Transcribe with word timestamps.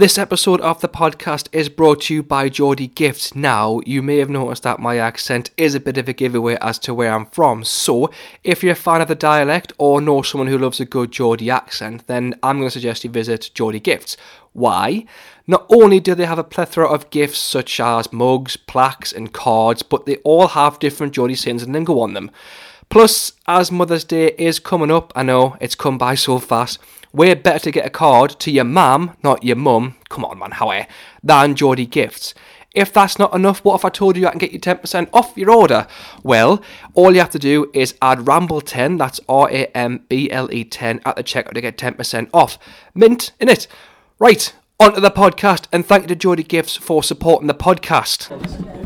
This 0.00 0.16
episode 0.16 0.62
of 0.62 0.80
the 0.80 0.88
podcast 0.88 1.48
is 1.52 1.68
brought 1.68 2.00
to 2.04 2.14
you 2.14 2.22
by 2.22 2.48
Geordie 2.48 2.86
Gifts. 2.86 3.34
Now, 3.34 3.82
you 3.84 4.00
may 4.00 4.16
have 4.16 4.30
noticed 4.30 4.62
that 4.62 4.80
my 4.80 4.96
accent 4.96 5.50
is 5.58 5.74
a 5.74 5.78
bit 5.78 5.98
of 5.98 6.08
a 6.08 6.14
giveaway 6.14 6.56
as 6.62 6.78
to 6.78 6.94
where 6.94 7.12
I'm 7.12 7.26
from. 7.26 7.64
So, 7.64 8.10
if 8.42 8.62
you're 8.62 8.72
a 8.72 8.76
fan 8.76 9.02
of 9.02 9.08
the 9.08 9.14
dialect 9.14 9.74
or 9.76 10.00
know 10.00 10.22
someone 10.22 10.48
who 10.48 10.56
loves 10.56 10.80
a 10.80 10.86
good 10.86 11.10
Geordie 11.10 11.50
accent, 11.50 12.06
then 12.06 12.34
I'm 12.42 12.56
going 12.56 12.68
to 12.68 12.70
suggest 12.70 13.04
you 13.04 13.10
visit 13.10 13.50
Geordie 13.52 13.78
Gifts. 13.78 14.16
Why? 14.54 15.04
Not 15.46 15.66
only 15.68 16.00
do 16.00 16.14
they 16.14 16.24
have 16.24 16.38
a 16.38 16.44
plethora 16.44 16.88
of 16.88 17.10
gifts 17.10 17.38
such 17.38 17.78
as 17.78 18.10
mugs, 18.10 18.56
plaques, 18.56 19.12
and 19.12 19.34
cards, 19.34 19.82
but 19.82 20.06
they 20.06 20.16
all 20.24 20.48
have 20.48 20.78
different 20.78 21.12
Geordie 21.12 21.34
sayings 21.34 21.62
and 21.62 21.74
lingo 21.74 21.98
on 21.98 22.14
them. 22.14 22.30
Plus, 22.90 23.32
as 23.46 23.70
Mother's 23.70 24.04
Day 24.04 24.34
is 24.36 24.58
coming 24.58 24.90
up, 24.90 25.12
I 25.14 25.22
know 25.22 25.56
it's 25.60 25.76
come 25.76 25.96
by 25.96 26.16
so 26.16 26.40
fast 26.40 26.80
we're 27.12 27.36
better 27.36 27.58
to 27.60 27.70
get 27.70 27.86
a 27.86 27.90
card 27.90 28.30
to 28.40 28.50
your 28.50 28.64
mum, 28.64 29.16
not 29.22 29.42
your 29.42 29.56
mum, 29.56 29.96
come 30.08 30.24
on 30.24 30.38
man, 30.38 30.52
how 30.52 30.72
than 31.22 31.54
Geordie 31.54 31.86
Gifts. 31.86 32.34
If 32.72 32.92
that's 32.92 33.18
not 33.18 33.34
enough, 33.34 33.64
what 33.64 33.74
if 33.74 33.84
I 33.84 33.88
told 33.88 34.16
you 34.16 34.26
I 34.26 34.30
can 34.30 34.38
get 34.38 34.52
you 34.52 34.60
10% 34.60 35.08
off 35.12 35.36
your 35.36 35.50
order? 35.50 35.88
Well, 36.22 36.62
all 36.94 37.12
you 37.12 37.18
have 37.18 37.30
to 37.30 37.38
do 37.38 37.68
is 37.74 37.96
add 38.00 38.18
Ramble10, 38.18 38.98
that's 38.98 39.20
R 39.28 39.48
A 39.50 39.66
M 39.76 40.04
B 40.08 40.30
L 40.30 40.52
E 40.52 40.62
10, 40.62 41.00
at 41.04 41.16
the 41.16 41.24
checkout 41.24 41.54
to 41.54 41.60
get 41.60 41.76
10% 41.76 42.30
off. 42.32 42.58
Mint, 42.94 43.32
in 43.40 43.48
it. 43.48 43.66
Right, 44.20 44.54
on 44.78 44.94
to 44.94 45.00
the 45.00 45.10
podcast, 45.10 45.66
and 45.72 45.84
thank 45.84 46.04
you 46.04 46.08
to 46.08 46.16
Geordie 46.16 46.44
Gifts 46.44 46.76
for 46.76 47.02
supporting 47.02 47.48
the 47.48 47.54
podcast 47.54 48.79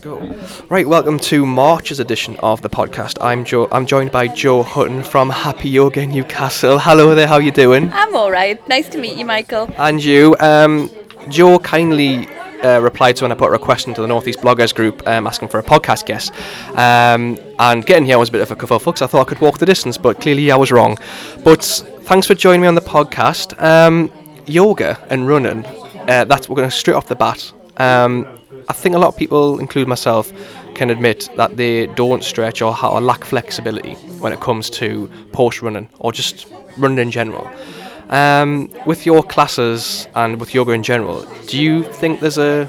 go. 0.00 0.18
Right, 0.68 0.86
welcome 0.86 1.18
to 1.20 1.44
March's 1.44 1.98
edition 1.98 2.36
of 2.36 2.62
the 2.62 2.70
podcast. 2.70 3.18
I'm 3.20 3.44
Joe. 3.44 3.68
I'm 3.72 3.84
joined 3.84 4.12
by 4.12 4.28
Jo 4.28 4.62
Hutton 4.62 5.02
from 5.02 5.28
Happy 5.28 5.68
Yoga 5.68 6.06
Newcastle. 6.06 6.78
Hello 6.78 7.14
there. 7.14 7.26
How 7.26 7.38
you 7.38 7.50
doing? 7.50 7.92
I'm 7.92 8.14
all 8.14 8.30
right. 8.30 8.66
Nice 8.68 8.88
to 8.90 8.98
meet 8.98 9.16
you, 9.16 9.24
Michael. 9.24 9.68
And 9.76 10.02
you. 10.02 10.36
Um, 10.38 10.90
Jo 11.28 11.58
kindly 11.58 12.28
uh, 12.62 12.80
replied 12.80 13.16
to 13.16 13.24
when 13.24 13.32
I 13.32 13.34
put 13.34 13.48
a 13.48 13.50
request 13.50 13.88
into 13.88 14.00
the 14.00 14.06
Northeast 14.06 14.38
Bloggers 14.38 14.74
group 14.74 15.06
um, 15.06 15.26
asking 15.26 15.48
for 15.48 15.58
a 15.58 15.62
podcast 15.64 16.06
guest. 16.06 16.32
Um, 16.78 17.38
and 17.58 17.84
getting 17.84 18.04
here 18.04 18.18
was 18.18 18.28
a 18.28 18.32
bit 18.32 18.40
of 18.40 18.50
a 18.50 18.56
kerfuffle 18.56 18.86
because 18.86 19.02
I 19.02 19.08
thought 19.08 19.26
I 19.26 19.28
could 19.28 19.40
walk 19.40 19.58
the 19.58 19.66
distance, 19.66 19.98
but 19.98 20.20
clearly 20.20 20.50
I 20.52 20.56
was 20.56 20.70
wrong. 20.70 20.96
But 21.42 21.64
thanks 22.02 22.26
for 22.26 22.34
joining 22.34 22.60
me 22.60 22.68
on 22.68 22.76
the 22.76 22.80
podcast. 22.80 23.60
Um, 23.60 24.12
yoga 24.46 24.98
and 25.10 25.26
running, 25.26 25.66
uh, 25.66 26.24
that's 26.24 26.48
we're 26.48 26.56
going 26.56 26.70
to 26.70 26.74
straight 26.74 26.94
off 26.94 27.08
the 27.08 27.16
bat. 27.16 27.52
Um, 27.76 28.37
I 28.68 28.74
think 28.74 28.94
a 28.94 28.98
lot 28.98 29.08
of 29.08 29.16
people, 29.16 29.58
include 29.58 29.88
myself, 29.88 30.30
can 30.74 30.90
admit 30.90 31.28
that 31.36 31.56
they 31.56 31.86
don't 31.86 32.22
stretch 32.22 32.60
or, 32.60 32.76
or 32.84 33.00
lack 33.00 33.24
flexibility 33.24 33.94
when 34.20 34.32
it 34.32 34.40
comes 34.40 34.68
to 34.70 35.10
post 35.32 35.62
running 35.62 35.88
or 35.98 36.12
just 36.12 36.46
running 36.76 36.98
in 36.98 37.10
general. 37.10 37.50
Um, 38.10 38.70
with 38.86 39.06
your 39.06 39.22
classes 39.22 40.06
and 40.14 40.38
with 40.38 40.54
yoga 40.54 40.72
in 40.72 40.82
general, 40.82 41.26
do 41.46 41.60
you 41.60 41.82
think 41.82 42.20
there's 42.20 42.38
a 42.38 42.68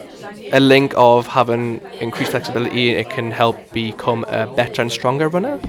a 0.51 0.59
link 0.59 0.93
of 0.97 1.27
having 1.27 1.79
increased 1.99 2.31
flexibility 2.31 2.89
it 2.89 3.07
can 3.09 3.29
help 3.29 3.71
become 3.71 4.25
a 4.29 4.47
better 4.55 4.81
and 4.81 4.91
stronger 4.91 5.29
runner? 5.29 5.59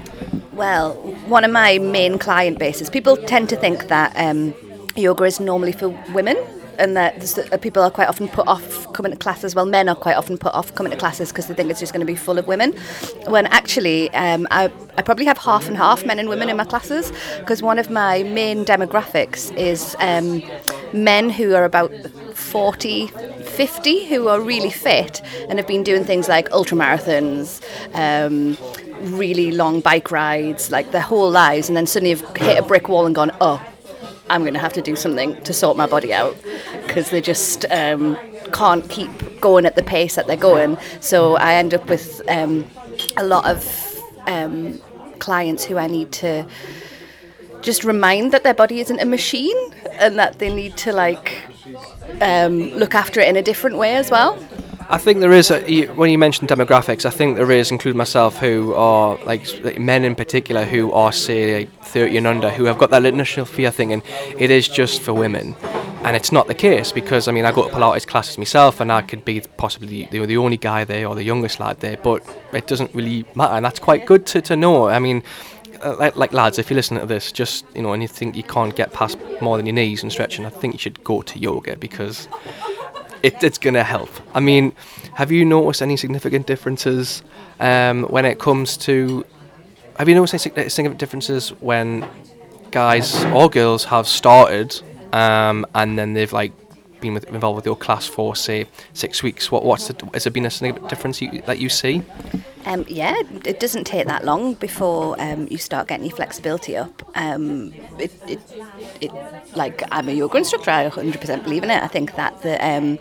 Well, 0.53 0.93
one 1.27 1.43
of 1.43 1.51
my 1.51 1.77
main 1.77 2.17
client 2.17 2.57
bases, 2.57 2.89
people 2.89 3.15
tend 3.15 3.49
to 3.49 3.55
think 3.55 3.89
that 3.89 4.11
um, 4.15 4.55
yoga 4.95 5.25
is 5.25 5.39
normally 5.39 5.71
for 5.71 5.89
women 6.13 6.37
and 6.81 6.97
that 6.97 7.37
uh, 7.53 7.57
people 7.57 7.81
are 7.83 7.91
quite 7.91 8.07
often 8.07 8.27
put 8.27 8.47
off 8.47 8.91
coming 8.93 9.11
to 9.11 9.17
classes. 9.17 9.55
Well, 9.55 9.65
men 9.65 9.87
are 9.87 9.95
quite 9.95 10.17
often 10.17 10.37
put 10.37 10.53
off 10.53 10.73
coming 10.75 10.91
to 10.91 10.97
classes 10.97 11.29
because 11.29 11.47
they 11.47 11.53
think 11.53 11.69
it's 11.69 11.79
just 11.79 11.93
going 11.93 12.05
to 12.05 12.11
be 12.11 12.15
full 12.15 12.37
of 12.39 12.47
women. 12.47 12.73
When 13.27 13.45
actually, 13.47 14.09
um, 14.13 14.47
I, 14.51 14.71
I 14.97 15.01
probably 15.03 15.25
have 15.25 15.37
half 15.37 15.67
and 15.67 15.77
half 15.77 16.05
men 16.05 16.19
and 16.19 16.27
women 16.27 16.49
in 16.49 16.57
my 16.57 16.65
classes 16.65 17.13
because 17.39 17.61
one 17.61 17.79
of 17.79 17.89
my 17.89 18.23
main 18.23 18.65
demographics 18.65 19.55
is 19.55 19.95
um, 19.99 20.41
men 20.93 21.29
who 21.29 21.53
are 21.53 21.65
about 21.65 21.93
40, 22.33 23.07
50 23.07 24.05
who 24.05 24.27
are 24.27 24.41
really 24.41 24.71
fit 24.71 25.21
and 25.47 25.59
have 25.59 25.67
been 25.67 25.83
doing 25.83 26.03
things 26.03 26.27
like 26.27 26.51
ultra 26.51 26.77
marathons. 26.77 27.61
Um, 27.93 28.57
really 29.01 29.51
long 29.51 29.81
bike 29.81 30.11
rides, 30.11 30.69
like 30.69 30.91
their 30.91 31.01
whole 31.01 31.31
lives, 31.31 31.69
and 31.69 31.75
then 31.75 31.87
suddenly 31.87 32.11
have 32.11 32.37
hit 32.37 32.59
a 32.59 32.61
brick 32.61 32.87
wall 32.87 33.07
and 33.07 33.15
gone, 33.15 33.31
oh, 33.41 33.59
I'm 34.31 34.43
going 34.43 34.53
to 34.53 34.59
have 34.59 34.73
to 34.73 34.81
do 34.81 34.95
something 34.95 35.41
to 35.43 35.53
sort 35.53 35.75
my 35.75 35.85
body 35.85 36.13
out 36.13 36.37
because 36.87 37.09
they 37.09 37.19
just 37.19 37.65
um, 37.69 38.17
can't 38.53 38.89
keep 38.89 39.41
going 39.41 39.65
at 39.65 39.75
the 39.75 39.83
pace 39.83 40.15
that 40.15 40.25
they're 40.25 40.37
going. 40.37 40.77
So 41.01 41.35
I 41.35 41.55
end 41.55 41.73
up 41.73 41.89
with 41.89 42.21
um, 42.29 42.65
a 43.17 43.25
lot 43.25 43.45
of 43.45 43.99
um, 44.27 44.79
clients 45.19 45.65
who 45.65 45.77
I 45.77 45.87
need 45.87 46.13
to 46.13 46.47
just 47.61 47.83
remind 47.83 48.31
that 48.31 48.43
their 48.43 48.53
body 48.53 48.79
isn't 48.79 48.99
a 48.99 49.05
machine 49.05 49.57
and 49.99 50.17
that 50.17 50.39
they 50.39 50.51
need 50.53 50.77
to 50.77 50.93
like 50.93 51.43
um, 52.21 52.59
look 52.71 52.95
after 52.95 53.19
it 53.19 53.27
in 53.27 53.35
a 53.35 53.43
different 53.43 53.77
way 53.77 53.95
as 53.95 54.09
well. 54.09 54.39
I 54.91 54.97
think 54.97 55.21
there 55.21 55.31
is 55.31 55.51
a, 55.51 55.87
when 55.93 56.09
you 56.09 56.17
mentioned 56.17 56.49
demographics. 56.49 57.05
I 57.05 57.11
think 57.11 57.37
there 57.37 57.49
is, 57.49 57.71
including 57.71 57.97
myself, 57.97 58.37
who 58.37 58.73
are 58.73 59.17
like, 59.23 59.79
men 59.79 60.03
in 60.03 60.15
particular 60.15 60.65
who 60.65 60.91
are 60.91 61.13
say 61.13 61.63
30 61.83 62.17
and 62.17 62.27
under, 62.27 62.49
who 62.49 62.65
have 62.65 62.77
got 62.77 62.89
that 62.89 63.05
initial 63.05 63.45
fear 63.45 63.71
thinking 63.71 64.03
it 64.37 64.51
is 64.51 64.67
just 64.67 65.01
for 65.01 65.13
women, 65.13 65.55
and 66.03 66.17
it's 66.17 66.33
not 66.33 66.47
the 66.47 66.53
case 66.53 66.91
because 66.91 67.29
I 67.29 67.31
mean 67.31 67.45
I 67.45 67.53
go 67.53 67.69
to 67.69 67.73
Pilates 67.73 68.05
classes 68.05 68.37
myself, 68.37 68.81
and 68.81 68.91
I 68.91 69.01
could 69.01 69.23
be 69.23 69.39
possibly 69.55 70.09
the, 70.11 70.25
the 70.25 70.35
only 70.35 70.57
guy 70.57 70.83
there 70.83 71.07
or 71.07 71.15
the 71.15 71.23
youngest 71.23 71.61
lad 71.61 71.79
there, 71.79 71.95
but 71.95 72.21
it 72.51 72.67
doesn't 72.67 72.93
really 72.93 73.23
matter, 73.33 73.53
and 73.53 73.63
that's 73.63 73.79
quite 73.79 74.05
good 74.05 74.25
to, 74.27 74.41
to 74.41 74.57
know. 74.57 74.89
I 74.89 74.99
mean. 74.99 75.23
Uh, 75.81 75.95
like, 75.97 76.15
like, 76.15 76.31
lads, 76.31 76.59
if 76.59 76.69
you 76.69 76.75
listen 76.75 76.99
to 76.99 77.07
this, 77.07 77.31
just 77.31 77.65
you 77.73 77.81
know, 77.81 77.91
and 77.91 78.03
you 78.03 78.07
think 78.07 78.35
you 78.35 78.43
can't 78.43 78.75
get 78.75 78.93
past 78.93 79.17
more 79.41 79.57
than 79.57 79.65
your 79.65 79.73
knees 79.73 80.03
and 80.03 80.11
stretching, 80.11 80.45
I 80.45 80.49
think 80.49 80.75
you 80.75 80.77
should 80.77 81.03
go 81.03 81.23
to 81.23 81.39
yoga 81.39 81.75
because 81.75 82.27
it, 83.23 83.43
it's 83.43 83.57
going 83.57 83.73
to 83.75 83.83
help. 83.83 84.09
I 84.33 84.39
mean, 84.39 84.73
have 85.15 85.31
you 85.31 85.45
noticed 85.45 85.81
any 85.81 85.97
significant 85.97 86.47
differences 86.47 87.23
um, 87.59 88.03
when 88.03 88.25
it 88.25 88.39
comes 88.39 88.77
to? 88.77 89.25
Have 89.97 90.09
you 90.09 90.15
noticed 90.15 90.33
any 90.33 90.69
significant 90.69 90.99
differences 90.99 91.49
when 91.59 92.07
guys 92.71 93.23
or 93.25 93.49
girls 93.49 93.83
have 93.83 94.07
started 94.07 94.81
um, 95.13 95.65
and 95.75 95.97
then 95.97 96.13
they've 96.13 96.31
like 96.31 96.53
been 97.01 97.13
with, 97.13 97.25
involved 97.25 97.57
with 97.57 97.65
your 97.65 97.75
class 97.75 98.05
for 98.05 98.35
say 98.35 98.67
six 98.93 99.21
weeks? 99.23 99.51
What 99.51 99.63
what's 99.65 99.87
the, 99.87 100.05
has 100.13 100.23
there 100.23 100.31
been 100.31 100.45
a 100.45 100.49
significant 100.49 100.89
difference 100.89 101.21
you, 101.21 101.41
that 101.41 101.59
you 101.59 101.69
see? 101.69 102.03
Um, 102.65 102.85
yeah, 102.87 103.21
it 103.43 103.59
doesn't 103.59 103.85
take 103.85 104.07
that 104.07 104.23
long 104.23 104.53
before 104.53 105.19
um, 105.19 105.47
you 105.49 105.57
start 105.57 105.87
getting 105.87 106.05
your 106.05 106.15
flexibility 106.15 106.77
up. 106.77 107.03
Um, 107.15 107.73
it, 107.97 108.11
it, 108.27 108.39
it, 109.01 109.11
like 109.55 109.83
I'm 109.91 110.07
a 110.09 110.11
yoga 110.11 110.37
instructor, 110.37 110.71
I 110.71 110.89
100% 110.89 111.43
believe 111.43 111.63
in 111.63 111.71
it. 111.71 111.81
I 111.81 111.87
think 111.87 112.15
that 112.15 112.41
the 112.43 112.63
um, 112.65 112.99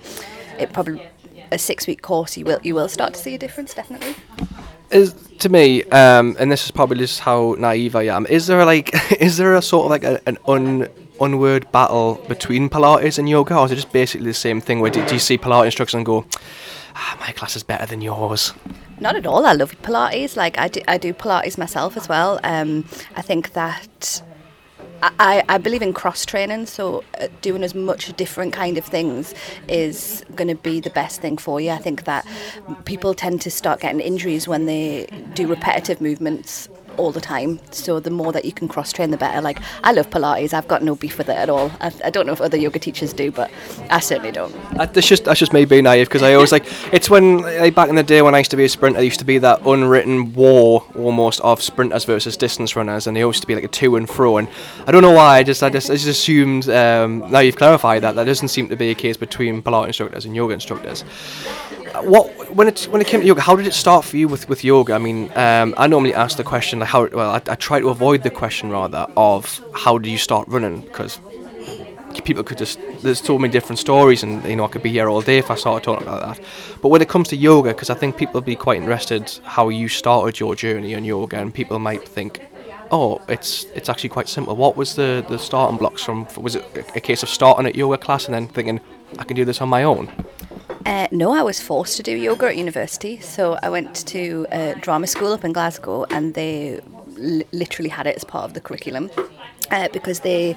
it 0.58 0.72
probably 0.72 1.06
a 1.52 1.58
six 1.58 1.86
week 1.86 2.02
course 2.02 2.36
you 2.36 2.44
will 2.44 2.60
you 2.62 2.74
will 2.74 2.88
start 2.88 3.14
to 3.14 3.20
see 3.20 3.34
a 3.34 3.38
difference 3.38 3.74
definitely. 3.74 4.14
Is 4.90 5.14
to 5.38 5.48
me, 5.48 5.84
um, 5.84 6.36
and 6.38 6.50
this 6.50 6.64
is 6.64 6.70
probably 6.70 6.98
just 6.98 7.20
how 7.20 7.54
naive 7.58 7.94
I 7.94 8.04
am. 8.04 8.26
Is 8.26 8.46
there 8.46 8.64
like 8.64 8.90
is 9.20 9.36
there 9.36 9.54
a 9.54 9.62
sort 9.62 9.84
of 9.84 9.90
like 9.90 10.04
a, 10.04 10.20
an 10.26 10.38
un 10.46 10.88
unword 11.20 11.70
battle 11.70 12.14
between 12.28 12.68
Pilates 12.68 13.18
and 13.18 13.28
yoga, 13.28 13.56
or 13.56 13.66
is 13.66 13.72
it 13.72 13.76
just 13.76 13.92
basically 13.92 14.26
the 14.26 14.34
same 14.34 14.60
thing? 14.60 14.80
Where 14.80 14.90
do, 14.90 15.04
do 15.06 15.14
you 15.14 15.20
see 15.20 15.38
Pilates 15.38 15.66
instructors 15.66 15.94
and 15.94 16.06
go, 16.06 16.26
ah, 16.94 17.16
my 17.20 17.32
class 17.32 17.56
is 17.56 17.62
better 17.62 17.86
than 17.86 18.00
yours? 18.00 18.52
Not 18.98 19.16
at 19.16 19.26
all. 19.26 19.46
I 19.46 19.52
love 19.52 19.72
Pilates. 19.82 20.36
Like 20.36 20.58
I 20.58 20.68
do, 20.68 20.80
I 20.88 20.98
do 20.98 21.12
Pilates 21.14 21.56
myself 21.56 21.96
as 21.96 22.08
well. 22.08 22.40
Um, 22.42 22.84
I 23.16 23.22
think 23.22 23.52
that 23.52 24.22
I, 25.02 25.42
I 25.48 25.58
believe 25.58 25.82
in 25.82 25.92
cross 25.92 26.26
training, 26.26 26.66
so 26.66 27.04
uh, 27.20 27.28
doing 27.40 27.62
as 27.62 27.74
much 27.74 28.14
different 28.16 28.52
kind 28.52 28.76
of 28.76 28.84
things 28.84 29.34
is 29.68 30.24
going 30.34 30.48
to 30.48 30.54
be 30.54 30.80
the 30.80 30.90
best 30.90 31.20
thing 31.20 31.38
for 31.38 31.60
you. 31.60 31.70
I 31.70 31.78
think 31.78 32.04
that 32.04 32.26
people 32.84 33.14
tend 33.14 33.40
to 33.42 33.50
start 33.50 33.80
getting 33.80 34.00
injuries 34.00 34.46
when 34.46 34.66
they 34.66 35.06
do 35.34 35.46
repetitive 35.46 36.00
movements 36.00 36.68
all 37.00 37.12
the 37.12 37.20
time. 37.20 37.58
So 37.70 38.00
the 38.00 38.10
more 38.10 38.32
that 38.32 38.44
you 38.44 38.52
can 38.52 38.68
cross 38.68 38.92
train, 38.92 39.10
the 39.10 39.16
better. 39.16 39.40
Like 39.40 39.58
I 39.82 39.92
love 39.92 40.10
Pilates. 40.10 40.52
I've 40.52 40.68
got 40.68 40.82
no 40.82 40.94
beef 40.94 41.18
with 41.18 41.28
it 41.28 41.36
at 41.36 41.48
all. 41.48 41.70
I, 41.80 41.92
I 42.04 42.10
don't 42.10 42.26
know 42.26 42.32
if 42.32 42.40
other 42.40 42.56
yoga 42.56 42.78
teachers 42.78 43.12
do, 43.12 43.30
but 43.30 43.50
I 43.90 44.00
certainly 44.00 44.32
don't. 44.32 44.54
That's 44.74 45.08
just 45.08 45.24
that's 45.24 45.40
just 45.40 45.52
me 45.52 45.64
being 45.64 45.84
naive 45.84 46.08
because 46.08 46.22
I 46.22 46.34
always 46.34 46.52
like 46.52 46.66
it's 46.92 47.08
when 47.08 47.38
like, 47.38 47.74
back 47.74 47.88
in 47.88 47.94
the 47.94 48.02
day 48.02 48.22
when 48.22 48.34
I 48.34 48.38
used 48.38 48.50
to 48.52 48.56
be 48.56 48.64
a 48.64 48.68
sprinter, 48.68 48.98
there 48.98 49.04
used 49.04 49.18
to 49.20 49.24
be 49.24 49.38
that 49.38 49.66
unwritten 49.66 50.32
war 50.34 50.84
almost 50.94 51.40
of 51.40 51.62
sprinters 51.62 52.04
versus 52.04 52.36
distance 52.36 52.76
runners, 52.76 53.06
and 53.06 53.16
they 53.16 53.20
used 53.20 53.40
to 53.40 53.46
be 53.46 53.54
like 53.54 53.64
a 53.64 53.68
to 53.68 53.96
and 53.96 54.08
fro. 54.08 54.36
And 54.36 54.48
I 54.86 54.92
don't 54.92 55.02
know 55.02 55.12
why. 55.12 55.38
I 55.38 55.42
just 55.42 55.62
I 55.62 55.70
just 55.70 55.90
I 55.90 55.94
just 55.94 56.06
assumed 56.06 56.68
um, 56.68 57.30
now 57.30 57.40
you've 57.40 57.56
clarified 57.56 58.02
that 58.02 58.14
that 58.16 58.24
doesn't 58.24 58.48
seem 58.48 58.68
to 58.68 58.76
be 58.76 58.90
a 58.90 58.94
case 58.94 59.16
between 59.16 59.62
Pilates 59.62 59.86
instructors 59.88 60.24
and 60.24 60.36
yoga 60.36 60.54
instructors 60.54 61.04
what 62.02 62.54
when 62.54 62.68
it 62.68 62.84
when 62.90 63.00
it 63.00 63.06
came 63.06 63.20
to 63.20 63.26
yoga, 63.26 63.40
how 63.40 63.56
did 63.56 63.66
it 63.66 63.74
start 63.74 64.04
for 64.04 64.16
you 64.16 64.28
with, 64.28 64.48
with 64.48 64.64
yoga? 64.64 64.94
I 64.94 64.98
mean, 64.98 65.30
um, 65.36 65.74
I 65.76 65.86
normally 65.86 66.14
ask 66.14 66.36
the 66.36 66.44
question 66.44 66.80
like 66.80 66.88
how 66.88 67.06
well 67.08 67.30
I, 67.30 67.42
I 67.48 67.54
try 67.54 67.80
to 67.80 67.88
avoid 67.88 68.22
the 68.22 68.30
question 68.30 68.70
rather 68.70 69.06
of 69.16 69.60
how 69.74 69.98
do 69.98 70.10
you 70.10 70.18
start 70.18 70.48
running 70.48 70.82
because 70.82 71.20
people 72.24 72.42
could 72.42 72.58
just 72.58 72.78
there's 73.02 73.20
so 73.20 73.38
many 73.38 73.52
different 73.52 73.78
stories 73.78 74.22
and 74.22 74.44
you 74.44 74.56
know 74.56 74.64
I 74.64 74.68
could 74.68 74.82
be 74.82 74.90
here 74.90 75.08
all 75.08 75.22
day 75.22 75.38
if 75.38 75.50
I 75.50 75.54
started 75.54 75.84
talking 75.84 76.06
about 76.06 76.36
that. 76.36 76.44
But 76.82 76.88
when 76.88 77.02
it 77.02 77.08
comes 77.08 77.28
to 77.28 77.36
yoga, 77.36 77.70
because 77.70 77.90
I 77.90 77.94
think 77.94 78.16
people 78.16 78.34
would 78.34 78.44
be 78.44 78.56
quite 78.56 78.80
interested 78.80 79.40
how 79.44 79.68
you 79.68 79.88
started 79.88 80.40
your 80.40 80.54
journey 80.54 80.94
on 80.94 81.04
yoga, 81.04 81.38
and 81.38 81.52
people 81.52 81.78
might 81.78 82.06
think 82.06 82.40
oh, 82.90 83.20
it's 83.28 83.64
it's 83.74 83.88
actually 83.88 84.10
quite 84.10 84.28
simple. 84.28 84.56
What 84.56 84.76
was 84.76 84.94
the 84.96 85.24
the 85.28 85.38
starting 85.38 85.78
blocks 85.78 86.02
from? 86.02 86.26
Was 86.36 86.56
it 86.56 86.64
a, 86.74 86.98
a 86.98 87.00
case 87.00 87.22
of 87.22 87.28
starting 87.28 87.66
at 87.66 87.74
yoga 87.74 87.98
class 87.98 88.26
and 88.26 88.34
then 88.34 88.48
thinking 88.48 88.80
I 89.18 89.24
can 89.24 89.36
do 89.36 89.44
this 89.44 89.60
on 89.60 89.68
my 89.68 89.84
own? 89.84 90.10
Uh, 90.86 91.06
no, 91.10 91.32
I 91.32 91.42
was 91.42 91.60
forced 91.60 91.96
to 91.98 92.02
do 92.02 92.12
yoga 92.12 92.46
at 92.46 92.56
university. 92.56 93.20
So 93.20 93.58
I 93.62 93.68
went 93.68 94.06
to 94.08 94.46
a 94.50 94.74
drama 94.80 95.06
school 95.06 95.32
up 95.32 95.44
in 95.44 95.52
Glasgow, 95.52 96.04
and 96.10 96.34
they 96.34 96.80
li- 97.16 97.44
literally 97.52 97.90
had 97.90 98.06
it 98.06 98.16
as 98.16 98.24
part 98.24 98.44
of 98.44 98.54
the 98.54 98.60
curriculum 98.60 99.10
uh, 99.70 99.88
because 99.92 100.20
they 100.20 100.56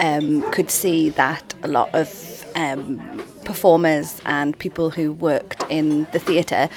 um, 0.00 0.48
could 0.52 0.70
see 0.70 1.10
that 1.10 1.54
a 1.62 1.68
lot 1.68 1.90
of 1.94 2.44
um, 2.54 3.22
performers 3.44 4.20
and 4.24 4.58
people 4.58 4.90
who 4.90 5.12
worked 5.12 5.64
in 5.68 6.06
the 6.12 6.18
theatre 6.18 6.68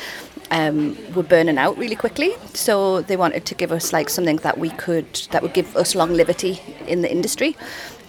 um, 0.52 0.98
were 1.14 1.24
burning 1.24 1.58
out 1.58 1.78
really 1.78 1.96
quickly. 1.96 2.34
So 2.54 3.02
they 3.02 3.18
wanted 3.18 3.46
to 3.46 3.56
give 3.56 3.72
us 3.72 3.94
like 3.94 4.10
something 4.10 4.38
that 4.38 4.58
we 4.58 4.70
could 4.72 5.14
that 5.32 5.42
would 5.42 5.54
give 5.54 5.76
us 5.76 5.96
longevity 5.96 6.62
in 6.88 7.02
the 7.02 7.12
industry. 7.12 7.56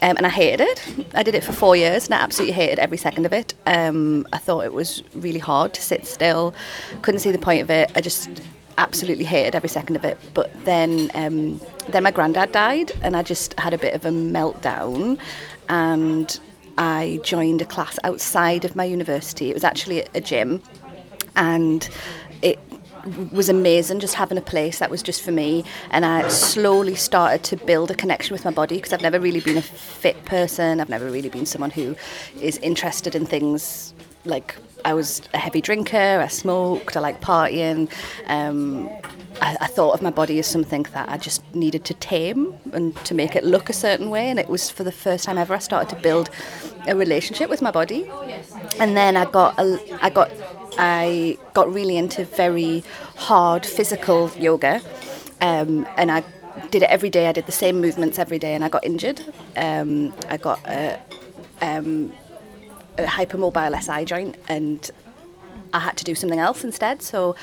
Um, 0.01 0.17
and 0.17 0.25
I 0.25 0.29
hated 0.29 0.61
it. 0.61 1.07
I 1.15 1.23
did 1.23 1.35
it 1.35 1.43
for 1.43 1.53
four 1.53 1.75
years, 1.75 2.07
and 2.07 2.15
I 2.15 2.19
absolutely 2.19 2.53
hated 2.53 2.79
every 2.79 2.99
second 2.99 3.27
of 3.27 3.33
it. 3.33 3.55
Um, 3.67 4.27
I 4.33 4.39
thought 4.39 4.65
it 4.65 4.73
was 4.73 5.03
really 5.15 5.41
hard 5.41 5.75
to 5.75 5.83
sit 5.83 6.07
still. 6.07 6.55
Couldn't 7.03 7.21
see 7.21 7.33
the 7.33 7.39
point 7.39 7.63
of 7.63 7.71
it. 7.71 7.91
I 7.97 8.01
just 8.01 8.31
absolutely 8.77 9.25
hated 9.25 9.57
every 9.57 9.69
second 9.69 9.97
of 9.97 10.05
it. 10.05 10.17
But 10.35 10.53
then, 10.65 11.11
um, 11.15 11.61
then 11.89 12.05
my 12.05 12.13
granddad 12.13 12.53
died, 12.53 12.93
and 13.03 13.17
I 13.17 13.23
just 13.23 13.59
had 13.59 13.75
a 13.75 13.79
bit 13.79 13.95
of 13.95 14.05
a 14.05 14.11
meltdown, 14.11 15.19
and 15.69 16.41
I 16.79 17.19
joined 17.25 17.61
a 17.61 17.65
class 17.65 17.99
outside 18.05 18.65
of 18.65 18.77
my 18.77 18.85
university. 18.85 19.51
It 19.51 19.55
was 19.55 19.65
actually 19.65 20.07
a 20.15 20.21
gym, 20.21 20.63
and 21.35 21.89
was 23.33 23.49
amazing 23.49 24.01
just 24.01 24.15
having 24.15 24.39
a 24.39 24.43
place 24.43 24.79
that 24.79 24.91
was 24.91 25.03
just 25.03 25.23
for 25.23 25.33
me. 25.33 25.65
And 25.91 26.05
I 26.05 26.29
slowly 26.29 26.95
started 26.95 27.45
to 27.45 27.57
build 27.57 27.91
a 27.91 27.95
connection 27.95 28.35
with 28.35 28.45
my 28.45 28.51
body 28.51 28.77
because 28.77 28.93
I've 28.93 29.03
never 29.03 29.21
really 29.21 29.41
been 29.41 29.57
a 29.57 29.63
fit 29.63 30.25
person. 30.25 30.81
I've 30.81 30.89
never 30.89 31.11
really 31.11 31.29
been 31.29 31.47
someone 31.47 31.71
who 31.71 31.97
is 32.41 32.59
interested 32.59 33.15
in 33.15 33.27
things 33.27 33.95
like 34.25 34.57
I 34.85 34.95
was 34.95 35.23
a 35.35 35.39
heavy 35.39 35.61
drinker 35.61 36.21
I 36.23 36.29
smoked 36.29 36.97
I 36.97 37.01
like 37.01 37.21
partying. 37.21 37.91
Um, 38.27 38.89
I, 39.41 39.57
I 39.61 39.67
thought 39.67 39.93
of 39.93 40.03
my 40.03 40.11
body 40.11 40.39
as 40.39 40.47
something 40.47 40.85
that 40.93 41.09
I 41.09 41.17
just 41.17 41.43
needed 41.55 41.85
to 41.87 41.95
tame 41.95 42.59
and 42.73 42.97
to 43.05 43.15
make 43.15 43.37
it 43.37 43.45
look 43.45 43.69
a 43.71 43.73
certain 43.73 44.11
way. 44.11 44.29
And 44.29 44.39
it 44.39 44.49
was 44.49 44.71
for 44.71 44.85
the 44.85 44.93
first 44.93 45.25
time 45.25 45.39
ever 45.39 45.55
I 45.55 45.59
started 45.59 45.95
to 45.95 46.03
build 46.03 46.31
a 46.87 46.97
relationship 46.97 47.51
with 47.51 47.63
my 47.63 47.71
body. 47.71 48.11
And 48.79 48.97
then 48.97 49.17
I 49.17 49.25
got 49.31 49.59
a, 49.59 49.79
I 50.03 50.11
got 50.11 50.31
I 50.79 51.37
got 51.55 51.73
really 51.73 51.97
into 51.97 52.25
very 52.25 52.85
hard 53.17 53.67
physical 53.67 54.31
yoga, 54.39 54.81
um, 55.41 55.87
and 55.97 56.11
I 56.11 56.23
did 56.71 56.83
it 56.83 56.91
every 56.91 57.11
day. 57.11 57.27
I 57.27 57.33
did 57.33 57.47
the 57.47 57.53
same 57.53 57.81
movements 57.81 58.19
every 58.19 58.39
day, 58.39 58.55
and 58.55 58.65
I 58.65 58.69
got 58.69 58.85
injured. 58.85 59.21
Um, 59.57 60.15
I 60.29 60.37
got 60.37 60.65
a, 60.67 61.01
um, 61.61 62.13
a 62.97 63.05
hypermobile 63.05 63.83
SI 63.83 64.05
joint, 64.05 64.37
and 64.49 64.89
I 65.73 65.81
had 65.81 65.97
to 65.97 66.05
do 66.05 66.15
something 66.15 66.39
else 66.39 66.63
instead. 66.63 67.03
So 67.03 67.35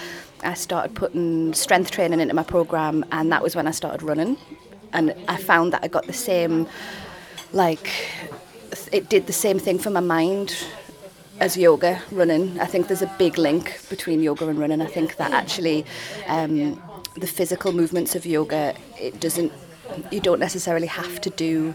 I 0.42 0.54
started 0.54 0.96
putting 0.96 1.54
strength 1.54 1.92
training 1.92 2.22
into 2.22 2.34
my 2.34 2.44
program, 2.44 3.04
and 3.12 3.32
that 3.34 3.44
was 3.44 3.56
when 3.56 3.68
I 3.68 3.72
started 3.72 4.02
running. 4.02 4.38
And 4.94 5.14
I 5.28 5.36
found 5.36 5.74
that 5.74 5.84
I 5.84 5.90
got 5.90 6.08
the 6.08 6.14
same, 6.14 6.68
like, 7.52 7.92
it 8.94 9.10
did 9.10 9.28
the 9.28 9.34
same 9.34 9.60
thing 9.60 9.78
for 9.78 9.90
my 9.90 10.00
mind 10.00 10.56
as 11.40 11.58
yoga, 11.58 12.02
running. 12.12 12.60
I 12.60 12.66
think 12.66 12.88
there's 12.88 13.02
a 13.02 13.12
big 13.18 13.38
link 13.38 13.80
between 13.90 14.22
yoga 14.22 14.48
and 14.48 14.58
running. 14.58 14.82
I 14.82 14.88
think 14.88 15.18
that 15.18 15.32
actually 15.32 15.86
um, 16.28 16.82
the 17.16 17.28
physical 17.28 17.72
movements 17.72 18.16
of 18.16 18.26
yoga, 18.26 18.76
it 19.00 19.20
doesn't, 19.20 19.52
you 20.12 20.20
don't 20.20 20.40
necessarily 20.40 20.88
have 20.88 21.20
to 21.22 21.30
do 21.30 21.74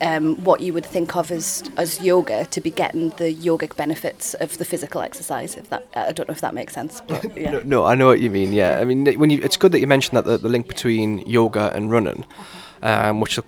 um, 0.00 0.36
what 0.44 0.60
you 0.60 0.72
would 0.72 0.86
think 0.86 1.14
of 1.16 1.30
as, 1.30 1.68
as 1.76 2.00
yoga 2.00 2.46
to 2.46 2.60
be 2.60 2.70
getting 2.70 3.10
the 3.10 3.34
yogic 3.34 3.76
benefits 3.76 4.34
of 4.34 4.56
the 4.58 4.64
physical 4.64 5.02
exercise. 5.02 5.56
If 5.56 5.68
that, 5.70 5.86
I 5.94 6.12
don't 6.12 6.28
know 6.28 6.32
if 6.32 6.40
that 6.40 6.54
makes 6.54 6.72
sense. 6.72 7.02
But, 7.06 7.36
yeah. 7.36 7.50
no, 7.50 7.60
no, 7.60 7.84
I 7.84 7.94
know 7.94 8.06
what 8.06 8.20
you 8.20 8.30
mean. 8.30 8.52
Yeah, 8.52 8.78
I 8.78 8.84
mean, 8.84 9.06
when 9.18 9.30
you, 9.30 9.40
it's 9.42 9.56
good 9.56 9.72
that 9.72 9.80
you 9.80 9.86
mentioned 9.86 10.16
that 10.16 10.24
the, 10.24 10.38
the 10.38 10.48
link 10.48 10.68
between 10.68 11.18
yoga 11.26 11.72
and 11.74 11.90
running, 11.90 12.24
um, 12.82 13.20
which 13.20 13.38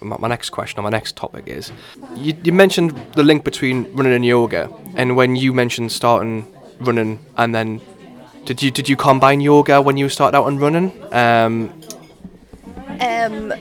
my 0.00 0.28
next 0.28 0.50
question 0.50 0.78
or 0.80 0.82
my 0.82 0.90
next 0.90 1.16
topic 1.16 1.46
is 1.46 1.72
you, 2.14 2.36
you 2.42 2.52
mentioned 2.52 2.90
the 3.14 3.22
link 3.22 3.44
between 3.44 3.84
running 3.94 4.12
and 4.12 4.24
yoga 4.24 4.70
and 4.96 5.16
when 5.16 5.36
you 5.36 5.52
mentioned 5.52 5.92
starting 5.92 6.46
running 6.80 7.18
and 7.36 7.54
then 7.54 7.80
did 8.44 8.62
you 8.62 8.70
did 8.70 8.88
you 8.88 8.96
combine 8.96 9.40
yoga 9.40 9.82
when 9.82 9.96
you 9.96 10.08
started 10.08 10.38
out 10.38 10.46
on 10.46 10.58
running? 10.58 10.90
Um, 11.12 11.70
um, 13.00 13.52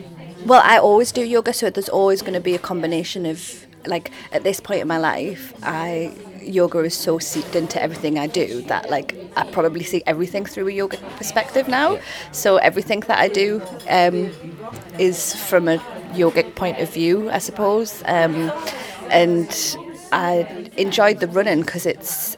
well 0.46 0.62
I 0.64 0.78
always 0.78 1.12
do 1.12 1.22
yoga 1.22 1.54
so 1.54 1.70
there's 1.70 1.90
always 1.90 2.22
going 2.22 2.34
to 2.34 2.40
be 2.40 2.56
a 2.56 2.60
combination 2.60 3.26
of 3.26 3.67
like 3.88 4.12
at 4.32 4.44
this 4.44 4.60
point 4.60 4.82
in 4.82 4.88
my 4.88 4.98
life 4.98 5.54
I 5.64 6.14
yoga 6.42 6.80
is 6.80 6.94
so 6.94 7.20
seeped 7.20 7.56
into 7.56 7.82
everything 7.82 8.18
I 8.18 8.28
do 8.28 8.62
that 8.64 8.90
like 8.90 9.16
I 9.36 9.44
probably 9.52 9.84
see 9.84 10.02
everything 10.08 10.46
through 10.46 10.68
a 10.68 10.72
yoga 10.72 10.98
perspective 11.18 11.68
now. 11.68 12.00
So 12.32 12.58
everything 12.58 13.02
that 13.02 13.20
I 13.20 13.28
do 13.28 13.62
um, 13.90 14.32
is 14.98 15.36
from 15.36 15.68
a 15.68 15.78
yogic 16.14 16.56
point 16.56 16.80
of 16.80 16.92
view, 16.92 17.30
I 17.30 17.38
suppose. 17.38 18.02
Um, 18.06 18.52
and 19.12 19.78
I 20.12 20.48
enjoyed 20.78 21.20
the 21.20 21.28
running 21.28 21.62
because 21.62 21.86
it's 21.86 22.38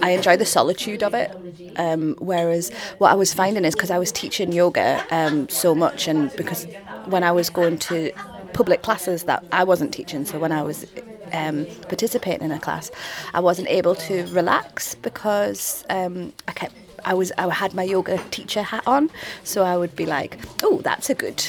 I 0.00 0.10
enjoy 0.10 0.36
the 0.36 0.46
solitude 0.46 1.02
of 1.02 1.14
it. 1.14 1.34
Um, 1.76 2.16
whereas 2.18 2.70
what 2.98 3.10
I 3.12 3.14
was 3.14 3.32
finding 3.34 3.64
is 3.64 3.74
because 3.74 3.90
I 3.90 3.98
was 3.98 4.10
teaching 4.10 4.52
yoga 4.52 5.04
um, 5.10 5.48
so 5.48 5.74
much, 5.74 6.08
and 6.08 6.34
because 6.36 6.64
when 7.06 7.22
I 7.22 7.32
was 7.32 7.50
going 7.50 7.78
to 7.78 8.10
public 8.52 8.82
classes 8.82 9.24
that 9.24 9.44
I 9.52 9.64
wasn't 9.64 9.92
teaching, 9.92 10.24
so 10.24 10.38
when 10.38 10.52
I 10.52 10.62
was 10.62 10.86
um, 11.32 11.66
participating 11.88 12.44
in 12.44 12.52
a 12.52 12.60
class, 12.60 12.90
I 13.34 13.40
wasn't 13.40 13.68
able 13.68 13.94
to 13.94 14.26
relax 14.26 14.94
because 14.96 15.84
um, 15.90 16.32
I 16.46 16.52
kept 16.52 16.74
I 17.04 17.14
was 17.14 17.32
I 17.38 17.48
had 17.52 17.74
my 17.74 17.84
yoga 17.84 18.18
teacher 18.30 18.62
hat 18.62 18.82
on, 18.86 19.10
so 19.44 19.62
I 19.62 19.76
would 19.76 19.94
be 19.94 20.06
like, 20.06 20.38
oh, 20.62 20.80
that's 20.82 21.10
a 21.10 21.14
good 21.14 21.44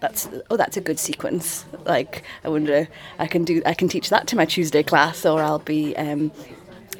that's 0.00 0.28
oh 0.50 0.56
that's 0.56 0.76
a 0.76 0.80
good 0.80 0.98
sequence. 0.98 1.64
Like 1.84 2.22
i 2.44 2.48
wonder 2.48 2.88
i 3.18 3.26
can 3.26 3.44
do 3.44 3.62
i 3.64 3.74
can 3.74 3.88
teach 3.88 4.10
that 4.10 4.26
to 4.28 4.36
my 4.36 4.44
tuesday 4.44 4.82
class 4.82 5.24
or 5.24 5.42
i'll 5.42 5.58
be 5.58 5.96
um, 5.96 6.30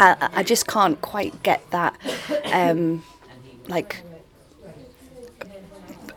I, 0.01 0.29
I 0.37 0.43
just 0.43 0.67
can't 0.67 1.01
quite 1.01 1.43
get 1.43 1.69
that 1.71 1.95
um, 2.53 3.05
like 3.69 4.03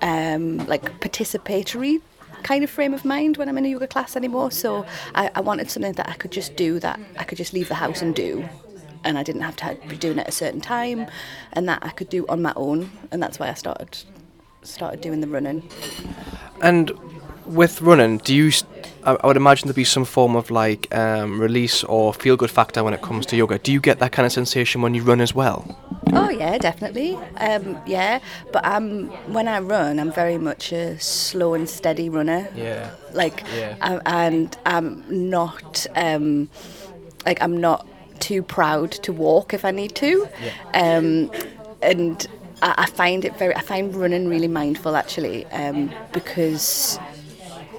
um, 0.02 0.58
like 0.68 1.00
participatory 1.00 2.02
kind 2.44 2.64
of 2.64 2.70
frame 2.70 2.94
of 2.94 3.06
mind 3.06 3.38
when 3.38 3.50
I'm 3.50 3.58
in 3.58 3.66
a 3.66 3.70
yoga 3.70 3.88
class 3.88 4.16
anymore. 4.16 4.52
So 4.52 4.86
I, 5.16 5.32
I 5.36 5.42
wanted 5.42 5.70
something 5.70 5.94
that 5.94 6.10
I 6.10 6.14
could 6.14 6.32
just 6.32 6.56
do, 6.56 6.80
that 6.80 7.00
I 7.18 7.24
could 7.24 7.38
just 7.38 7.54
leave 7.54 7.68
the 7.68 7.76
house 7.76 8.02
and 8.02 8.16
do. 8.16 8.48
And 9.04 9.18
I 9.18 9.24
didn't 9.24 9.42
have 9.42 9.56
to 9.58 9.78
be 9.88 9.98
doing 9.98 10.20
it 10.20 10.22
at 10.22 10.30
a 10.30 10.32
certain 10.32 10.62
time, 10.62 11.08
and 11.54 11.68
that 11.68 11.80
I 11.82 11.90
could 11.90 12.10
do 12.10 12.26
on 12.28 12.42
my 12.42 12.54
own. 12.56 12.92
And 13.12 13.22
that's 13.22 13.40
why 13.40 13.50
I 13.50 13.56
started 13.56 13.98
started 14.64 15.02
doing 15.02 15.22
the 15.22 15.28
running. 15.28 15.68
And 16.62 16.92
with 17.46 17.82
running, 17.82 18.20
do 18.20 18.36
you? 18.36 18.52
St- 18.52 18.70
I 19.04 19.26
would 19.26 19.38
imagine 19.38 19.68
there'd 19.68 19.76
be 19.76 19.84
some 19.84 20.06
form 20.06 20.36
of 20.36 20.52
like 20.52 20.94
um, 20.96 21.42
release 21.42 21.84
or 21.86 22.14
feel 22.14 22.38
good 22.38 22.52
factor 22.52 22.84
when 22.84 22.94
it 22.94 23.02
comes 23.02 23.26
to 23.28 23.36
yoga. 23.36 23.58
Do 23.58 23.72
you 23.72 23.80
get 23.80 23.98
that 23.98 24.12
kind 24.12 24.28
of 24.28 24.32
sensation 24.32 24.82
when 24.84 24.94
you 24.94 25.02
run 25.02 25.20
as 25.20 25.34
well? 25.34 25.91
Oh 26.14 26.30
yeah, 26.30 26.58
definitely. 26.58 27.16
Um, 27.38 27.78
yeah, 27.86 28.20
but 28.52 28.66
I'm 28.66 29.08
when 29.34 29.48
I 29.48 29.60
run, 29.60 30.00
I'm 30.00 30.12
very 30.12 30.38
much 30.38 30.72
a 30.72 31.00
slow 31.00 31.54
and 31.54 31.70
steady 31.70 32.10
runner. 32.10 32.48
Yeah. 32.56 32.92
Like, 33.14 33.44
yeah. 33.56 33.76
I'm, 33.82 34.02
and 34.06 34.58
I'm 34.66 35.30
not 35.30 35.86
um, 35.96 36.50
like 37.26 37.42
I'm 37.42 37.60
not 37.62 37.88
too 38.20 38.44
proud 38.44 38.92
to 38.92 39.14
walk 39.14 39.54
if 39.54 39.64
I 39.66 39.72
need 39.72 39.96
to. 39.96 40.28
Yeah. 40.44 40.98
Um, 40.98 41.32
and 41.82 42.28
I, 42.62 42.76
I 42.80 42.86
find 42.88 43.26
it 43.26 43.38
very. 43.38 43.56
I 43.56 43.62
find 43.62 43.96
running 43.96 44.28
really 44.28 44.48
mindful 44.48 44.96
actually, 44.96 45.46
um, 45.48 45.94
because 46.14 47.00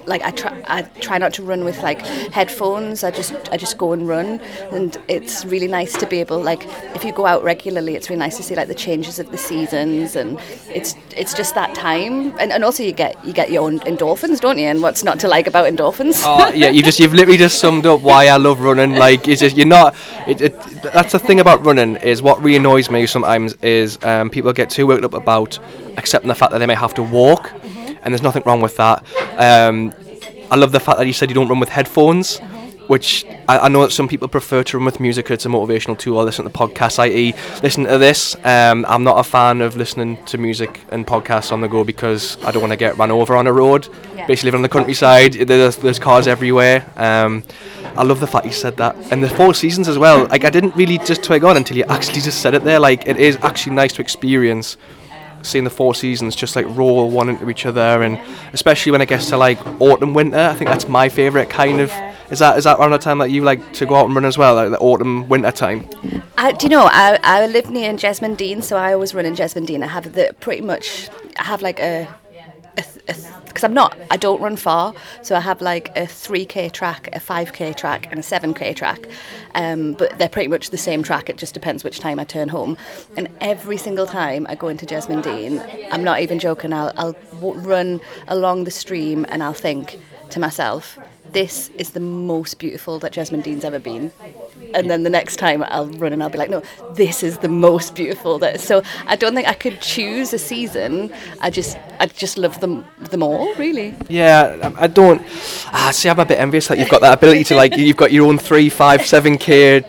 like 0.05 0.21
I 0.21 0.31
try 0.31 0.63
I 0.67 0.81
try 0.81 1.17
not 1.17 1.33
to 1.33 1.43
run 1.43 1.63
with 1.63 1.81
like 1.81 2.01
headphones. 2.01 3.03
I 3.03 3.11
just 3.11 3.33
I 3.51 3.57
just 3.57 3.77
go 3.77 3.93
and 3.93 4.07
run, 4.07 4.39
and 4.71 4.97
it's 5.07 5.45
really 5.45 5.67
nice 5.67 5.97
to 5.97 6.05
be 6.07 6.19
able 6.19 6.41
like 6.41 6.65
if 6.95 7.03
you 7.03 7.11
go 7.11 7.25
out 7.25 7.43
regularly, 7.43 7.95
it's 7.95 8.09
really 8.09 8.19
nice 8.19 8.37
to 8.37 8.43
see 8.43 8.55
like 8.55 8.67
the 8.67 8.75
changes 8.75 9.19
of 9.19 9.31
the 9.31 9.37
seasons, 9.37 10.15
and 10.15 10.39
it's 10.69 10.95
it's 11.15 11.33
just 11.33 11.55
that 11.55 11.75
time, 11.75 12.37
and, 12.39 12.51
and 12.51 12.63
also 12.63 12.83
you 12.83 12.91
get 12.91 13.23
you 13.25 13.33
get 13.33 13.51
your 13.51 13.63
own 13.63 13.79
endorphins, 13.81 14.39
don't 14.39 14.57
you? 14.57 14.65
And 14.67 14.81
what's 14.81 15.03
not 15.03 15.19
to 15.21 15.27
like 15.27 15.47
about 15.47 15.71
endorphins? 15.71 16.21
Oh 16.25 16.51
yeah, 16.53 16.69
you 16.69 16.83
just 16.83 16.99
you've 16.99 17.13
literally 17.13 17.37
just 17.37 17.59
summed 17.59 17.85
up 17.85 18.01
why 18.01 18.27
I 18.27 18.37
love 18.37 18.59
running. 18.61 18.95
Like 18.95 19.27
it's 19.27 19.41
just 19.41 19.57
you're 19.57 19.65
not. 19.67 19.95
It, 20.27 20.41
it, 20.41 20.61
that's 20.83 21.11
the 21.11 21.19
thing 21.19 21.39
about 21.39 21.65
running 21.65 21.95
is 21.97 22.21
what 22.21 22.41
really 22.41 22.57
annoys 22.57 22.89
me 22.89 23.05
sometimes 23.07 23.53
is 23.61 23.97
um, 24.03 24.29
people 24.29 24.53
get 24.53 24.69
too 24.69 24.87
worked 24.87 25.03
up 25.03 25.13
about 25.13 25.59
accepting 25.97 26.27
the 26.27 26.35
fact 26.35 26.51
that 26.51 26.59
they 26.59 26.65
may 26.65 26.75
have 26.75 26.93
to 26.95 27.03
walk 27.03 27.51
and 28.03 28.13
there's 28.13 28.21
nothing 28.21 28.43
wrong 28.45 28.61
with 28.61 28.77
that. 28.77 29.03
Um, 29.37 29.93
I 30.51 30.55
love 30.55 30.71
the 30.71 30.79
fact 30.79 30.99
that 30.99 31.07
you 31.07 31.13
said 31.13 31.29
you 31.29 31.35
don't 31.35 31.47
run 31.47 31.59
with 31.59 31.69
headphones. 31.69 32.39
which 32.87 33.25
I, 33.47 33.59
I 33.59 33.67
know 33.69 33.83
that 33.83 33.91
some 33.91 34.09
people 34.09 34.27
prefer 34.27 34.61
to 34.63 34.77
run 34.77 34.85
with 34.85 34.99
music. 34.99 35.31
It's 35.31 35.45
a 35.45 35.49
motivational 35.49 35.97
tool. 35.97 36.17
Or 36.17 36.25
listen 36.25 36.43
to 36.43 36.51
podcasts, 36.51 36.99
i.e., 36.99 37.33
listen 37.63 37.85
to 37.85 37.97
this. 37.97 38.35
Um, 38.43 38.85
I'm 38.89 39.05
not 39.05 39.17
a 39.19 39.23
fan 39.23 39.61
of 39.61 39.77
listening 39.77 40.23
to 40.25 40.37
music 40.37 40.81
and 40.91 41.07
podcasts 41.07 41.51
on 41.51 41.61
the 41.61 41.67
go 41.69 41.83
because 41.85 42.37
I 42.43 42.51
don't 42.51 42.61
want 42.61 42.71
to 42.71 42.77
get 42.77 42.97
run 42.97 43.09
over 43.09 43.35
on 43.35 43.47
a 43.47 43.53
road. 43.53 43.87
Yeah. 44.15 44.27
Basically, 44.27 44.47
living 44.47 44.59
on 44.59 44.63
the 44.63 44.69
countryside, 44.69 45.33
there's, 45.33 45.77
there's 45.77 45.97
cars 45.97 46.27
everywhere. 46.27 46.85
Um, 46.97 47.43
I 47.95 48.03
love 48.03 48.19
the 48.19 48.27
fact 48.27 48.45
you 48.45 48.51
said 48.51 48.75
that, 48.77 48.95
and 49.11 49.23
the 49.23 49.29
four 49.29 49.53
seasons 49.53 49.87
as 49.87 49.97
well. 49.97 50.25
Like 50.27 50.43
I 50.43 50.49
didn't 50.49 50.75
really 50.75 50.97
just 50.97 51.23
twig 51.23 51.43
on 51.43 51.57
until 51.57 51.77
you 51.77 51.85
actually 51.85 52.21
just 52.21 52.41
said 52.41 52.53
it 52.53 52.63
there. 52.63 52.79
Like 52.79 53.07
it 53.07 53.17
is 53.17 53.37
actually 53.43 53.75
nice 53.75 53.93
to 53.93 54.01
experience 54.01 54.77
seeing 55.43 55.63
the 55.63 55.69
four 55.69 55.93
seasons 55.93 56.35
just 56.35 56.55
like 56.55 56.65
roll 56.69 57.09
one 57.09 57.29
into 57.29 57.49
each 57.49 57.65
other 57.65 58.01
and 58.01 58.19
especially 58.53 58.91
when 58.91 59.01
it 59.01 59.07
gets 59.07 59.29
to 59.29 59.37
like 59.37 59.63
autumn 59.79 60.13
winter 60.13 60.37
i 60.37 60.53
think 60.53 60.69
that's 60.69 60.87
my 60.87 61.09
favorite 61.09 61.49
kind 61.49 61.79
of 61.79 61.91
is 62.31 62.39
that 62.39 62.57
is 62.57 62.63
that 62.63 62.79
around 62.79 62.91
the 62.91 62.97
time 62.97 63.17
that 63.19 63.29
you 63.29 63.43
like 63.43 63.73
to 63.73 63.85
go 63.85 63.95
out 63.95 64.05
and 64.05 64.15
run 64.15 64.25
as 64.25 64.37
well 64.37 64.55
like 64.55 64.69
the 64.69 64.79
autumn 64.79 65.27
winter 65.29 65.51
time 65.51 65.87
I, 66.35 66.51
do 66.51 66.65
you 66.65 66.69
know, 66.71 66.89
I, 66.91 67.19
I 67.23 67.47
live 67.47 67.69
near 67.69 67.89
in 67.89 67.95
Jesmond 67.95 68.37
Dene, 68.37 68.61
so 68.61 68.75
I 68.75 68.91
always 68.93 69.13
run 69.13 69.25
in 69.25 69.33
Jesmond 69.33 69.67
Dene. 69.67 69.83
I 69.83 69.87
have 69.87 70.11
the 70.13 70.35
pretty 70.41 70.61
much, 70.61 71.07
I 71.37 71.43
have 71.43 71.61
like 71.61 71.79
a, 71.79 72.07
because 73.63 73.69
I'm 73.69 73.73
not, 73.75 73.97
I 74.11 74.17
don't 74.17 74.41
run 74.41 74.57
far, 74.57 74.93
so 75.21 75.35
I 75.35 75.39
have 75.39 75.61
like 75.61 75.87
a 75.95 76.01
3k 76.01 76.73
track, 76.73 77.07
a 77.13 77.19
5k 77.19 77.77
track, 77.77 78.07
and 78.11 78.19
a 78.19 78.21
7k 78.21 78.75
track. 78.75 79.07
Um, 79.55 79.93
but 79.93 80.17
they're 80.17 80.27
pretty 80.27 80.49
much 80.49 80.71
the 80.71 80.77
same 80.77 81.01
track, 81.01 81.29
it 81.29 81.37
just 81.37 81.53
depends 81.53 81.81
which 81.81 82.01
time 82.01 82.19
I 82.19 82.25
turn 82.25 82.49
home. 82.49 82.75
And 83.15 83.29
every 83.39 83.77
single 83.77 84.05
time 84.05 84.45
I 84.49 84.55
go 84.55 84.67
into 84.67 84.85
Jesmond 84.85 85.23
Dene, 85.23 85.63
I'm 85.93 86.03
not 86.03 86.19
even 86.19 86.39
joking, 86.39 86.73
I'll, 86.73 86.91
I'll 86.97 87.15
run 87.41 88.01
along 88.27 88.65
the 88.65 88.71
stream 88.71 89.25
and 89.29 89.41
I'll 89.41 89.53
think 89.53 89.97
to 90.31 90.41
myself, 90.41 90.99
this 91.33 91.69
is 91.77 91.91
the 91.91 91.99
most 91.99 92.59
beautiful 92.59 92.99
that 92.99 93.11
Jesmond 93.13 93.43
Dene's 93.43 93.65
ever 93.65 93.79
been. 93.79 94.11
And 94.73 94.89
then 94.89 95.03
the 95.03 95.09
next 95.09 95.37
time 95.37 95.63
I'll 95.67 95.87
run 95.87 96.13
and 96.13 96.23
I'll 96.23 96.29
be 96.29 96.37
like, 96.37 96.49
no, 96.49 96.63
this 96.91 97.23
is 97.23 97.39
the 97.39 97.49
most 97.49 97.95
beautiful. 97.95 98.39
That 98.39 98.59
so 98.61 98.81
I 99.07 99.15
don't 99.15 99.35
think 99.35 99.47
I 99.47 99.53
could 99.53 99.81
choose 99.81 100.33
a 100.33 100.39
season. 100.39 101.11
I 101.41 101.49
just 101.49 101.77
I 101.99 102.05
just 102.05 102.37
love 102.37 102.59
them 102.59 102.85
them 103.11 103.23
all 103.23 103.53
really. 103.55 103.95
yeah 104.09 104.71
I, 104.77 104.87
don't 104.87 105.21
ah, 105.67 105.91
see 105.93 106.09
i'm 106.09 106.19
a 106.19 106.25
bit 106.25 106.39
envious 106.39 106.67
that 106.67 106.77
you've 106.77 106.89
got 106.89 107.01
that 107.01 107.17
ability 107.17 107.43
to 107.45 107.55
like 107.55 107.75
you've 107.77 107.97
got 107.97 108.11
your 108.11 108.27
own 108.27 108.37
three 108.37 108.69
five 108.69 109.05
seven 109.05 109.37
k 109.37 109.83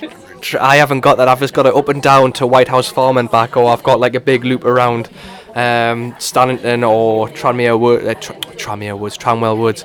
i 0.61 0.77
haven't 0.77 1.01
got 1.01 1.17
that 1.17 1.29
i've 1.29 1.41
just 1.41 1.55
got 1.55 1.67
it 1.67 1.75
up 1.75 1.89
and 1.89 2.03
down 2.03 2.33
to 2.33 2.47
white 2.47 2.69
house 2.69 2.89
farm 2.89 3.17
and 3.17 3.31
back 3.31 3.57
or 3.57 3.71
i've 3.71 3.83
got 3.83 4.01
like 4.01 4.15
a 4.15 4.21
big 4.21 4.45
loop 4.45 4.65
around 4.65 5.09
um 5.55 6.13
stannington 6.15 6.89
or 6.89 7.29
tranmere 7.29 7.79
wood 7.79 8.07
uh, 8.07 8.15
Tr- 8.15 8.33
tranmere 8.57 8.99
woods 8.99 9.17
tranwell 9.17 9.57
woods 9.59 9.85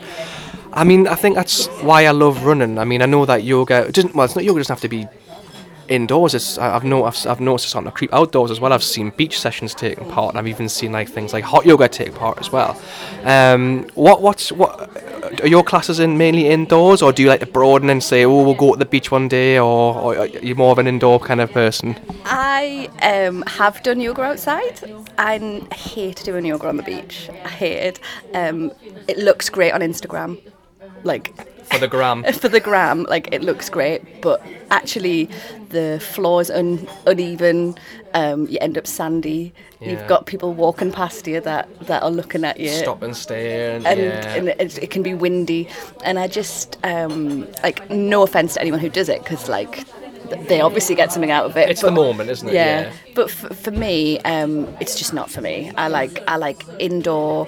I 0.74 0.84
mean, 0.84 1.08
I 1.08 1.16
think 1.16 1.36
that's 1.36 1.68
why 1.82 2.06
I 2.06 2.12
love 2.12 2.46
running. 2.46 2.78
I 2.78 2.86
mean, 2.86 3.02
I 3.02 3.06
know 3.06 3.26
that 3.26 3.44
yoga 3.44 3.88
it 3.88 3.96
doesn't. 3.96 4.16
Well, 4.16 4.26
it's 4.26 4.36
not 4.36 4.44
yoga. 4.44 4.60
Doesn't 4.60 4.74
have 4.74 4.82
to 4.82 4.90
be 4.90 5.08
indoors. 5.90 6.34
It's 6.34 6.58
I've 6.58 6.84
no, 6.84 7.06
I've, 7.06 7.26
I've 7.26 7.40
noticed 7.40 7.66
it's 7.66 7.72
starting 7.72 7.92
to 7.92 7.96
creep 7.96 8.14
outdoors 8.14 8.52
as 8.52 8.60
well. 8.60 8.72
I've 8.72 8.84
seen 8.84 9.10
beach 9.12 9.40
sessions 9.40 9.74
taking 9.74 10.10
part, 10.10 10.34
and 10.34 10.40
I've 10.40 10.48
even 10.48 10.70
seen 10.70 10.92
like 10.92 11.10
things 11.10 11.34
like 11.34 11.44
hot 11.44 11.66
yoga 11.66 11.88
take 11.90 12.14
part 12.16 12.40
as 12.40 12.52
well. 12.52 12.80
Um, 13.24 13.90
what 13.96 14.22
what's 14.22 14.52
what 14.52 14.90
are 15.42 15.48
your 15.48 15.64
classes 15.64 16.00
in 16.00 16.18
mainly 16.18 16.48
indoors, 16.48 17.02
or 17.02 17.12
do 17.12 17.24
you 17.24 17.30
like 17.30 17.42
to 17.42 17.46
broaden 17.46 17.90
and 17.90 18.04
say, 18.04 18.26
oh, 18.26 18.44
we'll 18.44 18.54
go 18.54 18.74
to 18.74 18.80
the 18.80 18.86
beach 18.86 19.12
one 19.12 19.28
day, 19.28 19.58
or, 19.58 19.96
or 19.96 20.18
are 20.18 20.28
you 20.28 20.56
more 20.56 20.72
of 20.72 20.78
an 20.78 20.88
indoor 20.88 21.20
kind 21.20 21.42
of 21.42 21.52
person? 21.52 21.96
I 22.26 22.90
um, 23.02 23.44
have 23.48 23.82
done 23.84 24.00
yoga 24.00 24.24
outside. 24.24 24.80
I 25.18 25.38
hate 25.74 26.24
doing 26.24 26.46
yoga 26.46 26.68
on 26.68 26.78
the 26.78 26.84
beach. 26.84 27.30
I 27.44 27.50
hate 27.50 27.78
it. 27.78 28.00
Um, 28.34 28.72
it 29.08 29.18
looks 29.18 29.50
great 29.50 29.72
on 29.72 29.82
Instagram, 29.82 30.40
like 31.04 31.36
For 31.66 31.80
the 31.80 31.88
gram. 31.88 32.24
for 32.34 32.50
the 32.50 32.60
gram. 32.60 33.04
Like 33.04 33.30
it 33.32 33.42
looks 33.42 33.70
great, 33.70 34.22
but 34.22 34.42
actually 34.72 35.30
the 35.70 36.00
floor 36.00 36.42
is 36.42 36.50
un- 36.50 36.88
uneven. 37.06 37.76
Um, 38.14 38.48
you 38.48 38.58
end 38.60 38.78
up 38.78 38.88
sandy. 38.88 39.54
Yeah. 39.80 39.92
You've 39.92 40.08
got 40.08 40.26
people 40.26 40.54
walking 40.54 40.92
past 40.92 41.28
you 41.28 41.40
that, 41.42 41.68
that 41.82 42.02
are 42.02 42.10
looking 42.10 42.44
at 42.44 42.60
you. 42.60 42.70
Stop 42.70 43.04
and 43.04 43.16
stare. 43.16 43.76
And, 43.76 43.86
and, 43.86 44.00
yeah. 44.00 44.36
and 44.36 44.50
it, 44.50 44.84
it 44.84 44.90
can 44.90 45.04
be 45.04 45.14
windy 45.14 45.70
and 46.04 46.20
i 46.20 46.28
just 46.28 46.78
um, 46.84 47.48
like 47.64 47.90
no 47.90 48.24
offense 48.24 48.54
to 48.56 48.62
anyone 48.62 48.80
who 48.80 48.90
does 48.90 49.10
it 49.10 49.24
because 49.24 49.50
like 49.50 49.86
they 50.48 50.62
obviously 50.62 50.96
get 50.96 51.12
something 51.12 51.32
out 51.32 51.46
of 51.46 51.58
it 51.58 51.70
It's 51.70 51.82
the 51.82 51.92
moment, 51.92 52.30
isn't 52.30 52.48
it? 52.50 52.54
yeah, 52.54 52.82
Yeah. 52.82 52.92
but 53.16 53.30
f- 53.30 53.58
for 53.58 53.72
me 53.72 54.20
um, 54.20 54.68
it's 54.80 54.96
just 54.96 55.14
not 55.14 55.30
for 55.30 55.42
me 55.42 55.72
i 55.78 55.88
like 55.88 56.22
i 56.28 56.36
like 56.38 56.66
indoor 56.80 57.48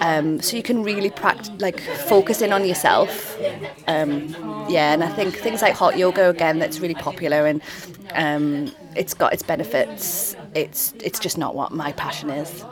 um, 0.00 0.40
so 0.40 0.56
you 0.56 0.62
can 0.62 0.82
really 0.84 1.10
practice 1.10 1.50
like 1.58 1.80
focus 2.08 2.40
in 2.42 2.52
on 2.52 2.64
yourself 2.64 3.36
um, 3.88 4.34
yeah 4.68 4.92
and 4.92 5.02
i 5.02 5.08
think 5.08 5.34
things 5.36 5.62
like 5.62 5.74
hot 5.74 5.96
yoga 5.98 6.28
again 6.28 6.58
that's 6.58 6.78
really 6.80 6.94
popular 6.94 7.46
and 7.46 7.60
um, 8.14 8.72
it's 8.96 9.14
got 9.14 9.32
its 9.32 9.42
benefits 9.42 10.36
it's 10.54 10.94
it's 11.02 11.18
just 11.18 11.36
not 11.38 11.54
what 11.54 11.72
my 11.72 11.92
passion 11.92 12.30
is 12.30 12.64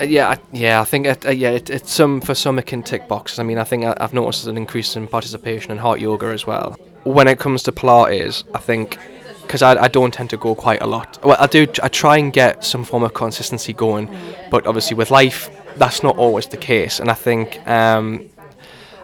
Uh, 0.00 0.04
yeah, 0.04 0.28
I, 0.30 0.38
yeah. 0.52 0.80
I 0.80 0.84
think 0.84 1.06
it, 1.06 1.24
uh, 1.26 1.30
yeah, 1.30 1.50
it, 1.50 1.70
it's 1.70 1.92
some 1.92 2.20
for 2.20 2.34
some 2.34 2.58
it 2.58 2.66
can 2.66 2.82
tick 2.82 3.06
boxes. 3.08 3.38
I 3.38 3.42
mean, 3.44 3.58
I 3.58 3.64
think 3.64 3.84
I, 3.84 3.94
I've 4.02 4.12
noticed 4.12 4.46
an 4.46 4.56
increase 4.56 4.96
in 4.96 5.06
participation 5.06 5.70
in 5.72 5.78
hot 5.78 6.00
yoga 6.00 6.26
as 6.26 6.46
well. 6.46 6.76
When 7.04 7.28
it 7.28 7.38
comes 7.38 7.62
to 7.64 7.72
Pilates, 7.72 8.44
I 8.54 8.58
think 8.58 8.98
because 9.42 9.62
I, 9.62 9.84
I 9.84 9.88
don't 9.88 10.12
tend 10.12 10.30
to 10.30 10.36
go 10.36 10.54
quite 10.54 10.80
a 10.80 10.86
lot. 10.86 11.22
Well, 11.22 11.36
I 11.38 11.46
do. 11.46 11.66
I 11.82 11.88
try 11.88 12.16
and 12.16 12.32
get 12.32 12.64
some 12.64 12.84
form 12.84 13.02
of 13.02 13.14
consistency 13.14 13.72
going, 13.72 14.08
but 14.50 14.66
obviously 14.66 14.96
with 14.96 15.10
life, 15.10 15.50
that's 15.76 16.02
not 16.02 16.16
always 16.16 16.46
the 16.46 16.56
case. 16.56 16.98
And 16.98 17.10
I 17.10 17.14
think 17.14 17.66
um, 17.68 18.28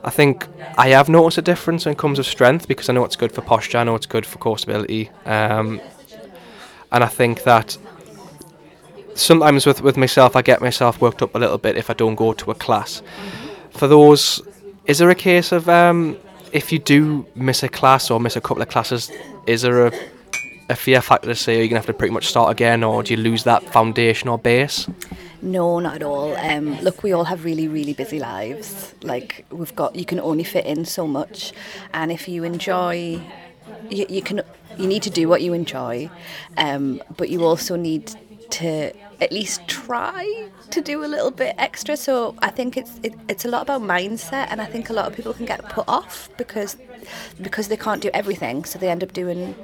I 0.02 0.10
think 0.10 0.46
I 0.78 0.88
have 0.88 1.08
noticed 1.08 1.38
a 1.38 1.42
difference 1.42 1.84
when 1.84 1.92
it 1.92 1.98
comes 1.98 2.18
to 2.18 2.24
strength 2.24 2.66
because 2.66 2.88
I 2.88 2.94
know 2.94 3.04
it's 3.04 3.16
good 3.16 3.32
for 3.32 3.42
posture. 3.42 3.78
I 3.78 3.84
know 3.84 3.94
it's 3.94 4.06
good 4.06 4.24
for 4.24 4.38
core 4.38 4.58
stability. 4.58 5.10
Um, 5.26 5.80
and 6.90 7.04
I 7.04 7.06
think 7.06 7.42
that 7.44 7.76
sometimes 9.14 9.66
with, 9.66 9.82
with 9.82 9.96
myself, 9.96 10.36
I 10.36 10.42
get 10.42 10.60
myself 10.60 11.00
worked 11.00 11.22
up 11.22 11.34
a 11.34 11.38
little 11.38 11.58
bit 11.58 11.76
if 11.76 11.90
I 11.90 11.94
don't 11.94 12.14
go 12.14 12.32
to 12.32 12.50
a 12.50 12.54
class. 12.54 13.02
For 13.72 13.86
those, 13.86 14.40
is 14.86 14.98
there 14.98 15.10
a 15.10 15.14
case 15.14 15.52
of 15.52 15.68
um, 15.68 16.16
if 16.52 16.72
you 16.72 16.78
do 16.78 17.26
miss 17.34 17.62
a 17.62 17.68
class 17.68 18.10
or 18.10 18.20
miss 18.20 18.36
a 18.36 18.40
couple 18.40 18.62
of 18.62 18.68
classes, 18.68 19.10
is 19.46 19.62
there 19.62 19.86
a, 19.86 19.92
a 20.68 20.76
fear 20.76 21.00
factor 21.00 21.28
to 21.28 21.34
say 21.34 21.58
you're 21.58 21.62
going 21.62 21.70
to 21.70 21.76
have 21.76 21.86
to 21.86 21.94
pretty 21.94 22.12
much 22.12 22.26
start 22.26 22.50
again 22.50 22.82
or 22.84 23.02
do 23.02 23.14
you 23.14 23.20
lose 23.20 23.44
that 23.44 23.62
foundation 23.64 24.28
or 24.28 24.38
base? 24.38 24.88
No, 25.42 25.78
not 25.78 25.96
at 25.96 26.02
all. 26.02 26.36
Um, 26.36 26.78
look, 26.80 27.02
we 27.02 27.12
all 27.12 27.24
have 27.24 27.44
really, 27.44 27.66
really 27.66 27.94
busy 27.94 28.18
lives. 28.18 28.94
Like 29.02 29.46
we've 29.50 29.74
got, 29.74 29.96
you 29.96 30.04
can 30.04 30.20
only 30.20 30.44
fit 30.44 30.66
in 30.66 30.84
so 30.84 31.06
much, 31.06 31.52
and 31.94 32.12
if 32.12 32.28
you 32.28 32.44
enjoy, 32.44 33.22
you, 33.88 34.06
you 34.08 34.20
can, 34.20 34.42
you 34.76 34.86
need 34.86 35.02
to 35.04 35.10
do 35.10 35.28
what 35.28 35.40
you 35.40 35.54
enjoy, 35.54 36.10
um, 36.58 37.02
but 37.16 37.30
you 37.30 37.42
also 37.42 37.76
need 37.76 38.14
to 38.50 38.92
at 39.20 39.32
least 39.32 39.66
try 39.68 40.48
to 40.70 40.80
do 40.80 41.04
a 41.04 41.08
little 41.08 41.30
bit 41.30 41.54
extra. 41.58 41.96
So 41.96 42.34
I 42.40 42.50
think 42.50 42.76
it's 42.76 42.98
it, 43.02 43.14
it's 43.28 43.44
a 43.44 43.48
lot 43.48 43.62
about 43.62 43.82
mindset, 43.82 44.48
and 44.50 44.60
I 44.60 44.66
think 44.66 44.90
a 44.90 44.92
lot 44.92 45.06
of 45.06 45.14
people 45.14 45.32
can 45.34 45.46
get 45.46 45.68
put 45.68 45.86
off 45.88 46.28
because 46.36 46.76
because 47.40 47.68
they 47.68 47.76
can't 47.76 48.02
do 48.02 48.10
everything, 48.14 48.64
so 48.64 48.78
they 48.78 48.88
end 48.88 49.02
up 49.02 49.12
doing 49.12 49.54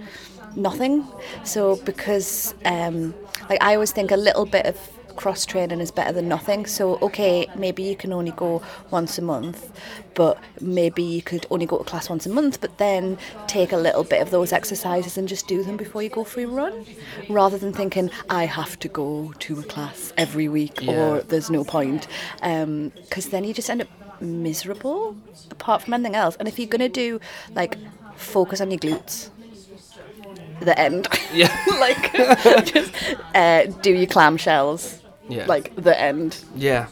nothing. 0.54 1.06
So 1.44 1.76
because 1.84 2.54
um, 2.64 3.14
like 3.48 3.62
I 3.62 3.74
always 3.74 3.92
think 3.92 4.10
a 4.10 4.16
little 4.16 4.46
bit 4.46 4.66
of 4.66 4.76
cross 5.16 5.44
training 5.46 5.80
is 5.80 5.90
better 5.90 6.12
than 6.12 6.28
nothing. 6.28 6.66
So 6.66 6.98
okay, 7.02 7.46
maybe 7.56 7.82
you 7.82 7.96
can 7.96 8.12
only 8.12 8.32
go 8.32 8.62
once 8.90 9.18
a 9.18 9.22
month, 9.22 9.70
but 10.14 10.38
maybe 10.60 11.02
you 11.02 11.22
could 11.22 11.46
only 11.50 11.66
go 11.66 11.78
to 11.78 11.84
class 11.84 12.08
once 12.08 12.26
a 12.26 12.30
month, 12.30 12.60
but 12.60 12.78
then 12.78 13.18
take 13.46 13.72
a 13.72 13.76
little 13.76 14.04
bit 14.04 14.20
of 14.22 14.30
those 14.30 14.52
exercises 14.52 15.18
and 15.18 15.28
just 15.28 15.46
do 15.46 15.62
them 15.62 15.76
before 15.76 16.02
you 16.02 16.08
go 16.08 16.24
for 16.24 16.40
your 16.40 16.50
run, 16.50 16.84
rather 17.28 17.58
than 17.58 17.72
thinking 17.72 18.10
I 18.30 18.46
have 18.46 18.78
to 18.80 18.88
go 18.88 19.32
to 19.40 19.60
a 19.60 19.62
class 19.62 20.12
every 20.16 20.48
week 20.48 20.80
Yeah. 20.82 20.92
or 20.94 21.20
there's 21.22 21.50
no 21.50 21.64
point, 21.64 22.06
because 22.40 23.28
then 23.30 23.44
you 23.44 23.52
just 23.54 23.70
end 23.70 23.82
up 23.82 23.88
miserable 24.20 25.16
apart 25.50 25.82
from 25.82 25.94
anything 25.94 26.14
else. 26.14 26.36
And 26.36 26.48
if 26.48 26.58
you're 26.58 26.68
gonna 26.68 26.88
do 26.88 27.20
like 27.54 27.76
focus 28.16 28.60
on 28.60 28.70
your 28.70 28.80
glutes 28.80 29.30
the 30.60 30.78
end. 30.78 31.06
Yeah. 31.34 31.54
like, 31.80 32.12
just 32.64 32.92
uh, 33.34 33.64
do 33.82 33.92
your 33.92 34.06
clamshells. 34.06 35.00
Yeah. 35.28 35.46
Like 35.46 35.74
the 35.76 35.98
end. 36.00 36.44
Yeah. 36.54 36.86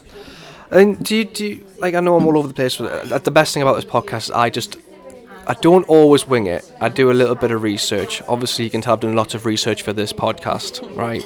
And 0.71 1.03
do 1.03 1.15
you, 1.15 1.25
do 1.25 1.45
you, 1.45 1.65
like, 1.77 1.93
I 1.93 1.99
know 1.99 2.17
I'm 2.17 2.25
all 2.25 2.37
over 2.37 2.47
the 2.47 2.53
place 2.53 2.79
with 2.79 2.91
it. 3.11 3.23
The 3.23 3.31
best 3.31 3.53
thing 3.53 3.61
about 3.61 3.75
this 3.75 3.85
podcast 3.85 4.23
is 4.23 4.31
I 4.31 4.49
just, 4.49 4.77
I 5.47 5.53
don't 5.53 5.87
always 5.87 6.27
wing 6.27 6.47
it. 6.47 6.69
I 6.81 6.89
do 6.89 7.11
a 7.11 7.13
little 7.13 7.35
bit 7.35 7.51
of 7.51 7.61
research. 7.61 8.21
Obviously, 8.27 8.65
you 8.65 8.71
can 8.71 8.81
tell 8.81 8.93
I've 8.93 8.99
done 8.99 9.15
lots 9.15 9.35
of 9.35 9.45
research 9.45 9.83
for 9.83 9.93
this 9.93 10.11
podcast, 10.11 10.81
right? 10.97 11.23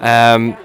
Um, 0.00 0.56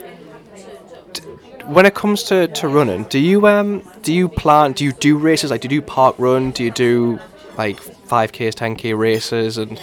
d- 1.14 1.22
when 1.68 1.86
it 1.86 1.94
comes 1.94 2.24
to, 2.24 2.48
to 2.48 2.68
running, 2.68 3.04
do 3.04 3.20
you 3.20 3.46
um 3.48 3.84
do 4.02 4.12
you 4.12 4.28
plan? 4.28 4.72
Do 4.72 4.84
you 4.84 4.94
do 4.94 5.16
races? 5.18 5.52
Like, 5.52 5.62
do 5.62 5.66
you 5.66 5.80
do 5.80 5.86
park 5.86 6.16
run? 6.18 6.50
Do 6.52 6.64
you 6.64 6.72
do 6.72 7.20
like 7.56 7.80
five 7.80 8.32
k's, 8.32 8.56
ten 8.56 8.76
k 8.76 8.96
races? 8.96 9.60
And 9.60 9.80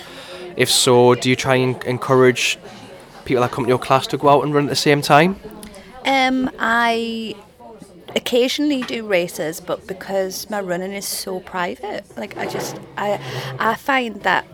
if 0.57 0.69
so, 0.69 1.15
do 1.15 1.31
you 1.31 1.37
try 1.37 1.55
and 1.55 1.81
encourage 1.85 2.59
people 3.25 3.43
that 3.43 3.53
come 3.53 3.65
to 3.65 3.69
your 3.69 3.79
class 3.79 4.09
to 4.09 4.17
go 4.19 4.29
out 4.29 4.43
and 4.43 4.53
run 4.53 4.65
at 4.65 4.71
the 4.71 4.77
same 4.77 5.03
time? 5.03 5.37
Um, 6.05 6.51
I 6.59 7.35
occasionally 8.17 8.83
do 8.83 9.07
races, 9.07 9.61
but 9.61 9.87
because 9.87 10.49
my 10.51 10.61
running 10.61 10.93
is 10.93 11.07
so 11.07 11.41
private, 11.41 12.05
like 12.17 12.37
I 12.37 12.47
just 12.47 12.79
I 12.97 13.21
I 13.59 13.75
find 13.75 14.23
that 14.23 14.47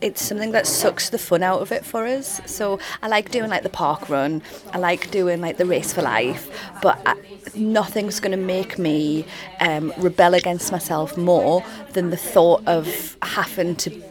it's 0.00 0.22
something 0.22 0.52
that 0.52 0.66
sucks 0.66 1.10
the 1.10 1.18
fun 1.18 1.42
out 1.42 1.60
of 1.60 1.72
it 1.72 1.84
for 1.84 2.06
us. 2.06 2.40
So 2.46 2.78
I 3.02 3.08
like 3.08 3.30
doing 3.30 3.50
like 3.50 3.62
the 3.62 3.68
park 3.68 4.08
run, 4.08 4.42
I 4.72 4.78
like 4.78 5.10
doing 5.10 5.40
like 5.40 5.56
the 5.56 5.66
race 5.66 5.92
for 5.92 6.02
life, 6.02 6.48
but 6.82 7.00
I, 7.04 7.16
nothing's 7.56 8.20
going 8.20 8.32
to 8.32 8.44
make 8.44 8.78
me 8.78 9.26
um, 9.60 9.92
rebel 9.98 10.34
against 10.34 10.70
myself 10.70 11.16
more 11.16 11.64
than 11.94 12.10
the 12.10 12.16
thought 12.16 12.62
of 12.66 13.16
having 13.22 13.74
to 13.76 14.02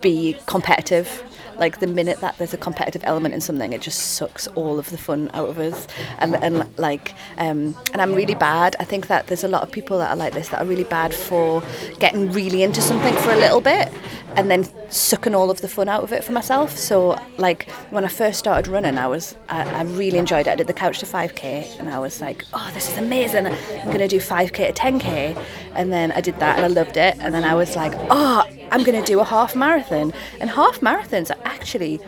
be 0.00 0.36
competitive 0.46 1.22
like 1.58 1.80
the 1.80 1.86
minute 1.86 2.20
that 2.20 2.36
there's 2.38 2.54
a 2.54 2.58
competitive 2.58 3.02
element 3.04 3.34
in 3.34 3.40
something, 3.40 3.72
it 3.72 3.80
just 3.80 4.14
sucks 4.14 4.46
all 4.48 4.78
of 4.78 4.90
the 4.90 4.98
fun 4.98 5.30
out 5.34 5.48
of 5.48 5.58
us. 5.58 5.86
And, 6.18 6.34
and 6.36 6.78
like, 6.78 7.14
um, 7.38 7.76
and 7.92 8.02
I'm 8.02 8.14
really 8.14 8.34
bad. 8.34 8.76
I 8.80 8.84
think 8.84 9.08
that 9.08 9.26
there's 9.26 9.44
a 9.44 9.48
lot 9.48 9.62
of 9.62 9.70
people 9.70 9.98
that 9.98 10.10
are 10.10 10.16
like 10.16 10.34
this 10.34 10.48
that 10.50 10.62
are 10.62 10.66
really 10.66 10.84
bad 10.84 11.14
for 11.14 11.62
getting 11.98 12.32
really 12.32 12.62
into 12.62 12.80
something 12.80 13.14
for 13.16 13.30
a 13.30 13.36
little 13.36 13.60
bit 13.60 13.92
and 14.36 14.50
then 14.50 14.68
sucking 14.90 15.34
all 15.34 15.50
of 15.50 15.62
the 15.62 15.68
fun 15.68 15.88
out 15.88 16.02
of 16.02 16.12
it 16.12 16.22
for 16.22 16.32
myself. 16.32 16.76
So 16.76 17.18
like 17.38 17.68
when 17.90 18.04
I 18.04 18.08
first 18.08 18.38
started 18.38 18.70
running, 18.70 18.98
I 18.98 19.06
was 19.06 19.36
I, 19.48 19.62
I 19.62 19.82
really 19.82 20.18
enjoyed 20.18 20.46
it. 20.46 20.50
I 20.50 20.56
did 20.56 20.66
the 20.66 20.74
couch 20.74 20.98
to 21.00 21.06
5k, 21.06 21.80
and 21.80 21.88
I 21.88 21.98
was 21.98 22.20
like, 22.20 22.44
oh, 22.52 22.70
this 22.74 22.90
is 22.90 22.98
amazing. 22.98 23.46
I'm 23.46 23.90
gonna 23.90 24.08
do 24.08 24.20
5k 24.20 24.74
to 24.74 24.82
10k, 24.82 25.42
and 25.74 25.92
then 25.92 26.12
I 26.12 26.20
did 26.20 26.38
that 26.38 26.56
and 26.56 26.64
I 26.66 26.68
loved 26.68 26.96
it. 26.96 27.16
And 27.18 27.34
then 27.34 27.44
I 27.44 27.54
was 27.54 27.74
like, 27.74 27.94
oh, 28.10 28.46
I'm 28.70 28.82
going 28.84 29.00
to 29.02 29.06
do 29.06 29.20
a 29.20 29.24
half 29.24 29.54
marathon. 29.54 30.12
And 30.40 30.50
half 30.50 30.80
marathons 30.80 31.30
are 31.30 31.38
actually 31.44 32.00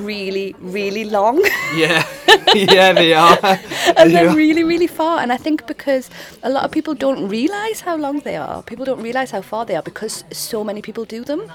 really, 0.00 0.54
really 0.58 1.04
long. 1.04 1.42
Yeah, 1.74 2.06
yeah, 2.54 2.92
they 2.92 3.14
are. 3.14 3.38
and 3.96 4.10
they're 4.14 4.34
really, 4.34 4.64
really 4.64 4.86
far. 4.86 5.20
And 5.20 5.32
I 5.32 5.36
think 5.36 5.66
because 5.66 6.10
a 6.42 6.50
lot 6.50 6.64
of 6.64 6.70
people 6.70 6.94
don't 6.94 7.28
realise 7.28 7.80
how 7.80 7.96
long 7.96 8.20
they 8.20 8.36
are, 8.36 8.62
people 8.62 8.84
don't 8.84 9.02
realise 9.02 9.30
how 9.30 9.42
far 9.42 9.64
they 9.64 9.76
are 9.76 9.82
because 9.82 10.24
so 10.32 10.64
many 10.64 10.82
people 10.82 11.04
do 11.04 11.24
them. 11.24 11.50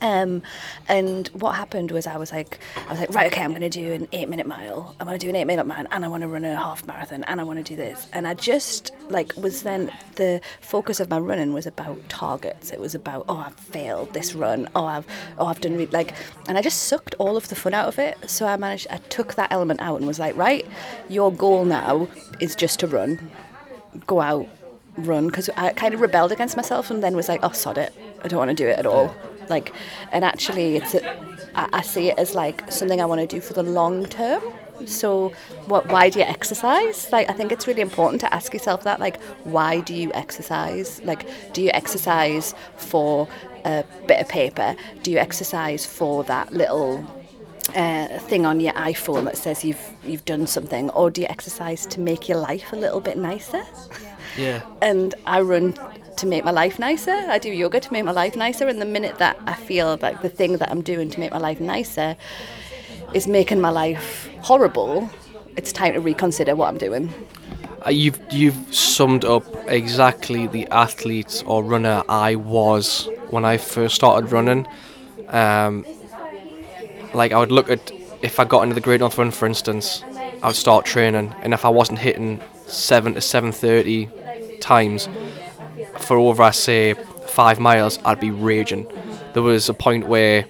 Um, 0.00 0.42
and 0.88 1.28
what 1.28 1.56
happened 1.56 1.90
was 1.90 2.06
I 2.06 2.16
was 2.16 2.30
like, 2.30 2.60
I 2.86 2.90
was 2.90 3.00
like, 3.00 3.10
right, 3.14 3.32
okay, 3.32 3.42
I'm 3.42 3.50
going 3.50 3.62
to 3.62 3.68
do 3.68 3.92
an 3.92 4.08
eight 4.12 4.28
minute 4.28 4.46
mile. 4.46 4.94
I 5.00 5.04
want 5.04 5.20
to 5.20 5.24
do 5.24 5.28
an 5.28 5.36
eight 5.36 5.46
minute 5.46 5.66
mile, 5.66 5.86
and 5.90 6.04
I 6.04 6.08
want 6.08 6.22
to 6.22 6.28
run 6.28 6.44
a 6.44 6.56
half 6.56 6.86
marathon, 6.86 7.24
and 7.24 7.40
I 7.40 7.44
want 7.44 7.58
to 7.58 7.64
do 7.64 7.76
this. 7.76 8.06
And 8.12 8.26
I 8.26 8.34
just 8.34 8.92
like 9.08 9.36
was 9.36 9.62
then 9.62 9.90
the 10.14 10.40
focus 10.60 11.00
of 11.00 11.10
my 11.10 11.18
running 11.18 11.52
was 11.52 11.66
about 11.66 12.08
targets. 12.08 12.70
It 12.70 12.80
was 12.80 12.94
about 12.94 13.24
oh, 13.28 13.38
I've 13.38 13.54
failed 13.54 14.12
this 14.14 14.34
run. 14.34 14.68
Oh, 14.74 14.84
I've 14.84 15.06
oh, 15.38 15.46
I've 15.46 15.60
done 15.60 15.76
re-, 15.76 15.86
like, 15.86 16.14
and 16.48 16.56
I 16.56 16.62
just 16.62 16.84
sucked 16.84 17.14
all 17.18 17.36
of 17.36 17.48
the 17.48 17.56
fun 17.56 17.74
out 17.74 17.88
of 17.88 17.98
it. 17.98 18.16
So 18.30 18.46
I 18.46 18.56
managed. 18.56 18.86
I 18.90 18.98
took 19.08 19.34
that 19.34 19.50
element 19.52 19.80
out 19.80 19.96
and 19.96 20.06
was 20.06 20.18
like, 20.18 20.36
right, 20.36 20.66
your 21.08 21.32
goal 21.32 21.64
now 21.64 22.08
is 22.40 22.54
just 22.54 22.80
to 22.80 22.86
run. 22.86 23.30
Go 24.06 24.20
out, 24.20 24.46
run 24.96 25.26
because 25.26 25.48
I 25.56 25.72
kind 25.72 25.94
of 25.94 26.00
rebelled 26.00 26.30
against 26.30 26.56
myself 26.56 26.90
and 26.90 27.02
then 27.02 27.16
was 27.16 27.28
like, 27.28 27.40
oh, 27.42 27.52
sod 27.52 27.78
it. 27.78 27.92
I 28.22 28.28
don't 28.28 28.38
want 28.38 28.50
to 28.50 28.54
do 28.54 28.68
it 28.68 28.78
at 28.78 28.86
all. 28.86 29.14
Like, 29.50 29.72
and 30.12 30.24
actually, 30.24 30.76
it's 30.76 30.94
a, 30.94 31.02
I, 31.54 31.68
I 31.72 31.82
see 31.82 32.10
it 32.10 32.18
as 32.18 32.34
like 32.34 32.70
something 32.70 33.00
I 33.00 33.04
want 33.04 33.20
to 33.20 33.26
do 33.26 33.40
for 33.40 33.52
the 33.54 33.62
long 33.62 34.06
term. 34.06 34.42
So, 34.86 35.30
what? 35.66 35.88
Why 35.88 36.08
do 36.08 36.20
you 36.20 36.24
exercise? 36.24 37.10
Like, 37.10 37.28
I 37.28 37.32
think 37.32 37.50
it's 37.50 37.66
really 37.66 37.82
important 37.82 38.20
to 38.20 38.32
ask 38.32 38.52
yourself 38.52 38.84
that. 38.84 39.00
Like, 39.00 39.20
why 39.44 39.80
do 39.80 39.94
you 39.94 40.12
exercise? 40.14 41.00
Like, 41.02 41.28
do 41.52 41.62
you 41.62 41.70
exercise 41.74 42.54
for 42.76 43.28
a 43.64 43.84
bit 44.06 44.20
of 44.20 44.28
paper? 44.28 44.76
Do 45.02 45.10
you 45.10 45.18
exercise 45.18 45.84
for 45.84 46.22
that 46.24 46.52
little 46.52 47.04
uh, 47.74 48.18
thing 48.20 48.46
on 48.46 48.60
your 48.60 48.72
iPhone 48.74 49.24
that 49.24 49.36
says 49.36 49.64
you've 49.64 49.90
you've 50.04 50.24
done 50.24 50.46
something, 50.46 50.90
or 50.90 51.10
do 51.10 51.22
you 51.22 51.26
exercise 51.28 51.86
to 51.86 52.00
make 52.00 52.28
your 52.28 52.38
life 52.38 52.72
a 52.72 52.76
little 52.76 53.00
bit 53.00 53.18
nicer? 53.18 53.62
Yeah. 54.36 54.62
And 54.82 55.14
I 55.26 55.40
run 55.40 55.74
to 56.18 56.26
make 56.26 56.44
my 56.44 56.50
life 56.50 56.78
nicer. 56.78 57.10
I 57.10 57.38
do 57.38 57.50
yoga 57.50 57.80
to 57.80 57.92
make 57.92 58.04
my 58.04 58.12
life 58.12 58.36
nicer. 58.36 58.68
And 58.68 58.80
the 58.80 58.86
minute 58.86 59.18
that 59.18 59.38
I 59.46 59.54
feel 59.54 59.98
like 60.00 60.22
the 60.22 60.28
thing 60.28 60.58
that 60.58 60.70
I'm 60.70 60.82
doing 60.82 61.10
to 61.10 61.20
make 61.20 61.32
my 61.32 61.38
life 61.38 61.60
nicer 61.60 62.16
is 63.14 63.26
making 63.26 63.60
my 63.60 63.70
life 63.70 64.28
horrible, 64.42 65.08
it's 65.56 65.72
time 65.72 65.94
to 65.94 66.00
reconsider 66.00 66.54
what 66.54 66.68
I'm 66.68 66.78
doing. 66.78 67.12
Uh, 67.86 67.90
you've 67.90 68.20
you've 68.30 68.74
summed 68.74 69.24
up 69.24 69.44
exactly 69.68 70.46
the 70.46 70.66
athlete 70.68 71.42
or 71.46 71.62
runner 71.62 72.02
I 72.08 72.34
was 72.34 73.08
when 73.30 73.44
I 73.44 73.56
first 73.56 73.94
started 73.94 74.32
running. 74.32 74.66
Um, 75.28 75.86
like 77.14 77.32
I 77.32 77.38
would 77.38 77.52
look 77.52 77.70
at 77.70 77.92
if 78.20 78.40
I 78.40 78.44
got 78.44 78.62
into 78.62 78.74
the 78.74 78.80
Great 78.80 79.00
North 79.00 79.16
Run, 79.16 79.30
for 79.30 79.46
instance, 79.46 80.02
I 80.42 80.48
would 80.48 80.56
start 80.56 80.84
training, 80.84 81.34
and 81.42 81.54
if 81.54 81.64
I 81.64 81.68
wasn't 81.68 82.00
hitting 82.00 82.40
seven 82.66 83.14
to 83.14 83.20
seven 83.20 83.52
thirty 83.52 84.08
times 84.60 85.08
for 85.98 86.16
over, 86.16 86.42
I 86.42 86.50
say, 86.50 86.94
five 86.94 87.60
miles, 87.60 87.98
I'd 88.04 88.20
be 88.20 88.30
raging. 88.30 88.86
There 89.32 89.42
was 89.42 89.68
a 89.68 89.74
point 89.74 90.08
where, 90.08 90.42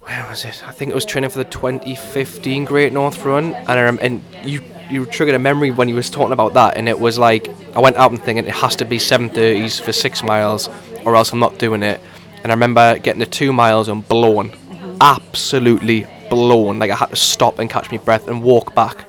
where 0.00 0.26
was 0.28 0.44
it? 0.44 0.62
I 0.66 0.72
think 0.72 0.90
it 0.90 0.94
was 0.94 1.04
training 1.04 1.30
for 1.30 1.38
the 1.38 1.44
2015 1.44 2.64
Great 2.64 2.92
North 2.92 3.24
Run, 3.24 3.54
and 3.54 3.70
I, 3.70 4.04
and 4.04 4.22
you 4.44 4.62
you 4.90 5.06
triggered 5.06 5.36
a 5.36 5.38
memory 5.38 5.70
when 5.70 5.88
you 5.88 5.94
was 5.94 6.10
talking 6.10 6.32
about 6.32 6.54
that, 6.54 6.76
and 6.76 6.88
it 6.88 6.98
was 6.98 7.18
like 7.18 7.48
I 7.76 7.80
went 7.80 7.96
out 7.96 8.10
and 8.10 8.20
thinking 8.20 8.46
it 8.46 8.54
has 8.54 8.76
to 8.76 8.84
be 8.84 8.98
7:30s 8.98 9.80
for 9.80 9.92
six 9.92 10.22
miles, 10.22 10.68
or 11.04 11.16
else 11.16 11.32
I'm 11.32 11.38
not 11.38 11.58
doing 11.58 11.82
it. 11.82 12.00
And 12.42 12.50
I 12.50 12.54
remember 12.54 12.98
getting 12.98 13.20
to 13.20 13.26
two 13.26 13.52
miles 13.52 13.88
and 13.88 14.06
blown, 14.06 14.52
absolutely 15.00 16.06
blown. 16.30 16.78
Like 16.78 16.90
I 16.90 16.96
had 16.96 17.10
to 17.10 17.16
stop 17.16 17.58
and 17.58 17.68
catch 17.68 17.90
my 17.90 17.98
breath 17.98 18.28
and 18.28 18.42
walk 18.42 18.74
back. 18.74 19.04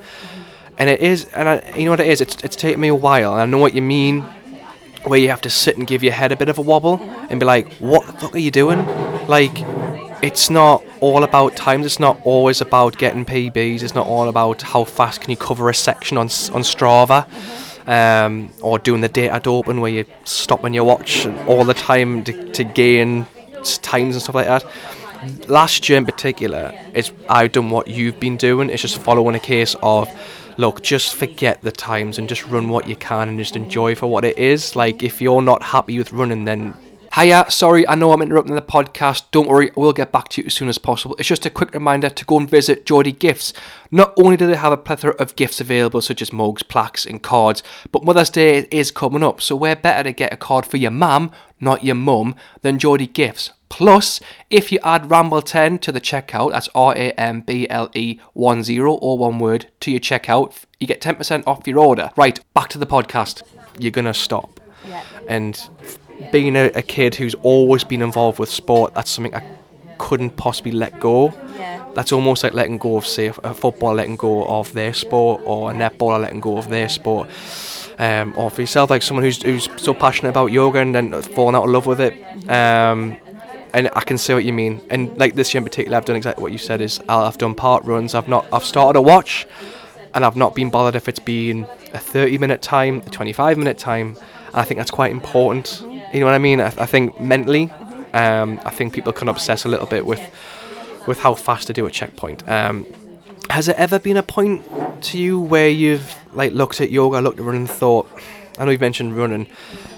And 0.77 0.89
it 0.89 0.99
is, 0.99 1.25
and 1.25 1.47
I, 1.47 1.73
you 1.77 1.85
know 1.85 1.91
what 1.91 1.99
it 1.99 2.07
is. 2.07 2.21
It's 2.21 2.35
it's 2.43 2.55
taken 2.55 2.81
me 2.81 2.89
a 2.89 2.95
while. 2.95 3.33
I 3.33 3.45
know 3.45 3.57
what 3.57 3.73
you 3.73 3.81
mean, 3.81 4.25
where 5.03 5.19
you 5.19 5.29
have 5.29 5.41
to 5.41 5.49
sit 5.49 5.77
and 5.77 5.87
give 5.87 6.03
your 6.03 6.13
head 6.13 6.31
a 6.31 6.35
bit 6.35 6.49
of 6.49 6.57
a 6.57 6.61
wobble 6.61 6.99
and 7.29 7.39
be 7.39 7.45
like, 7.45 7.71
"What 7.77 8.05
the 8.05 8.13
fuck 8.13 8.35
are 8.35 8.39
you 8.39 8.51
doing?" 8.51 8.85
Like, 9.27 9.51
it's 10.21 10.49
not 10.49 10.83
all 10.99 11.23
about 11.23 11.55
times. 11.55 11.85
It's 11.85 11.99
not 11.99 12.19
always 12.23 12.61
about 12.61 12.97
getting 12.97 13.25
PBs. 13.25 13.81
It's 13.83 13.95
not 13.95 14.07
all 14.07 14.29
about 14.29 14.61
how 14.61 14.83
fast 14.83 15.21
can 15.21 15.31
you 15.31 15.37
cover 15.37 15.69
a 15.69 15.73
section 15.73 16.17
on 16.17 16.25
on 16.25 16.63
Strava. 16.63 17.27
Um, 17.87 18.51
or 18.61 18.77
doing 18.77 19.01
the 19.01 19.09
data 19.09 19.49
open 19.49 19.81
where 19.81 19.91
you 19.91 20.05
stop 20.23 20.63
on 20.63 20.71
your 20.71 20.83
watch 20.83 21.25
all 21.47 21.65
the 21.65 21.73
time 21.73 22.23
to, 22.25 22.51
to 22.51 22.63
gain 22.63 23.25
times 23.81 24.15
and 24.15 24.21
stuff 24.21 24.35
like 24.35 24.45
that 24.45 24.63
last 25.47 25.87
year 25.89 25.97
in 25.97 26.05
particular, 26.05 26.73
is 26.93 27.11
I've 27.29 27.51
done 27.51 27.69
what 27.69 27.87
you've 27.87 28.19
been 28.19 28.37
doing. 28.37 28.69
It's 28.69 28.81
just 28.81 28.97
following 28.97 29.35
a 29.35 29.39
case 29.39 29.75
of, 29.83 30.09
look, 30.57 30.81
just 30.81 31.15
forget 31.15 31.61
the 31.61 31.71
times 31.71 32.17
and 32.17 32.29
just 32.29 32.45
run 32.47 32.69
what 32.69 32.87
you 32.87 32.95
can 32.95 33.29
and 33.29 33.37
just 33.37 33.55
enjoy 33.55 33.95
for 33.95 34.07
what 34.07 34.25
it 34.25 34.37
is. 34.37 34.75
Like 34.75 35.03
if 35.03 35.21
you're 35.21 35.41
not 35.41 35.63
happy 35.63 35.97
with 35.97 36.13
running, 36.13 36.45
then. 36.45 36.73
Hiya, 37.13 37.47
sorry, 37.49 37.85
I 37.89 37.95
know 37.95 38.13
I'm 38.13 38.21
interrupting 38.21 38.55
the 38.55 38.61
podcast. 38.61 39.23
Don't 39.31 39.49
worry, 39.49 39.69
we'll 39.75 39.91
get 39.91 40.13
back 40.13 40.29
to 40.29 40.41
you 40.41 40.45
as 40.45 40.53
soon 40.53 40.69
as 40.69 40.77
possible. 40.77 41.13
It's 41.19 41.27
just 41.27 41.45
a 41.45 41.49
quick 41.49 41.73
reminder 41.73 42.09
to 42.09 42.25
go 42.25 42.37
and 42.37 42.49
visit 42.49 42.85
Geordie 42.85 43.11
Gifts. 43.11 43.51
Not 43.91 44.13
only 44.15 44.37
do 44.37 44.47
they 44.47 44.55
have 44.55 44.71
a 44.71 44.77
plethora 44.77 45.11
of 45.15 45.35
gifts 45.35 45.59
available, 45.59 46.01
such 46.01 46.21
as 46.21 46.31
mugs, 46.31 46.63
plaques, 46.63 47.05
and 47.05 47.21
cards, 47.21 47.63
but 47.91 48.05
Mother's 48.05 48.29
Day 48.29 48.65
is 48.71 48.91
coming 48.91 49.23
up, 49.23 49.41
so 49.41 49.57
where 49.57 49.75
better 49.75 50.03
to 50.03 50.13
get 50.13 50.31
a 50.31 50.37
card 50.37 50.65
for 50.65 50.77
your 50.77 50.91
mum, 50.91 51.31
not 51.59 51.83
your 51.83 51.95
mum, 51.95 52.33
than 52.61 52.79
Geordie 52.79 53.07
Gifts. 53.07 53.51
Plus, 53.67 54.21
if 54.49 54.71
you 54.71 54.79
add 54.81 55.09
Ramble10 55.09 55.81
to 55.81 55.91
the 55.91 55.99
checkout, 55.99 56.51
that's 56.51 56.69
R 56.73 56.93
A 56.95 57.11
M 57.11 57.41
B 57.41 57.69
L 57.69 57.89
E 57.93 58.21
1 58.33 58.63
0 58.63 58.93
or 58.93 59.17
one 59.17 59.37
word 59.37 59.67
to 59.81 59.91
your 59.91 59.99
checkout, 59.99 60.63
you 60.79 60.87
get 60.87 61.01
10% 61.01 61.43
off 61.45 61.67
your 61.67 61.79
order. 61.79 62.11
Right, 62.15 62.39
back 62.53 62.69
to 62.69 62.77
the 62.77 62.85
podcast. 62.85 63.43
You're 63.77 63.91
going 63.91 64.05
to 64.05 64.13
stop. 64.13 64.61
Yeah. 64.87 65.03
And 65.27 65.69
being 66.31 66.55
a, 66.55 66.65
a 66.75 66.81
kid 66.81 67.15
who's 67.15 67.35
always 67.35 67.83
been 67.83 68.01
involved 68.01 68.39
with 68.39 68.49
sport, 68.49 68.93
that's 68.93 69.09
something 69.09 69.33
I 69.35 69.43
couldn't 69.97 70.31
possibly 70.31 70.71
let 70.71 70.99
go. 70.99 71.33
Yeah. 71.57 71.85
That's 71.93 72.11
almost 72.11 72.43
like 72.43 72.53
letting 72.53 72.77
go 72.77 72.97
of, 72.97 73.05
say, 73.05 73.27
a 73.27 73.53
football 73.53 73.93
letting 73.93 74.15
go 74.15 74.45
of 74.45 74.73
their 74.73 74.93
sport, 74.93 75.41
or 75.45 75.71
a 75.71 75.73
netballer 75.73 76.21
letting 76.21 76.39
go 76.39 76.57
of 76.57 76.69
their 76.69 76.89
sport. 76.89 77.29
Um, 77.99 78.33
or 78.35 78.49
for 78.49 78.61
yourself, 78.61 78.89
like 78.89 79.03
someone 79.03 79.23
who's 79.23 79.41
who's 79.43 79.69
so 79.77 79.93
passionate 79.93 80.29
about 80.29 80.51
yoga 80.51 80.79
and 80.79 80.95
then 80.95 81.21
falling 81.21 81.55
out 81.55 81.65
of 81.65 81.69
love 81.69 81.85
with 81.85 82.01
it. 82.01 82.13
Um, 82.49 83.17
and 83.73 83.89
I 83.93 84.01
can 84.01 84.17
see 84.17 84.33
what 84.33 84.43
you 84.43 84.53
mean. 84.53 84.81
And 84.89 85.15
like 85.17 85.35
this 85.35 85.53
year 85.53 85.59
in 85.59 85.63
particular, 85.63 85.97
I've 85.97 86.05
done 86.05 86.15
exactly 86.15 86.41
what 86.41 86.51
you 86.51 86.57
said. 86.57 86.81
Is 86.81 86.99
I've 87.07 87.37
done 87.37 87.53
park 87.53 87.83
runs. 87.85 88.15
I've 88.15 88.27
not. 88.27 88.47
I've 88.51 88.65
started 88.65 88.97
a 88.97 89.01
watch, 89.01 89.45
and 90.13 90.25
I've 90.25 90.35
not 90.35 90.55
been 90.55 90.69
bothered 90.69 90.95
if 90.95 91.07
it's 91.07 91.19
been 91.19 91.67
a 91.93 91.99
30 91.99 92.37
minute 92.37 92.61
time, 92.61 93.03
a 93.05 93.09
25 93.09 93.57
minute 93.57 93.77
time. 93.77 94.17
And 94.47 94.55
I 94.55 94.63
think 94.63 94.79
that's 94.79 94.91
quite 94.91 95.11
important. 95.11 95.83
You 96.13 96.19
know 96.19 96.25
what 96.25 96.35
I 96.35 96.39
mean? 96.39 96.59
I, 96.59 96.67
I 96.67 96.85
think 96.85 97.19
mentally, 97.19 97.71
um, 98.13 98.59
I 98.65 98.69
think 98.69 98.93
people 98.93 99.13
can 99.13 99.27
obsess 99.29 99.65
a 99.65 99.69
little 99.69 99.87
bit 99.87 100.05
with 100.05 100.21
with 101.07 101.19
how 101.19 101.33
fast 101.33 101.67
to 101.67 101.73
do 101.73 101.85
a 101.85 101.91
checkpoint. 101.91 102.47
Um, 102.47 102.85
has 103.49 103.65
there 103.65 103.77
ever 103.77 103.97
been 103.97 104.17
a 104.17 104.23
point 104.23 104.63
to 105.03 105.17
you 105.17 105.39
where 105.39 105.69
you've 105.69 106.15
like 106.33 106.53
looked 106.53 106.79
at 106.79 106.91
yoga, 106.91 107.21
looked 107.21 107.39
at 107.39 107.45
running, 107.45 107.61
and 107.61 107.69
thought? 107.69 108.09
I 108.59 108.65
know 108.65 108.71
you've 108.71 108.81
mentioned 108.81 109.17
running, 109.17 109.47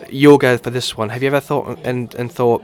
yoga 0.09 0.57
for 0.59 0.69
this 0.69 0.95
one. 0.95 1.09
Have 1.09 1.21
you 1.23 1.27
ever 1.27 1.39
thought 1.39 1.79
and 1.83 2.13
and 2.15 2.31
thought? 2.31 2.63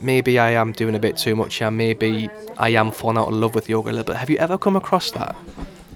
maybe 0.00 0.38
I 0.38 0.52
am 0.52 0.72
doing 0.72 0.94
a 0.94 0.98
bit 0.98 1.16
too 1.16 1.36
much 1.36 1.56
here. 1.56 1.70
Maybe 1.70 2.30
I 2.56 2.70
am 2.70 2.90
falling 2.90 3.18
out 3.18 3.28
of 3.28 3.34
love 3.34 3.54
with 3.54 3.68
yoga 3.68 3.90
a 3.90 3.92
little 3.92 4.04
bit. 4.04 4.16
Have 4.16 4.30
you 4.30 4.38
ever 4.38 4.58
come 4.58 4.76
across 4.76 5.10
that? 5.12 5.36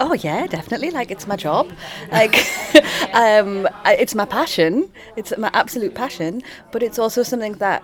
Oh 0.01 0.13
yeah, 0.15 0.47
definitely. 0.47 0.91
Like 0.91 1.11
it's 1.11 1.27
my 1.27 1.37
job. 1.37 1.71
Like 2.11 2.35
um, 3.15 3.69
it's 3.87 4.15
my 4.15 4.25
passion. 4.25 4.91
It's 5.17 5.37
my 5.39 5.51
absolute 5.55 5.95
passion. 5.95 6.43
But 6.73 6.83
it's 6.83 6.99
also 6.99 7.23
something 7.23 7.55
that, 7.55 7.83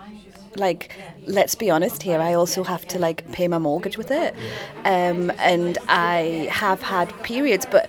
like, 0.57 0.93
let's 1.27 1.55
be 1.55 1.71
honest 1.71 2.03
here. 2.03 2.21
I 2.21 2.35
also 2.35 2.65
have 2.65 2.87
to 2.89 2.99
like 2.99 3.31
pay 3.33 3.47
my 3.49 3.59
mortgage 3.59 3.97
with 3.97 4.11
it, 4.11 4.35
um, 4.85 5.31
and 5.39 5.79
I 5.89 6.49
have 6.51 6.83
had 6.83 7.09
periods. 7.23 7.67
But 7.71 7.89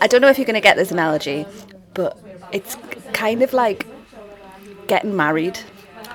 I 0.00 0.06
don't 0.08 0.20
know 0.20 0.28
if 0.28 0.38
you're 0.38 0.46
going 0.46 0.54
to 0.54 0.60
get 0.68 0.76
this 0.76 0.90
analogy, 0.90 1.46
but 1.94 2.18
it's 2.52 2.76
kind 3.12 3.42
of 3.42 3.52
like 3.52 3.86
getting 4.88 5.14
married. 5.16 5.58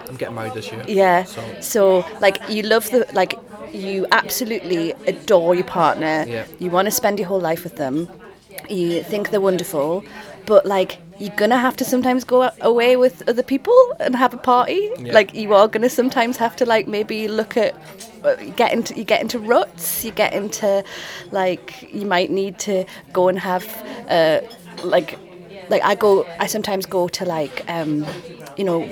I'm 0.10 0.18
getting 0.18 0.36
married 0.36 0.54
this 0.54 0.70
year. 0.72 0.84
Yeah. 0.88 1.24
So- 1.24 1.62
So, 1.62 2.06
like 2.20 2.38
you 2.50 2.64
love 2.64 2.90
the 2.92 3.06
like 3.14 3.36
you 3.74 4.06
absolutely 4.12 4.94
adore 5.08 5.56
your 5.56 5.66
partner. 5.66 6.26
Yeah. 6.28 6.46
You 6.60 6.70
want 6.70 6.86
to 6.86 6.92
spend 6.92 7.20
your 7.20 7.28
whole 7.28 7.40
life 7.40 7.64
with 7.64 7.76
them. 7.78 8.08
You 8.70 9.04
think 9.04 9.30
they're 9.32 9.42
wonderful, 9.42 10.04
but 10.46 10.66
like 10.66 11.00
you're 11.20 11.36
gonna 11.36 11.58
have 11.58 11.76
to 11.78 11.86
sometimes 11.86 12.24
go 12.24 12.50
away 12.62 12.96
with 12.98 13.28
other 13.28 13.44
people 13.44 13.78
and 14.00 14.16
have 14.16 14.34
a 14.34 14.38
party. 14.38 14.90
Yeah. 15.00 15.14
Like 15.14 15.34
you 15.34 15.54
are 15.54 15.68
gonna 15.68 15.90
sometimes 15.90 16.38
have 16.38 16.56
to 16.58 16.66
like 16.66 16.88
maybe 16.88 17.28
look 17.28 17.58
at 17.58 17.76
uh, 18.24 18.36
you 18.40 18.52
get 18.52 18.72
into 18.74 18.96
you 18.96 19.04
get 19.04 19.22
into 19.22 19.40
ruts. 19.40 20.06
You 20.06 20.12
get 20.12 20.34
into 20.34 20.84
like 21.32 21.92
you 21.94 22.06
might 22.06 22.32
need 22.32 22.60
to 22.60 22.86
go 23.12 23.28
and 23.28 23.40
have 23.40 23.66
uh, 24.08 24.42
like 24.84 25.18
like 25.70 25.84
I 25.84 25.96
go 25.96 26.26
I 26.40 26.48
sometimes 26.48 26.86
go 26.86 27.08
to 27.08 27.26
like 27.26 27.64
um, 27.68 28.06
you 28.58 28.64
know 28.64 28.88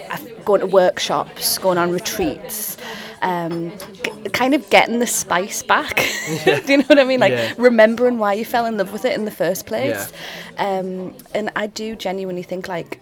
going 0.46 0.62
to 0.62 0.68
workshops, 0.68 1.58
going 1.58 1.78
on 1.78 1.92
retreats. 1.92 2.78
Um, 3.22 3.72
g- 4.04 4.30
kind 4.34 4.54
of 4.54 4.68
getting 4.70 5.00
the 5.00 5.08
spice 5.08 5.62
back. 5.64 5.96
Do 6.46 6.62
you 6.68 6.78
know 6.78 6.84
what 6.88 7.00
I 7.00 7.04
mean? 7.04 7.20
Like 7.20 7.34
Yeah. 7.34 7.54
remembering 7.58 8.18
why 8.18 8.34
you 8.34 8.46
fell 8.46 8.66
in 8.66 8.78
love 8.78 8.92
with 8.92 9.06
it 9.06 9.14
in 9.18 9.26
the 9.26 9.32
first 9.32 9.66
place. 9.66 10.12
Um, 10.58 11.14
and 11.34 11.52
I 11.56 11.68
do 11.68 11.96
genuinely 11.96 12.44
think 12.44 12.68
like 12.68 13.00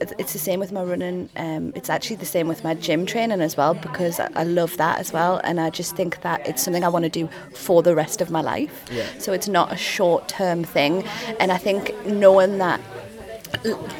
it's 0.00 0.32
the 0.32 0.38
same 0.38 0.60
with 0.60 0.70
my 0.70 0.82
running. 0.84 1.28
Um, 1.36 1.72
it's 1.74 1.90
actually 1.90 2.16
the 2.16 2.26
same 2.26 2.46
with 2.46 2.62
my 2.62 2.74
gym 2.74 3.04
training 3.04 3.40
as 3.40 3.56
well 3.56 3.74
because 3.74 4.20
I, 4.20 4.28
I 4.36 4.44
love 4.44 4.76
that 4.76 5.00
as 5.00 5.12
well. 5.12 5.40
And 5.42 5.60
I 5.60 5.70
just 5.70 5.96
think 5.96 6.20
that 6.22 6.46
it's 6.46 6.62
something 6.62 6.84
I 6.84 6.88
want 6.88 7.02
to 7.04 7.08
do 7.10 7.28
for 7.52 7.82
the 7.82 7.96
rest 7.96 8.20
of 8.20 8.30
my 8.30 8.40
life. 8.40 8.84
Yeah. 8.92 9.06
So 9.18 9.32
it's 9.32 9.48
not 9.48 9.72
a 9.72 9.76
short 9.76 10.28
term 10.28 10.62
thing. 10.62 11.02
And 11.40 11.50
I 11.50 11.56
think 11.58 11.92
knowing 12.06 12.58
that 12.58 12.80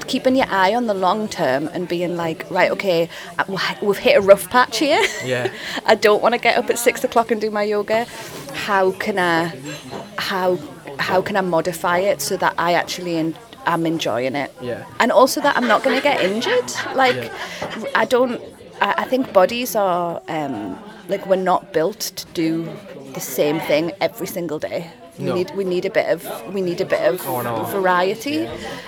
keeping 0.06 0.36
your 0.36 0.46
eye 0.48 0.74
on 0.74 0.86
the 0.86 0.94
long 0.94 1.28
term 1.28 1.68
and 1.72 1.88
being 1.88 2.16
like, 2.16 2.48
right, 2.50 2.70
okay, 2.70 3.08
we've 3.82 3.98
hit 3.98 4.16
a 4.16 4.20
rough 4.20 4.48
patch 4.50 4.78
here. 4.78 5.02
Yeah. 5.24 5.52
I 5.86 5.94
don't 5.94 6.22
want 6.22 6.34
to 6.34 6.40
get 6.40 6.56
up 6.56 6.70
at 6.70 6.78
six 6.78 7.04
o'clock 7.04 7.30
and 7.30 7.40
do 7.40 7.50
my 7.50 7.62
yoga. 7.62 8.06
How 8.52 8.92
can 8.92 9.18
I, 9.18 9.56
how, 10.18 10.58
how 10.98 11.22
can 11.22 11.36
I 11.36 11.40
modify 11.40 11.98
it 11.98 12.20
so 12.20 12.36
that 12.36 12.54
I 12.58 12.74
actually 12.74 13.16
en- 13.16 13.36
am 13.66 13.86
enjoying 13.86 14.34
it? 14.34 14.52
Yeah. 14.60 14.84
And 15.00 15.12
also 15.12 15.40
that 15.40 15.56
I'm 15.56 15.66
not 15.66 15.82
going 15.82 15.96
to 15.96 16.02
get 16.02 16.20
injured. 16.22 16.72
Like, 16.94 17.30
I 17.94 18.04
don't. 18.04 18.40
I, 18.80 18.94
I 18.98 19.04
think 19.04 19.32
bodies 19.32 19.74
are 19.74 20.22
um, 20.28 20.78
like 21.08 21.26
we're 21.26 21.36
not 21.36 21.72
built 21.72 22.00
to 22.00 22.26
do 22.26 22.68
the 23.14 23.20
same 23.20 23.60
thing 23.60 23.92
every 24.00 24.26
single 24.26 24.58
day. 24.58 24.90
We 25.18 25.24
No. 25.24 25.34
need 25.34 25.50
we 25.56 25.64
need 25.64 25.84
a 25.84 25.90
bit 25.90 26.06
of 26.08 26.24
we 26.54 26.60
need 26.60 26.80
a 26.80 26.84
bit 26.84 27.00
of 27.02 27.26
Oh, 27.26 27.40
no. 27.42 27.64
variety. 27.64 28.46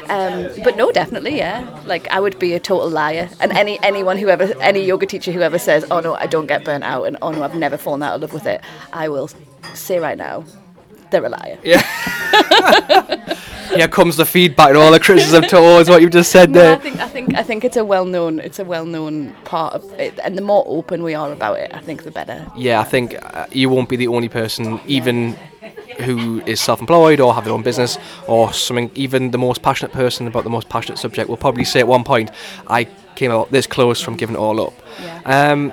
Um, 0.09 0.49
but 0.65 0.77
no, 0.77 0.93
definitely, 0.93 1.37
yeah. 1.37 1.67
Like 1.87 2.07
I 2.11 2.21
would 2.21 2.39
be 2.39 2.55
a 2.55 2.61
total 2.61 2.89
liar, 2.89 3.29
and 3.41 3.51
any 3.53 3.79
anyone 3.83 4.17
who 4.17 4.29
ever 4.29 4.55
any 4.61 4.85
yoga 4.85 5.07
teacher 5.07 5.33
who 5.33 5.41
ever 5.41 5.59
says, 5.59 5.85
"Oh 5.91 6.01
no, 6.01 6.15
I 6.15 6.27
don't 6.27 6.47
get 6.47 6.65
burnt 6.65 6.85
out," 6.85 7.05
and 7.09 7.17
"Oh 7.21 7.31
no, 7.33 7.43
I've 7.43 7.55
never 7.57 7.77
fallen 7.77 8.03
out 8.03 8.15
of 8.15 8.21
love 8.23 8.33
with 8.33 8.47
it," 8.47 8.61
I 8.93 9.09
will 9.09 9.29
say 9.75 9.99
right 9.99 10.17
now, 10.19 10.45
they're 11.11 11.25
a 11.25 11.29
liar. 11.29 11.59
Yeah. 11.65 11.83
Here 13.75 13.89
comes 13.89 14.17
the 14.17 14.27
feedback 14.27 14.69
and 14.71 14.77
all 14.79 14.91
the 14.91 14.99
criticism 14.99 15.43
towards 15.45 15.89
what 15.89 16.03
you've 16.03 16.11
just 16.11 16.33
said 16.33 16.51
No, 16.51 16.73
I 16.73 16.77
think 16.77 16.99
I 16.99 17.07
think 17.09 17.35
I 17.37 17.43
think 17.43 17.65
it's 17.65 17.77
a 17.77 17.85
well 17.85 18.05
known 18.05 18.41
it's 18.41 18.59
a 18.59 18.65
well 18.65 18.85
known 18.85 19.33
part 19.45 19.75
of 19.75 19.85
it, 19.99 20.19
and 20.25 20.37
the 20.37 20.43
more 20.43 20.65
open 20.67 21.03
we 21.05 21.15
are 21.15 21.31
about 21.33 21.59
it, 21.59 21.71
I 21.75 21.81
think 21.81 22.03
the 22.03 22.11
better. 22.11 22.47
Yeah, 22.57 22.81
I 22.81 22.85
think 22.85 23.15
uh, 23.23 23.47
you 23.53 23.69
won't 23.69 23.89
be 23.89 23.97
the 23.97 24.09
only 24.09 24.29
person, 24.29 24.81
even 24.87 25.37
who 26.01 26.41
is 26.47 26.61
self-employed 26.61 27.21
or 27.21 27.35
have 27.35 27.45
their 27.45 27.53
own 27.53 27.63
business 27.63 27.99
or 28.27 28.53
something. 28.53 28.91
Even 28.95 29.31
the 29.31 29.39
most 29.39 29.63
passionate 29.63 29.93
person 29.93 30.27
about 30.27 30.45
the 30.45 30.51
most 30.51 30.69
passionate 30.69 30.99
subject 30.99 31.29
will 31.29 31.37
probably 31.37 31.65
say 31.65 31.81
at 31.81 31.89
one 31.89 32.05
point, 32.05 32.31
"I 32.67 32.87
came 33.15 33.31
out 33.31 33.51
this 33.51 33.67
close 33.67 34.01
from 34.01 34.17
giving 34.17 34.37
it 34.37 34.39
all 34.39 34.61
up." 34.61 34.73
Yeah. 35.03 35.51
Um, 35.53 35.73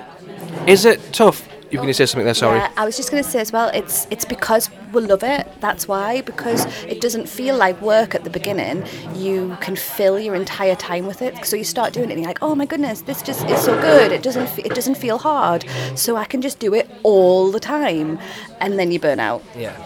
is 0.66 0.84
it 0.84 1.00
tough? 1.12 1.47
You're 1.70 1.82
going 1.82 1.88
to 1.88 1.94
say 1.94 2.06
something 2.06 2.24
there. 2.24 2.34
Sorry. 2.34 2.58
Yeah, 2.58 2.72
I 2.76 2.84
was 2.84 2.96
just 2.96 3.10
going 3.10 3.22
to 3.22 3.28
say 3.28 3.40
as 3.40 3.52
well, 3.52 3.68
it's 3.74 4.06
it's 4.10 4.24
because 4.24 4.70
we 4.92 5.02
love 5.02 5.22
it. 5.22 5.46
That's 5.60 5.86
why 5.86 6.22
because 6.22 6.64
it 6.84 7.00
doesn't 7.00 7.28
feel 7.28 7.56
like 7.56 7.80
work 7.82 8.14
at 8.14 8.24
the 8.24 8.30
beginning. 8.30 8.84
You 9.14 9.56
can 9.60 9.76
fill 9.76 10.18
your 10.18 10.34
entire 10.34 10.76
time 10.76 11.06
with 11.06 11.20
it. 11.20 11.44
So 11.44 11.56
you 11.56 11.64
start 11.64 11.92
doing 11.92 12.08
it, 12.08 12.12
and 12.12 12.20
you're 12.20 12.28
like, 12.28 12.42
oh 12.42 12.54
my 12.54 12.66
goodness, 12.66 13.02
this 13.02 13.22
just 13.22 13.44
is 13.46 13.60
so 13.60 13.78
good. 13.80 14.12
It 14.12 14.22
doesn't 14.22 14.58
it 14.58 14.74
doesn't 14.74 14.96
feel 14.96 15.18
hard. 15.18 15.64
So 15.94 16.16
I 16.16 16.24
can 16.24 16.40
just 16.40 16.58
do 16.58 16.74
it 16.74 16.90
all 17.02 17.50
the 17.50 17.60
time, 17.60 18.18
and 18.60 18.78
then 18.78 18.90
you 18.90 18.98
burn 18.98 19.20
out. 19.20 19.42
Yeah. 19.56 19.76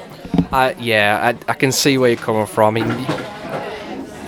Uh, 0.52 0.74
yeah, 0.78 1.34
I, 1.48 1.50
I 1.50 1.54
can 1.54 1.72
see 1.72 1.96
where 1.98 2.10
you're 2.10 2.18
coming 2.18 2.46
from. 2.46 2.76
I 2.76 2.80
mean, 2.80 3.06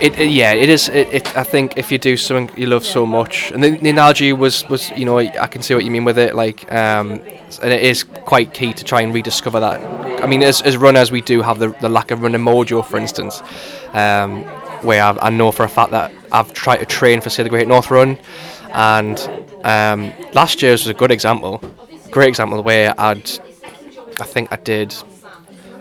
it, 0.01 0.19
it- 0.19 0.31
yeah, 0.31 0.53
it 0.53 0.69
is. 0.69 0.89
It, 0.89 1.09
it, 1.13 1.37
I 1.37 1.45
think 1.45 1.77
if 1.77 1.91
you 1.93 1.99
do 1.99 2.17
something 2.17 2.57
you 2.59 2.67
love 2.67 2.85
so 2.85 3.07
much, 3.07 3.51
and 3.53 3.63
the, 3.63 3.71
the 3.77 3.91
analogy 3.91 4.33
was, 4.33 4.69
was, 4.69 4.91
you 4.91 5.05
know, 5.05 5.19
I 5.19 5.47
can 5.47 5.63
see 5.63 5.75
what 5.75 5.85
you 5.85 5.91
mean 5.91 6.05
with 6.05 6.19
it. 6.19 6.35
Like, 6.35 6.71
um, 6.73 7.21
and 7.63 7.73
it 7.73 7.83
is 7.83 8.05
quite 8.05 8.53
key 8.55 8.73
to 8.73 8.85
try 8.85 9.01
and 9.03 9.15
rediscover 9.15 9.61
that. 9.61 9.81
I 10.23 10.27
mean, 10.27 10.43
as, 10.43 10.63
as 10.63 10.77
runners, 10.77 11.11
we 11.11 11.21
do 11.21 11.43
have 11.43 11.59
the, 11.59 11.69
the 11.81 11.89
lack 11.89 12.11
of 12.11 12.23
running 12.23 12.41
mojo, 12.41 12.85
for 12.85 12.97
instance, 12.99 13.43
um, 13.93 14.43
where 14.83 15.03
I've, 15.03 15.19
I 15.23 15.31
know 15.31 15.53
for 15.53 15.65
a 15.65 15.69
fact 15.69 15.91
that 15.93 16.13
I've 16.33 16.53
tried 16.53 16.79
to 16.79 16.87
train 16.87 17.21
for, 17.21 17.31
say, 17.31 17.43
the 17.43 17.49
Great 17.49 17.69
North 17.69 17.91
Run, 17.91 18.19
and 18.73 19.19
um, 19.65 20.13
last 20.33 20.63
year's 20.63 20.83
was 20.83 20.89
a 20.89 20.95
good 20.95 21.11
example, 21.11 21.61
great 22.11 22.29
example 22.29 22.63
where 22.63 22.95
I'd, 22.99 23.31
I 24.21 24.25
think 24.25 24.53
I 24.53 24.57
did 24.57 24.95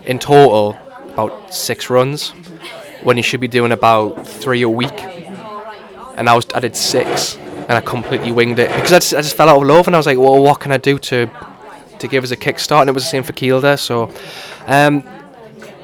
in 0.06 0.18
total 0.18 0.78
about 1.12 1.54
six 1.54 1.90
runs 1.90 2.32
when 3.04 3.16
you 3.16 3.22
should 3.22 3.40
be 3.40 3.48
doing 3.48 3.72
about 3.72 4.26
three 4.26 4.62
a 4.62 4.68
week. 4.68 4.98
And 6.16 6.28
I 6.28 6.34
was 6.34 6.46
I 6.54 6.60
did 6.60 6.76
six 6.76 7.36
and 7.36 7.72
I 7.72 7.80
completely 7.80 8.32
winged 8.32 8.58
it. 8.58 8.68
Because 8.74 8.92
I 8.92 8.98
just, 8.98 9.14
I 9.14 9.22
just 9.22 9.36
fell 9.36 9.48
out 9.48 9.62
of 9.62 9.68
love 9.68 9.86
and 9.86 9.94
I 9.96 9.98
was 9.98 10.06
like 10.06 10.18
well 10.18 10.42
what 10.42 10.60
can 10.60 10.72
I 10.72 10.78
do 10.78 10.98
to 10.98 11.30
to 11.98 12.08
give 12.08 12.24
us 12.24 12.30
a 12.30 12.36
kickstart? 12.36 12.82
And 12.82 12.90
it 12.90 12.92
was 12.92 13.04
the 13.04 13.10
same 13.10 13.22
for 13.22 13.32
Kielder 13.32 13.78
so 13.78 14.10
um 14.66 15.04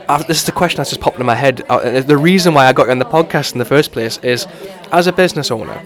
I, 0.08 0.20
this 0.24 0.38
is 0.38 0.44
the 0.44 0.52
question 0.52 0.78
that's 0.78 0.90
just 0.90 1.00
popped 1.00 1.20
in 1.20 1.26
my 1.26 1.36
head. 1.36 1.62
Uh, 1.68 1.76
uh, 1.76 2.00
the 2.00 2.16
reason 2.16 2.52
why 2.52 2.66
I 2.66 2.72
got 2.72 2.90
on 2.90 2.98
the 2.98 3.04
podcast 3.04 3.52
in 3.52 3.60
the 3.60 3.64
first 3.64 3.92
place 3.92 4.18
is 4.24 4.44
as 4.90 5.06
a 5.06 5.12
business 5.12 5.52
owner 5.52 5.80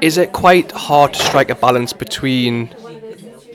is 0.00 0.18
it 0.18 0.32
quite 0.32 0.70
hard 0.72 1.14
to 1.14 1.22
strike 1.22 1.50
a 1.50 1.54
balance 1.54 1.92
between 1.92 2.74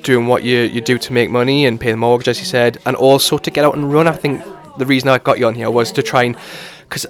doing 0.02 0.26
what 0.28 0.44
you, 0.44 0.60
you 0.60 0.82
do 0.82 0.98
to 0.98 1.14
make 1.14 1.30
money 1.30 1.66
and 1.66 1.80
pay 1.80 1.92
the 1.92 1.98
mortgage, 1.98 2.28
as 2.28 2.40
you 2.40 2.46
said, 2.46 2.80
and 2.86 2.96
also 2.96 3.38
to 3.38 3.52
get 3.52 3.64
out 3.64 3.76
and 3.76 3.94
run? 3.94 4.08
I 4.08 4.14
think 4.14 4.42
the 4.78 4.86
reason 4.86 5.10
I 5.10 5.18
got 5.18 5.40
you 5.40 5.48
on 5.48 5.56
here 5.56 5.70
was 5.70 5.92
to 5.94 6.04
try 6.04 6.24
and 6.24 6.38
because 6.90 7.06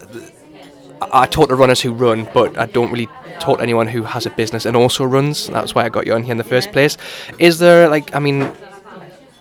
I 1.11 1.25
talk 1.25 1.49
to 1.49 1.55
runners 1.55 1.81
who 1.81 1.93
run, 1.93 2.27
but 2.33 2.57
I 2.57 2.67
don't 2.67 2.91
really 2.91 3.09
talk 3.39 3.57
to 3.57 3.63
anyone 3.63 3.87
who 3.87 4.03
has 4.03 4.25
a 4.25 4.29
business 4.29 4.65
and 4.65 4.77
also 4.77 5.03
runs. 5.03 5.47
That's 5.47 5.73
why 5.73 5.85
I 5.85 5.89
got 5.89 6.05
you 6.05 6.13
on 6.13 6.23
here 6.23 6.31
in 6.31 6.37
the 6.37 6.43
first 6.43 6.71
place. 6.71 6.97
Is 7.39 7.59
there 7.59 7.89
like 7.89 8.15
I 8.15 8.19
mean, 8.19 8.51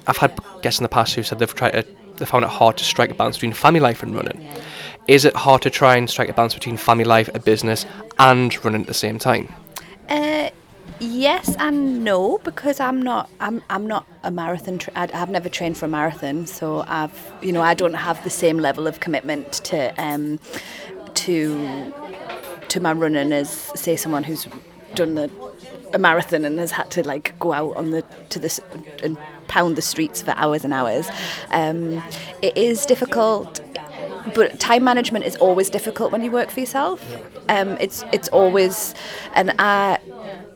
I've 0.06 0.16
had 0.16 0.38
guests 0.62 0.80
in 0.80 0.84
the 0.84 0.88
past 0.88 1.14
who 1.14 1.22
said 1.22 1.38
they've 1.38 1.54
tried 1.54 1.72
to 1.72 1.86
they 2.16 2.26
found 2.26 2.44
it 2.44 2.50
hard 2.50 2.76
to 2.76 2.84
strike 2.84 3.10
a 3.10 3.14
balance 3.14 3.36
between 3.36 3.54
family 3.54 3.80
life 3.80 4.02
and 4.02 4.14
running. 4.14 4.46
Is 5.08 5.24
it 5.24 5.34
hard 5.34 5.62
to 5.62 5.70
try 5.70 5.96
and 5.96 6.08
strike 6.08 6.28
a 6.28 6.34
balance 6.34 6.54
between 6.54 6.76
family 6.76 7.04
life, 7.04 7.30
a 7.34 7.40
business, 7.40 7.86
and 8.18 8.62
running 8.64 8.82
at 8.82 8.86
the 8.86 8.94
same 8.94 9.18
time? 9.18 9.52
Uh, 10.08 10.50
yes 11.00 11.56
and 11.58 12.04
no 12.04 12.38
because 12.38 12.80
I'm 12.80 13.00
not 13.02 13.30
I'm 13.40 13.62
I'm 13.70 13.86
not 13.86 14.06
a 14.22 14.30
marathon. 14.30 14.78
Tra- 14.78 14.92
I- 14.96 15.10
I've 15.14 15.30
never 15.30 15.48
trained 15.48 15.76
for 15.78 15.86
a 15.86 15.88
marathon, 15.88 16.46
so 16.46 16.84
I've 16.86 17.32
you 17.42 17.52
know 17.52 17.62
I 17.62 17.74
don't 17.74 17.94
have 17.94 18.22
the 18.24 18.30
same 18.30 18.58
level 18.58 18.86
of 18.86 19.00
commitment 19.00 19.52
to 19.64 19.94
um 20.02 20.38
to 21.14 21.92
to 22.68 22.80
my 22.80 22.92
running 22.92 23.32
as 23.32 23.50
say 23.74 23.96
someone 23.96 24.24
who's 24.24 24.46
done 24.94 25.14
the 25.14 25.30
a 25.92 25.98
marathon 25.98 26.44
and 26.44 26.58
has 26.58 26.70
had 26.72 26.90
to 26.92 27.02
like 27.06 27.36
go 27.38 27.52
out 27.52 27.76
on 27.76 27.90
the 27.90 28.02
to 28.28 28.38
this 28.38 28.60
and 29.02 29.18
pound 29.48 29.74
the 29.76 29.82
streets 29.82 30.22
for 30.22 30.32
hours 30.36 30.64
and 30.64 30.72
hours. 30.72 31.08
Um, 31.50 32.02
it 32.42 32.56
is 32.56 32.86
difficult 32.86 33.60
but 34.34 34.60
time 34.60 34.84
management 34.84 35.24
is 35.24 35.36
always 35.36 35.70
difficult 35.70 36.12
when 36.12 36.22
you 36.22 36.30
work 36.30 36.50
for 36.50 36.60
yourself. 36.60 37.02
Um, 37.48 37.76
it's 37.80 38.04
it's 38.12 38.28
always, 38.28 38.94
and 39.34 39.52
I, 39.58 39.98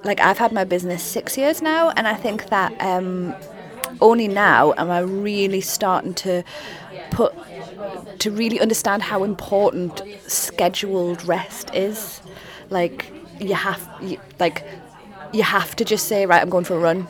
like 0.05 0.21
I've 0.21 0.39
had 0.39 0.53
my 0.53 0.65
business 0.65 1.03
six 1.03 1.37
years 1.37 1.63
now, 1.63 1.91
and 1.91 2.07
I 2.07 2.15
think 2.15 2.51
that 2.51 2.75
um, 2.81 3.35
only 4.01 4.29
now 4.29 4.75
am 4.77 4.91
I 4.91 5.01
really 5.01 5.61
starting 5.61 6.15
to 6.15 6.45
put 7.11 7.35
to 8.21 8.31
really 8.31 8.61
understand 8.61 9.03
how 9.03 9.25
important 9.25 10.03
scheduled 10.27 11.25
rest 11.25 11.75
is. 11.75 12.21
Like 12.71 13.13
you 13.41 13.55
have, 13.55 13.89
you, 14.01 14.19
like 14.39 14.65
you 15.33 15.43
have 15.43 15.77
to 15.77 15.85
just 15.85 16.07
say, 16.07 16.27
right, 16.27 16.41
I'm 16.41 16.51
going 16.51 16.65
for 16.65 16.75
a 16.75 16.79
run. 16.79 17.07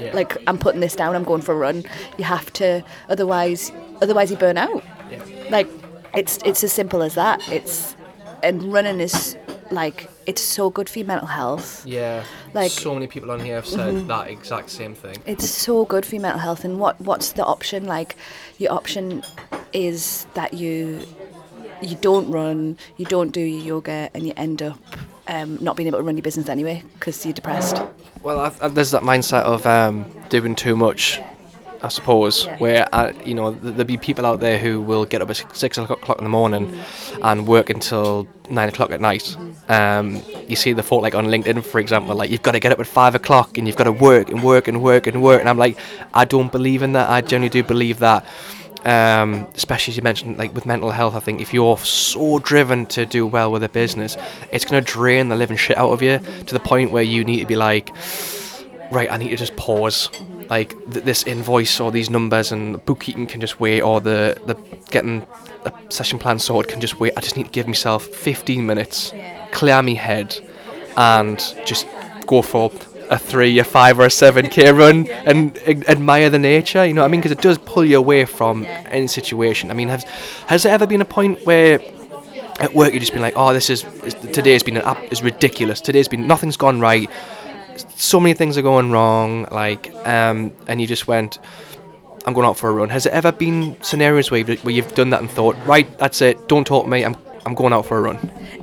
Yeah. 0.00 0.12
Like 0.14 0.36
I'm 0.46 0.58
putting 0.58 0.80
this 0.80 0.94
down. 0.94 1.14
I'm 1.14 1.24
going 1.24 1.42
for 1.42 1.52
a 1.52 1.58
run. 1.58 1.84
You 2.18 2.24
have 2.24 2.52
to, 2.54 2.84
otherwise, 3.08 3.72
otherwise 4.00 4.30
you 4.30 4.36
burn 4.36 4.58
out. 4.58 4.84
Yeah. 5.10 5.22
Like 5.50 5.68
it's 6.14 6.38
it's 6.44 6.62
as 6.64 6.72
simple 6.72 7.02
as 7.02 7.14
that. 7.14 7.46
It's 7.48 7.96
and 8.42 8.72
running 8.72 9.00
is 9.00 9.36
like 9.70 10.08
it's 10.26 10.42
so 10.42 10.70
good 10.70 10.88
for 10.90 10.98
your 10.98 11.06
mental 11.08 11.28
health. 11.28 11.84
Yeah. 11.86 12.24
Like- 12.52 12.72
Mm-hmm. 12.72 12.82
so 12.82 12.94
many 12.94 13.06
people 13.06 13.30
on 13.30 13.40
here 13.40 13.54
have 13.56 13.66
said 13.66 14.08
that 14.08 14.28
exact 14.28 14.70
same 14.70 14.94
thing. 14.94 15.16
It's 15.26 15.48
so 15.48 15.84
good 15.84 16.04
for 16.04 16.14
your 16.16 16.22
mental 16.22 16.40
health. 16.40 16.64
And 16.64 16.78
what 16.78 17.00
what's 17.00 17.32
the 17.32 17.44
option? 17.44 17.86
Like 17.86 18.16
your 18.58 18.72
option 18.72 19.22
is 19.72 20.26
that 20.34 20.52
you 20.54 21.00
you 21.82 21.96
don't 22.00 22.30
run, 22.30 22.76
you 22.96 23.04
don't 23.06 23.30
do 23.32 23.40
your 23.40 23.62
yoga, 23.62 24.10
and 24.14 24.26
you 24.26 24.32
end 24.36 24.62
up 24.62 24.78
um, 25.28 25.58
not 25.60 25.76
being 25.76 25.86
able 25.88 25.98
to 25.98 26.04
run 26.04 26.16
your 26.16 26.22
business 26.22 26.48
anyway 26.48 26.82
because 26.94 27.24
you're 27.26 27.34
depressed. 27.34 27.76
Well, 28.22 28.40
I, 28.40 28.52
I, 28.62 28.68
there's 28.68 28.90
that 28.92 29.02
mindset 29.02 29.42
of 29.42 29.66
um, 29.66 30.06
doing 30.30 30.54
too 30.54 30.74
much, 30.74 31.20
I 31.82 31.88
suppose, 31.88 32.46
where 32.58 32.88
uh, 32.92 33.12
you 33.24 33.34
know 33.34 33.50
there'll 33.52 33.84
be 33.84 33.96
people 33.96 34.26
out 34.26 34.40
there 34.40 34.58
who 34.58 34.80
will 34.80 35.04
get 35.04 35.22
up 35.22 35.30
at 35.30 35.44
six- 35.52 35.78
o'clock 35.78 36.18
in 36.18 36.24
the 36.24 36.30
morning 36.30 36.78
and 37.22 37.46
work 37.46 37.70
until 37.70 38.26
nine 38.50 38.68
o'clock 38.68 38.90
at 38.90 39.00
night. 39.00 39.36
Um, 39.68 40.22
you 40.48 40.56
see 40.56 40.72
the 40.72 40.82
thought 40.82 41.02
like 41.02 41.14
on 41.14 41.26
LinkedIn, 41.26 41.64
for 41.64 41.80
example, 41.80 42.14
like 42.14 42.30
you've 42.30 42.42
got 42.42 42.52
to 42.52 42.60
get 42.60 42.72
up 42.72 42.80
at 42.80 42.86
five 42.86 43.14
o'clock 43.14 43.58
and 43.58 43.66
you've 43.66 43.76
got 43.76 43.84
to 43.84 43.92
work 43.92 44.30
and 44.30 44.42
work 44.42 44.68
and 44.68 44.82
work 44.82 45.06
and 45.06 45.22
work. 45.22 45.40
And 45.40 45.48
I'm 45.48 45.58
like, 45.58 45.78
I 46.14 46.24
don't 46.24 46.50
believe 46.52 46.82
in 46.82 46.92
that. 46.92 47.10
I 47.10 47.20
genuinely 47.20 47.48
do 47.50 47.66
believe 47.66 47.98
that. 47.98 48.24
Um, 48.84 49.48
especially 49.56 49.92
as 49.92 49.96
you 49.96 50.04
mentioned, 50.04 50.38
like 50.38 50.54
with 50.54 50.64
mental 50.64 50.92
health, 50.92 51.16
I 51.16 51.20
think 51.20 51.40
if 51.40 51.52
you're 51.52 51.76
so 51.78 52.38
driven 52.38 52.86
to 52.86 53.04
do 53.04 53.26
well 53.26 53.50
with 53.50 53.64
a 53.64 53.68
business, 53.68 54.16
it's 54.52 54.64
going 54.64 54.82
to 54.82 54.92
drain 54.92 55.28
the 55.28 55.34
living 55.34 55.56
shit 55.56 55.76
out 55.76 55.90
of 55.90 56.02
you 56.02 56.18
to 56.18 56.54
the 56.54 56.60
point 56.60 56.92
where 56.92 57.02
you 57.02 57.24
need 57.24 57.40
to 57.40 57.46
be 57.46 57.56
like, 57.56 57.90
right, 58.92 59.10
I 59.10 59.16
need 59.16 59.30
to 59.30 59.36
just 59.36 59.56
pause. 59.56 60.08
Like 60.48 60.70
th- 60.92 61.04
this 61.04 61.24
invoice 61.24 61.80
or 61.80 61.90
these 61.90 62.10
numbers 62.10 62.52
and 62.52 62.84
bookkeeping 62.84 63.26
can 63.26 63.40
just 63.40 63.60
wait, 63.60 63.80
or 63.80 64.00
the 64.00 64.40
the 64.46 64.54
getting 64.90 65.26
a 65.64 65.72
session 65.88 66.18
plan 66.18 66.38
sorted 66.38 66.70
can 66.70 66.80
just 66.80 67.00
wait. 67.00 67.12
I 67.16 67.20
just 67.20 67.36
need 67.36 67.46
to 67.46 67.50
give 67.50 67.66
myself 67.66 68.06
15 68.06 68.64
minutes, 68.64 69.12
clear 69.52 69.82
my 69.82 69.92
head, 69.92 70.38
and 70.96 71.38
just 71.64 71.86
go 72.26 72.42
for 72.42 72.70
a 73.08 73.18
three, 73.18 73.58
a 73.58 73.64
five, 73.64 73.98
or 73.98 74.06
a 74.06 74.10
seven 74.10 74.48
k 74.48 74.70
run 74.72 75.06
and 75.08 75.56
ad- 75.66 75.88
admire 75.88 76.30
the 76.30 76.38
nature. 76.38 76.84
You 76.84 76.94
know 76.94 77.02
what 77.02 77.08
I 77.08 77.10
mean? 77.10 77.20
Because 77.20 77.32
it 77.32 77.40
does 77.40 77.58
pull 77.58 77.84
you 77.84 77.98
away 77.98 78.24
from 78.24 78.64
any 78.66 79.06
situation. 79.06 79.70
I 79.70 79.74
mean, 79.74 79.88
has 79.88 80.04
has 80.46 80.62
there 80.62 80.72
ever 80.72 80.86
been 80.86 81.00
a 81.00 81.04
point 81.06 81.44
where 81.46 81.80
at 82.58 82.74
work 82.74 82.92
you've 82.92 83.00
just 83.00 83.12
been 83.12 83.22
like, 83.22 83.34
oh, 83.36 83.52
this 83.52 83.68
is, 83.68 83.84
is 84.04 84.14
today's 84.14 84.62
been 84.62 84.76
an 84.76 84.82
app 84.82 85.12
is 85.12 85.22
ridiculous. 85.22 85.80
Today's 85.80 86.08
been 86.08 86.26
nothing's 86.26 86.56
gone 86.56 86.80
right. 86.80 87.08
So 87.96 88.20
many 88.20 88.34
things 88.34 88.56
are 88.58 88.62
going 88.62 88.90
wrong. 88.90 89.46
Like, 89.50 89.92
um, 90.06 90.52
and 90.66 90.80
you 90.80 90.86
just 90.86 91.06
went, 91.06 91.38
I'm 92.26 92.34
going 92.34 92.46
out 92.46 92.56
for 92.56 92.68
a 92.68 92.72
run. 92.72 92.88
Has 92.88 93.06
it 93.06 93.12
ever 93.12 93.32
been 93.32 93.76
scenarios 93.82 94.30
where 94.30 94.40
you've, 94.40 94.64
where 94.64 94.74
you've 94.74 94.94
done 94.94 95.10
that 95.10 95.20
and 95.20 95.30
thought, 95.30 95.56
right, 95.66 95.86
that's 95.98 96.20
it, 96.20 96.48
don't 96.48 96.66
talk 96.66 96.84
to 96.84 96.90
me. 96.90 97.04
I'm 97.04 97.16
I'm 97.46 97.54
going 97.54 97.72
out 97.72 97.86
for 97.86 97.96
a 97.96 98.00
run. 98.02 98.16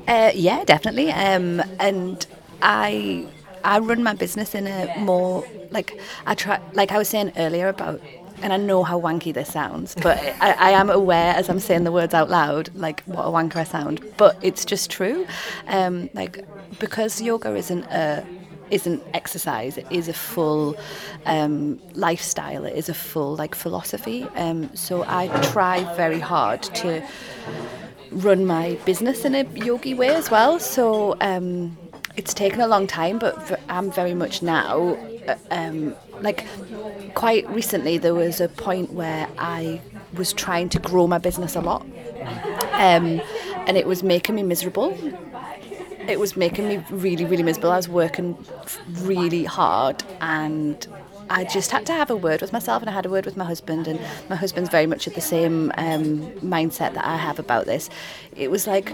Uh, 0.10 0.32
yeah, 0.36 0.66
definitely. 0.66 1.10
Um, 1.10 1.64
and 1.80 2.28
I 2.62 3.26
I 3.64 3.80
run 3.80 4.04
my 4.04 4.14
business 4.14 4.54
in 4.54 4.68
a 4.68 4.94
more 5.00 5.46
like 5.72 5.98
I 6.26 6.36
try 6.36 6.60
like 6.74 6.92
I 6.92 6.98
was 6.98 7.08
saying 7.08 7.32
earlier 7.38 7.70
about. 7.70 8.02
And 8.42 8.52
I 8.52 8.58
know 8.58 8.84
how 8.84 9.00
wanky 9.00 9.34
this 9.34 9.54
sounds, 9.54 9.96
but 10.02 10.18
I, 10.42 10.52
I 10.52 10.70
am 10.72 10.90
aware 10.90 11.34
as 11.34 11.48
I'm 11.48 11.62
saying 11.62 11.86
the 11.86 11.94
words 11.94 12.14
out 12.14 12.30
loud, 12.30 12.72
like 12.76 13.02
what 13.04 13.24
a 13.24 13.30
wanker 13.30 13.58
I 13.58 13.64
sound. 13.64 14.04
But 14.18 14.38
it's 14.42 14.66
just 14.66 14.90
true, 14.90 15.26
um, 15.68 16.10
like 16.14 16.46
because 16.78 17.22
yoga 17.22 17.56
isn't 17.56 17.86
a 17.86 18.26
isn't 18.70 19.04
exercise. 19.14 19.78
It 19.78 19.88
is 19.90 20.08
a 20.08 20.14
full 20.14 20.76
um, 21.26 21.80
lifestyle. 21.94 22.66
It 22.66 22.76
is 22.76 22.90
a 22.90 22.94
full 22.94 23.36
like 23.36 23.56
philosophy. 23.56 24.24
Um, 24.36 24.76
so 24.76 25.04
I 25.08 25.28
try 25.52 25.84
very 25.96 26.20
hard 26.20 26.64
to 26.82 27.04
run 28.12 28.46
my 28.46 28.78
business 28.86 29.26
in 29.26 29.36
a 29.36 29.44
yogi 29.54 29.94
way 29.94 30.10
as 30.10 30.30
well. 30.30 30.60
So 30.60 31.16
um, 31.22 31.78
it's 32.16 32.34
taken 32.34 32.62
a 32.62 32.68
long 32.68 32.88
time, 32.88 33.20
but 33.20 33.60
I'm 33.70 33.92
very 33.92 34.14
much 34.14 34.42
now. 34.42 34.98
uh, 35.28 35.36
Um, 35.52 35.96
like 36.22 36.46
quite 37.16 37.50
recently, 37.50 37.98
there 37.98 38.14
was 38.14 38.40
a 38.40 38.48
point 38.48 38.94
where 38.94 39.28
I 39.38 39.82
was 40.14 40.32
trying 40.34 40.70
to 40.70 40.80
grow 40.80 41.08
my 41.08 41.18
business 41.18 41.56
a 41.56 41.62
lot, 41.62 41.82
um, 42.74 43.20
and 43.68 43.78
it 43.78 43.88
was 43.88 44.04
making 44.04 44.36
me 44.36 44.44
miserable. 44.44 44.96
It 46.08 46.20
was 46.20 46.36
making 46.36 46.68
me 46.68 46.84
really, 46.90 47.26
really 47.26 47.44
miserable. 47.44 47.72
I 47.72 47.78
was 47.78 47.90
working 47.90 48.38
really 49.02 49.46
hard, 49.46 50.04
and 50.22 50.86
I 51.30 51.46
just 51.46 51.72
had 51.72 51.86
to 51.86 51.94
have 51.94 52.10
a 52.10 52.16
word 52.16 52.42
with 52.42 52.52
myself, 52.52 52.82
and 52.82 52.90
I 52.90 52.94
had 52.94 53.06
a 53.06 53.10
word 53.10 53.26
with 53.26 53.38
my 53.38 53.46
husband, 53.46 53.88
and 53.88 54.00
my 54.30 54.36
husband's 54.36 54.70
very 54.70 54.86
much 54.86 55.08
at 55.08 55.16
the 55.16 55.22
same 55.22 55.72
um, 55.78 56.20
mindset 56.42 56.94
that 56.94 57.06
I 57.06 57.16
have 57.16 57.40
about 57.40 57.66
this. 57.66 57.90
It 58.36 58.52
was 58.52 58.68
like, 58.68 58.94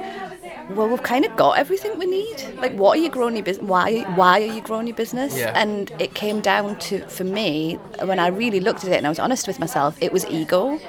well, 0.69 0.88
we've 0.88 1.04
kind 1.04 1.26
of 1.26 1.36
got 1.36 1.58
everything 1.58 1.98
we 1.98 2.06
need. 2.06 2.43
Like, 2.58 2.74
what 2.74 2.98
are 2.98 3.02
you 3.02 3.10
growing 3.10 3.36
your 3.36 3.45
business? 3.45 3.67
Why? 3.67 4.02
Why 4.15 4.41
are 4.41 4.54
you 4.54 4.62
growing 4.62 4.88
your 4.88 4.95
business? 4.95 5.38
Yeah. 5.38 5.52
And 5.56 5.91
it 6.00 6.13
came 6.13 6.41
down 6.41 6.78
to, 6.80 7.00
for 7.08 7.24
me, 7.24 7.76
when 8.04 8.19
I 8.19 8.28
really 8.28 8.60
looked 8.60 8.84
at 8.84 8.91
it 8.91 8.98
and 8.98 9.06
I 9.08 9.10
was 9.10 9.19
honest 9.19 9.48
with 9.48 9.60
myself, 9.60 9.98
it 10.00 10.13
was 10.13 10.26
ego 10.28 10.80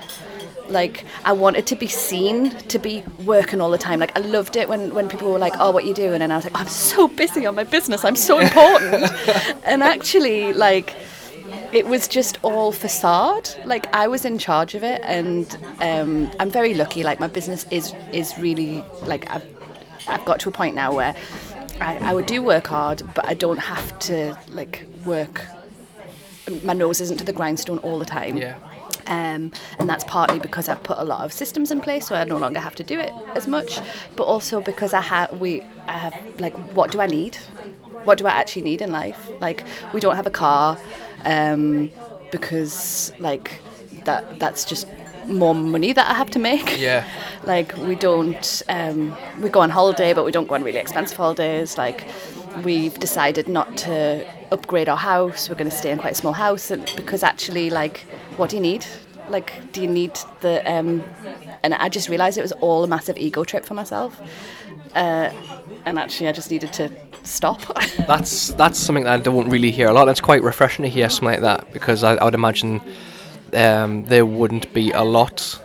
like 0.71 1.05
I 1.25 1.33
wanted 1.33 1.67
to 1.69 1.77
be 1.77 1.87
seen 1.87 2.51
to 2.51 2.79
be 2.79 3.03
working 3.25 3.61
all 3.61 3.71
the 3.71 3.79
time. 3.79 4.01
Like 4.01 4.17
I 4.17 4.21
loved 4.21 4.57
it 4.57 4.69
when, 4.69 4.95
when 4.95 5.09
people 5.09 5.33
were 5.33 5.39
like, 5.39 5.55
"Oh, 5.59 5.71
what 5.71 5.85
are 5.85 5.87
you 5.87 5.95
doing?" 5.95 6.23
And 6.23 6.33
I 6.33 6.37
was 6.37 6.45
like, 6.45 6.59
"I'm 6.59 6.69
so 6.69 7.09
busy 7.09 7.47
on 7.47 7.55
my 7.55 7.65
business. 7.65 8.05
I'm 8.05 8.17
so 8.17 8.39
important." 8.39 9.11
and 9.65 9.83
actually, 9.83 10.53
like 10.53 10.95
it 11.73 11.87
was 11.87 12.09
just 12.09 12.39
all 12.43 12.73
facade. 12.73 13.51
Like 13.65 13.93
I 13.95 14.09
was 14.09 14.25
in 14.25 14.39
charge 14.39 14.75
of 14.75 14.83
it, 14.83 15.01
and 15.05 15.57
um, 15.81 16.31
I'm 16.39 16.51
very 16.51 16.75
lucky. 16.75 17.03
Like 17.03 17.21
my 17.21 17.29
business 17.29 17.67
is 17.71 17.95
is 18.13 18.37
really 18.39 18.85
like 19.03 19.31
I've 19.31 19.47
I've 20.09 20.25
got 20.25 20.41
to 20.41 20.49
a 20.49 20.53
point 20.53 20.75
now 20.75 20.95
where 20.95 21.15
I, 21.81 21.97
I 21.99 22.15
would 22.15 22.27
do 22.27 22.43
work 22.43 22.67
hard, 22.67 23.03
but 23.15 23.27
I 23.27 23.35
don't 23.35 23.59
have 23.59 23.99
to 24.01 24.39
like 24.49 24.87
work. 25.05 25.45
My 26.65 26.73
nose 26.73 27.01
isn't 27.01 27.19
to 27.19 27.25
the 27.25 27.33
grindstone 27.33 27.79
all 27.79 27.99
the 27.99 28.05
time. 28.05 28.37
Yeah. 28.37 28.57
Um, 29.07 29.53
and 29.79 29.89
that's 29.89 30.05
partly 30.05 30.39
because 30.39 30.69
I've 30.69 30.83
put 30.83 30.99
a 30.99 31.05
lot 31.05 31.25
of 31.25 31.33
systems 31.33 31.71
in 31.71 31.81
place, 31.81 32.07
so 32.07 32.15
I 32.15 32.25
no 32.25 32.39
longer 32.39 32.61
have 32.61 32.75
to 32.77 32.85
do 32.85 32.99
it 33.01 33.13
as 33.35 33.47
much. 33.47 33.81
But 34.17 34.25
also 34.25 34.61
because 34.61 34.93
I 34.95 35.01
have, 35.01 35.41
we, 35.41 35.63
I 35.87 35.99
have 35.99 36.41
like, 36.41 36.55
what 36.75 36.91
do 36.91 37.01
I 37.01 37.07
need? 37.07 37.37
What 38.05 38.19
do 38.19 38.27
I 38.27 38.31
actually 38.31 38.63
need 38.63 38.81
in 38.83 38.91
life? 38.93 39.31
Like, 39.41 39.65
we 39.93 40.01
don't 40.01 40.17
have 40.17 40.27
a 40.27 40.31
car, 40.31 40.79
um, 41.25 41.91
because 42.31 43.13
like 43.19 43.61
that, 44.05 44.39
that's 44.39 44.65
just 44.65 44.87
more 45.27 45.55
money 45.55 45.93
that 45.93 46.11
I 46.11 46.15
have 46.15 46.31
to 46.31 46.39
make. 46.39 46.79
Yeah. 46.79 47.05
Like 47.45 47.75
we 47.79 47.95
don't, 47.95 48.63
um, 48.69 49.17
we 49.41 49.49
go 49.49 49.61
on 49.61 49.71
holiday, 49.71 50.13
but 50.13 50.27
we 50.27 50.31
don't 50.31 50.47
go 50.47 50.57
on 50.57 50.63
really 50.63 50.79
expensive 50.79 51.17
holidays. 51.17 51.79
Like 51.79 52.07
we've 52.65 52.99
decided 52.99 53.49
not 53.49 53.77
to 53.79 54.27
upgrade 54.53 54.89
our 54.89 54.97
house. 54.97 55.49
We're 55.49 55.55
going 55.57 55.71
to 55.71 55.77
stay 55.77 55.91
in 55.91 55.99
quite 55.99 56.13
a 56.13 56.17
small 56.17 56.33
house, 56.33 56.71
and 56.71 56.91
because 56.97 57.23
actually, 57.23 57.71
like, 57.71 57.99
what 58.37 58.51
do 58.51 58.57
you 58.57 58.63
need? 58.63 58.87
Like, 59.29 59.73
do 59.73 59.83
you 59.83 59.89
need 59.89 60.19
the? 60.41 60.69
Um, 60.71 61.03
and 61.63 61.75
I 61.75 61.89
just 61.89 62.09
realised 62.09 62.39
it 62.39 62.43
was 62.43 62.53
all 62.53 62.85
a 62.85 62.89
massive 62.89 63.17
ego 63.17 63.45
trip 63.45 63.65
for 63.65 63.75
myself. 63.75 64.21
Uh, 64.95 65.31
and 65.85 65.99
actually, 65.99 66.29
I 66.29 66.33
just 66.33 66.51
needed 66.51 66.73
to 66.75 66.91
stop. 67.23 67.61
That's 68.07 68.49
that's 68.55 68.79
something 68.79 69.05
that 69.05 69.21
I 69.21 69.23
don't 69.23 69.49
really 69.49 69.71
hear 69.71 69.89
a 69.89 69.93
lot. 69.93 70.09
It's 70.09 70.21
quite 70.21 70.43
refreshing 70.43 70.83
to 70.85 70.89
hear 70.89 71.09
something 71.09 71.29
like 71.29 71.41
that 71.41 71.73
because 71.73 72.03
I, 72.03 72.15
I 72.15 72.25
would 72.25 72.35
imagine 72.35 72.81
um, 73.53 74.05
there 74.05 74.27
wouldn't 74.27 74.73
be 74.73 74.91
a 74.91 75.03
lot 75.03 75.61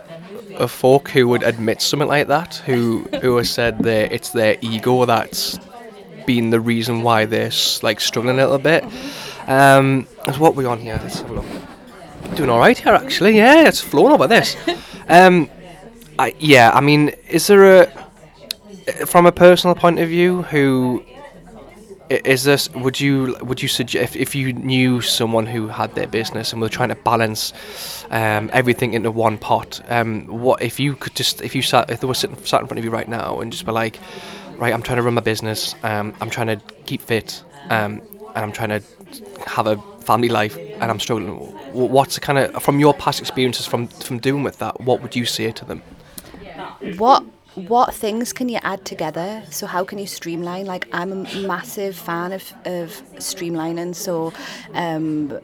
of 0.58 0.70
folk 0.70 1.08
who 1.10 1.28
would 1.28 1.42
admit 1.42 1.82
something 1.82 2.08
like 2.08 2.28
that, 2.28 2.56
who 2.66 3.00
who 3.20 3.36
have 3.36 3.48
said 3.48 3.78
that 3.80 4.12
it's 4.12 4.30
their 4.30 4.56
ego 4.60 5.04
that's 5.06 5.58
been 6.26 6.50
the 6.50 6.60
reason 6.60 7.02
why 7.02 7.24
they're 7.24 7.50
like 7.82 8.00
struggling 8.00 8.38
a 8.38 8.42
little 8.42 8.58
bit. 8.58 8.84
Um, 9.46 10.04
what 10.38 10.54
we 10.56 10.64
on 10.64 10.80
here? 10.80 10.98
Let's 11.02 11.20
have 11.20 11.30
a 11.30 11.34
look. 11.34 11.46
Doing 12.34 12.50
all 12.50 12.58
right 12.58 12.76
here, 12.76 12.92
actually. 12.92 13.36
Yeah, 13.36 13.68
it's 13.68 13.80
flowing 13.80 14.12
over 14.12 14.26
this. 14.26 14.56
Um, 15.08 15.48
I, 16.18 16.34
yeah, 16.38 16.72
I 16.74 16.80
mean, 16.80 17.10
is 17.28 17.46
there 17.46 17.82
a 17.82 17.86
from 19.06 19.26
a 19.26 19.32
personal 19.32 19.74
point 19.74 19.98
of 19.98 20.08
view 20.08 20.42
who 20.42 21.04
is 22.08 22.44
this 22.44 22.70
would 22.70 23.00
you 23.00 23.36
would 23.40 23.60
you 23.60 23.68
suggest 23.68 24.14
if, 24.14 24.16
if 24.16 24.34
you 24.34 24.52
knew 24.52 25.00
someone 25.00 25.44
who 25.44 25.66
had 25.66 25.92
their 25.94 26.06
business 26.06 26.52
and 26.52 26.62
were 26.62 26.68
trying 26.68 26.88
to 26.88 26.94
balance 26.94 27.52
um, 28.10 28.48
everything 28.52 28.94
into 28.94 29.10
one 29.10 29.36
pot 29.36 29.80
um, 29.90 30.26
what 30.26 30.62
if 30.62 30.78
you 30.78 30.94
could 30.94 31.14
just 31.16 31.40
if 31.40 31.54
you 31.54 31.62
sat 31.62 31.90
if 31.90 32.00
they 32.00 32.06
were 32.06 32.14
sitting 32.14 32.36
sat 32.44 32.60
in 32.60 32.66
front 32.68 32.78
of 32.78 32.84
you 32.84 32.90
right 32.90 33.08
now 33.08 33.40
and 33.40 33.50
just 33.50 33.66
be 33.66 33.72
like 33.72 33.98
right 34.58 34.72
I'm 34.72 34.82
trying 34.82 34.96
to 34.96 35.02
run 35.02 35.14
my 35.14 35.20
business 35.20 35.74
um, 35.82 36.14
I'm 36.20 36.30
trying 36.30 36.48
to 36.48 36.60
keep 36.86 37.02
fit 37.02 37.42
um, 37.70 38.02
and 38.34 38.44
I'm 38.44 38.52
trying 38.52 38.68
to 38.70 38.82
have 39.46 39.66
a 39.66 39.76
family 40.00 40.28
life 40.28 40.58
and 40.80 40.90
I'm 40.90 41.00
struggling 41.00 41.36
what's 41.72 42.14
the 42.14 42.20
kind 42.20 42.38
of 42.38 42.62
from 42.62 42.80
your 42.80 42.94
past 42.94 43.20
experiences 43.20 43.66
from 43.66 43.88
from 43.88 44.18
doing 44.18 44.42
with 44.42 44.58
that 44.58 44.80
what 44.80 45.02
would 45.02 45.16
you 45.16 45.24
say 45.24 45.50
to 45.52 45.64
them 45.64 45.82
what 46.96 47.24
what 47.54 47.94
things 47.94 48.32
can 48.32 48.48
you 48.48 48.58
add 48.62 48.84
together 48.84 49.42
so 49.50 49.66
how 49.66 49.82
can 49.82 49.98
you 49.98 50.06
streamline 50.06 50.66
like 50.66 50.86
i'm 50.92 51.10
a 51.10 51.36
massive 51.38 51.96
fan 51.96 52.32
of, 52.32 52.52
of 52.66 53.02
streamlining 53.18 53.94
so 53.94 54.30
um, 54.74 55.38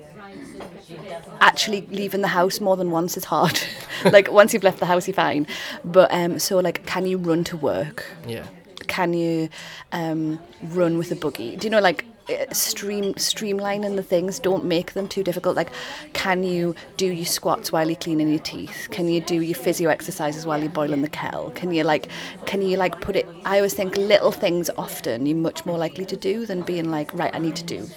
actually 1.41 1.87
leaving 1.91 2.23
the 2.23 2.29
house 2.29 2.61
more 2.61 2.77
than 2.77 2.91
once 2.91 3.17
is 3.17 3.25
hard. 3.25 3.61
like 4.05 4.31
once 4.31 4.55
you've 4.55 4.63
left 4.63 4.79
the 4.79 4.87
house, 4.87 5.07
you're 5.07 5.15
fine. 5.15 5.47
But 5.85 6.13
um, 6.13 6.39
so 6.39 6.59
like, 6.59 6.87
can 6.87 7.07
you 7.07 7.19
run 7.19 7.45
to 7.45 7.57
work? 7.57 8.07
Yeah. 8.27 8.47
Can 8.93 9.15
you 9.15 9.49
um, 9.93 10.39
run 10.65 10.99
with 10.99 11.11
a 11.13 11.17
buggy? 11.17 11.57
Do 11.57 11.67
you 11.67 11.71
know 11.71 11.81
like 11.81 12.05
uh, 12.29 12.53
stream 12.53 13.15
streamlining 13.15 13.97
the 13.97 14.03
things? 14.03 14.39
Don't 14.39 14.67
make 14.67 14.93
them 14.93 15.09
too 15.09 15.25
difficult. 15.25 15.57
Like, 15.57 15.71
can 16.13 16.43
you 16.45 16.75
do 16.99 17.07
your 17.07 17.25
squats 17.25 17.73
while 17.73 17.89
you're 17.89 17.97
cleaning 17.97 18.29
your 18.29 18.39
teeth? 18.39 18.89
Can 18.91 19.09
you 19.09 19.23
do 19.23 19.41
your 19.41 19.55
physio 19.55 19.89
exercises 19.89 20.45
while 20.45 20.61
you're 20.61 20.69
boiling 20.69 21.01
the 21.01 21.09
kettle? 21.09 21.53
Can 21.53 21.73
you 21.73 21.85
like, 21.85 22.09
can 22.45 22.61
you 22.61 22.77
like 22.77 23.01
put 23.01 23.17
it? 23.17 23.27
I 23.47 23.57
always 23.57 23.73
think 23.73 23.97
little 23.97 24.31
things 24.31 24.69
often 24.77 25.25
you're 25.25 25.39
much 25.39 25.65
more 25.65 25.79
likely 25.79 26.05
to 26.05 26.17
do 26.17 26.45
than 26.45 26.61
being 26.61 26.91
like, 26.91 27.15
right, 27.15 27.35
I 27.35 27.39
need 27.39 27.57
to 27.57 27.65
do 27.65 27.89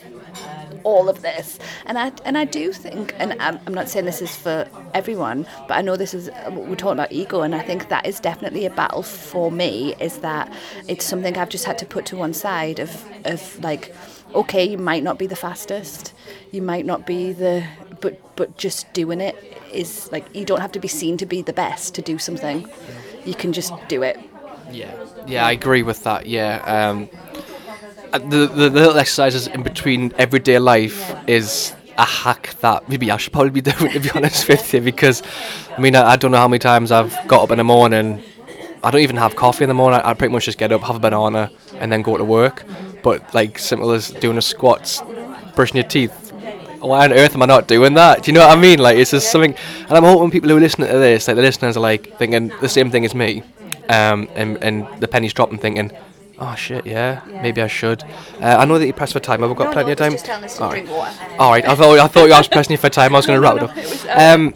all 0.85 1.09
of 1.09 1.21
this. 1.21 1.59
And 1.85 1.97
I 1.99 2.13
and 2.23 2.37
I 2.37 2.45
do 2.45 2.71
think, 2.71 3.13
and 3.19 3.35
I'm, 3.41 3.59
I'm 3.65 3.73
not 3.73 3.89
saying 3.89 4.05
this 4.05 4.21
is 4.21 4.33
for 4.33 4.69
everyone, 4.93 5.45
but 5.67 5.77
I 5.77 5.81
know 5.81 5.97
this 5.97 6.13
is 6.13 6.29
we're 6.51 6.75
talking 6.75 6.93
about 6.93 7.11
ego, 7.11 7.41
and 7.41 7.53
I 7.53 7.61
think 7.61 7.89
that 7.89 8.05
is 8.05 8.21
definitely 8.21 8.65
a 8.65 8.69
battle 8.69 9.03
for 9.03 9.51
me. 9.51 9.95
Is 9.99 10.19
that 10.19 10.51
it's 10.87 11.03
something 11.03 11.37
I've 11.37 11.49
just 11.49 11.65
had 11.65 11.77
to 11.79 11.85
put 11.85 12.05
to 12.07 12.15
one 12.15 12.33
side 12.33 12.79
of 12.79 13.03
of 13.25 13.61
like, 13.61 13.93
okay, 14.33 14.63
you 14.63 14.77
might 14.77 15.03
not 15.03 15.19
be 15.19 15.27
the 15.27 15.35
fastest, 15.35 16.13
you 16.51 16.61
might 16.61 16.85
not 16.85 17.05
be 17.05 17.33
the, 17.33 17.65
but 17.99 18.35
but 18.37 18.55
just 18.57 18.91
doing 18.93 19.19
it 19.19 19.35
is 19.73 20.09
like 20.11 20.33
you 20.33 20.45
don't 20.45 20.61
have 20.61 20.71
to 20.71 20.79
be 20.79 20.87
seen 20.87 21.17
to 21.17 21.25
be 21.25 21.41
the 21.41 21.53
best 21.53 21.95
to 21.95 22.01
do 22.01 22.17
something. 22.17 22.69
You 23.25 23.33
can 23.33 23.51
just 23.51 23.73
do 23.89 24.03
it. 24.03 24.17
Yeah, 24.71 24.93
yeah, 25.27 25.45
I 25.45 25.51
agree 25.51 25.83
with 25.83 26.03
that. 26.03 26.25
Yeah, 26.27 26.61
um, 26.65 27.09
the, 28.11 28.47
the 28.47 28.69
little 28.69 28.97
exercises 28.97 29.47
in 29.47 29.63
between 29.63 30.13
everyday 30.17 30.59
life 30.59 31.15
is 31.27 31.73
a 31.97 32.05
hack 32.05 32.55
that 32.59 32.87
maybe 32.89 33.09
I 33.11 33.17
should 33.17 33.33
probably 33.33 33.51
be 33.51 33.61
doing 33.71 33.91
to 33.91 33.99
be 33.99 34.09
honest 34.11 34.47
with 34.47 34.73
you 34.73 34.81
because 34.81 35.23
I 35.77 35.81
mean 35.81 35.95
I, 35.95 36.11
I 36.11 36.15
don't 36.15 36.31
know 36.31 36.37
how 36.37 36.47
many 36.47 36.59
times 36.59 36.91
I've 36.91 37.15
got 37.27 37.43
up 37.43 37.51
in 37.51 37.57
the 37.57 37.63
morning 37.63 38.23
I 38.83 38.91
don't 38.91 39.01
even 39.01 39.15
have 39.17 39.35
coffee 39.35 39.63
in 39.63 39.69
the 39.69 39.73
morning 39.73 39.99
I, 40.01 40.11
I 40.11 40.13
pretty 40.13 40.33
much 40.33 40.45
just 40.45 40.57
get 40.57 40.71
up 40.71 40.81
have 40.83 40.95
a 40.95 40.99
banana 40.99 41.51
and 41.75 41.91
then 41.91 42.01
go 42.01 42.17
to 42.17 42.23
work. 42.23 42.63
But 43.03 43.33
like 43.33 43.59
simple 43.59 43.91
as 43.91 44.09
doing 44.09 44.37
a 44.37 44.41
squats 44.41 45.01
brushing 45.55 45.77
your 45.77 45.87
teeth 45.87 46.25
why 46.81 47.05
on 47.05 47.13
earth 47.13 47.33
am 47.33 47.41
I 47.41 47.47
not 47.47 47.67
doing 47.67 47.95
that? 47.95 48.23
Do 48.23 48.31
you 48.31 48.35
know 48.35 48.47
what 48.47 48.57
I 48.57 48.61
mean? 48.61 48.79
Like 48.79 48.97
it's 48.97 49.11
just 49.11 49.31
something 49.31 49.55
and 49.87 49.91
I'm 49.91 50.03
hoping 50.03 50.31
people 50.31 50.49
who 50.49 50.57
are 50.57 50.59
listening 50.59 50.89
to 50.89 50.99
this 50.99 51.27
like 51.27 51.35
the 51.35 51.41
listeners 51.41 51.77
are 51.77 51.81
like 51.81 52.17
thinking 52.17 52.51
the 52.61 52.69
same 52.69 52.91
thing 52.91 53.05
as 53.05 53.15
me 53.15 53.43
um, 53.89 54.27
and, 54.35 54.57
and 54.57 54.87
the 54.99 55.07
pennies 55.07 55.33
dropping 55.33 55.59
thinking 55.59 55.91
Oh 56.37 56.55
shit! 56.55 56.85
Yeah, 56.85 57.21
maybe 57.27 57.61
I 57.61 57.67
should. 57.67 58.03
Uh, 58.41 58.57
I 58.59 58.65
know 58.65 58.77
that 58.77 58.85
you 58.85 58.93
pressed 58.93 59.13
for 59.13 59.19
time. 59.21 59.41
Have 59.41 59.49
we 59.49 59.55
got 59.55 59.71
plenty 59.71 59.91
of 59.91 59.97
time? 59.97 60.11
Just 60.11 60.25
telling 60.25 60.43
us 60.43 60.57
to 60.57 60.63
All 60.63 60.69
right. 60.71 60.83
drink 60.83 60.97
water. 60.97 61.17
All 61.39 61.51
right. 61.51 61.65
I 61.65 61.75
thought 61.75 61.97
I 61.97 62.07
thought 62.07 62.29
I 62.29 62.37
was 62.37 62.47
pressing 62.47 62.73
you 62.73 62.77
for 62.77 62.89
time. 62.89 63.15
I 63.15 63.19
was 63.19 63.25
going 63.25 63.37
to 63.37 63.41
wrap 63.41 63.57
it 63.57 63.63
up. 63.63 64.17
Um, 64.17 64.53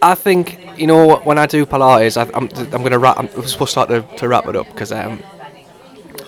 I 0.00 0.14
think 0.14 0.78
you 0.78 0.86
know 0.86 1.16
when 1.16 1.38
I 1.38 1.46
do 1.46 1.66
Pilates, 1.66 2.16
I, 2.16 2.30
I'm 2.32 2.48
I'm 2.72 2.82
going 2.82 2.92
to 2.92 2.98
wrap. 2.98 3.18
I'm 3.18 3.28
supposed 3.28 3.58
to 3.58 3.66
start 3.66 3.88
to, 3.88 4.02
to 4.18 4.28
wrap 4.28 4.46
it 4.46 4.54
up 4.54 4.68
because 4.68 4.92
um, 4.92 5.20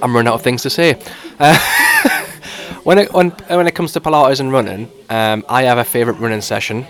I'm 0.02 0.14
running 0.14 0.28
out 0.28 0.34
of 0.34 0.42
things 0.42 0.62
to 0.62 0.70
say. 0.70 1.00
Uh, 1.38 1.56
when 2.82 2.98
it 2.98 3.12
when 3.12 3.30
when 3.30 3.66
it 3.68 3.74
comes 3.76 3.92
to 3.92 4.00
Pilates 4.00 4.40
and 4.40 4.50
running, 4.50 4.90
um, 5.10 5.44
I 5.48 5.62
have 5.64 5.78
a 5.78 5.84
favorite 5.84 6.14
running 6.14 6.40
session. 6.40 6.86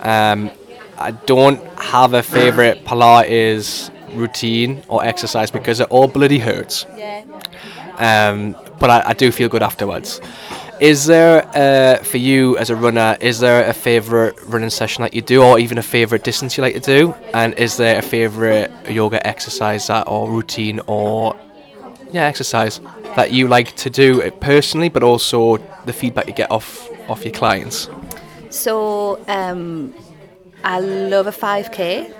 Um, 0.00 0.50
I 0.96 1.12
don't 1.12 1.60
have 1.80 2.14
a 2.14 2.22
favorite 2.22 2.84
Pilates 2.84 3.90
routine 4.14 4.82
or 4.88 5.04
exercise 5.04 5.50
because 5.50 5.80
it 5.80 5.88
all 5.90 6.08
bloody 6.08 6.38
hurts. 6.38 6.86
Yeah. 6.96 7.24
Um, 7.98 8.56
but 8.78 8.90
I, 8.90 9.10
I 9.10 9.12
do 9.12 9.30
feel 9.30 9.48
good 9.48 9.62
afterwards. 9.62 10.20
Is 10.80 11.04
there, 11.04 11.46
uh, 11.54 12.02
for 12.02 12.16
you 12.16 12.56
as 12.56 12.70
a 12.70 12.76
runner, 12.76 13.18
is 13.20 13.38
there 13.38 13.68
a 13.68 13.74
favourite 13.74 14.34
running 14.46 14.70
session 14.70 15.02
that 15.02 15.12
you 15.12 15.20
do, 15.20 15.42
or 15.42 15.58
even 15.58 15.76
a 15.76 15.82
favourite 15.82 16.24
distance 16.24 16.56
you 16.56 16.62
like 16.62 16.72
to 16.74 16.80
do? 16.80 17.14
And 17.34 17.52
is 17.54 17.76
there 17.76 17.98
a 17.98 18.02
favourite 18.02 18.70
yoga 18.90 19.24
exercise 19.26 19.88
that, 19.88 20.08
or 20.08 20.30
routine, 20.30 20.80
or 20.86 21.36
yeah, 22.12 22.24
exercise 22.24 22.80
that 23.14 23.30
you 23.30 23.46
like 23.46 23.76
to 23.76 23.90
do 23.90 24.30
personally, 24.40 24.88
but 24.88 25.02
also 25.02 25.58
the 25.84 25.92
feedback 25.92 26.26
you 26.28 26.32
get 26.32 26.50
off 26.50 26.88
off 27.10 27.24
your 27.26 27.34
clients? 27.34 27.90
So 28.48 29.22
um, 29.28 29.92
I 30.64 30.80
love 30.80 31.26
a 31.26 31.32
5k. 31.32 32.14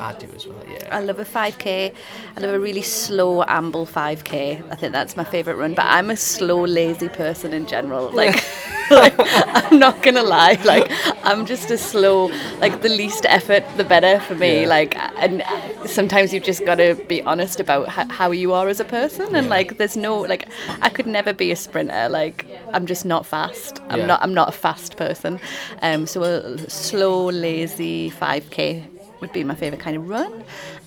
I 0.00 0.12
do 0.14 0.26
as 0.34 0.46
well. 0.46 0.59
Yeah. 0.90 0.98
I 0.98 1.00
love 1.02 1.18
a 1.18 1.24
5k. 1.24 1.92
I 2.36 2.40
love 2.40 2.54
a 2.54 2.60
really 2.60 2.82
slow 2.82 3.42
amble 3.44 3.86
5k. 3.86 4.70
I 4.70 4.74
think 4.76 4.92
that's 4.92 5.16
my 5.16 5.24
favourite 5.24 5.56
run. 5.56 5.74
But 5.74 5.86
I'm 5.86 6.10
a 6.10 6.16
slow, 6.16 6.64
lazy 6.64 7.08
person 7.08 7.52
in 7.52 7.66
general. 7.66 8.10
Like, 8.10 8.42
like 8.90 9.14
I'm 9.18 9.78
not 9.78 10.02
gonna 10.02 10.22
lie. 10.24 10.58
Like 10.64 10.90
I'm 11.22 11.46
just 11.46 11.70
a 11.70 11.78
slow. 11.78 12.26
Like 12.58 12.82
the 12.82 12.88
least 12.88 13.24
effort, 13.28 13.62
the 13.76 13.84
better 13.84 14.18
for 14.20 14.34
me. 14.34 14.62
Yeah. 14.62 14.66
Like 14.68 14.96
and 15.22 15.44
sometimes 15.86 16.34
you've 16.34 16.42
just 16.42 16.64
got 16.66 16.74
to 16.76 16.96
be 17.06 17.22
honest 17.22 17.60
about 17.60 17.88
ho- 17.88 18.08
how 18.10 18.32
you 18.32 18.52
are 18.52 18.66
as 18.68 18.80
a 18.80 18.84
person. 18.84 19.36
And 19.36 19.48
like 19.48 19.78
there's 19.78 19.96
no 19.96 20.18
like 20.18 20.48
I 20.82 20.88
could 20.88 21.06
never 21.06 21.32
be 21.32 21.52
a 21.52 21.56
sprinter. 21.56 22.08
Like 22.08 22.46
I'm 22.72 22.84
just 22.86 23.04
not 23.04 23.26
fast. 23.26 23.80
I'm 23.90 24.00
Yeah. 24.00 24.06
not. 24.06 24.22
I'm 24.24 24.34
not 24.34 24.48
a 24.48 24.52
fast 24.52 24.96
person. 24.96 25.38
Um. 25.82 26.08
So 26.08 26.24
a 26.24 26.58
slow, 26.68 27.26
lazy 27.30 28.10
5k 28.10 28.88
would 29.20 29.32
be 29.32 29.44
my 29.44 29.54
favorite 29.54 29.80
kind 29.80 29.96
of 29.96 30.08
run, 30.08 30.42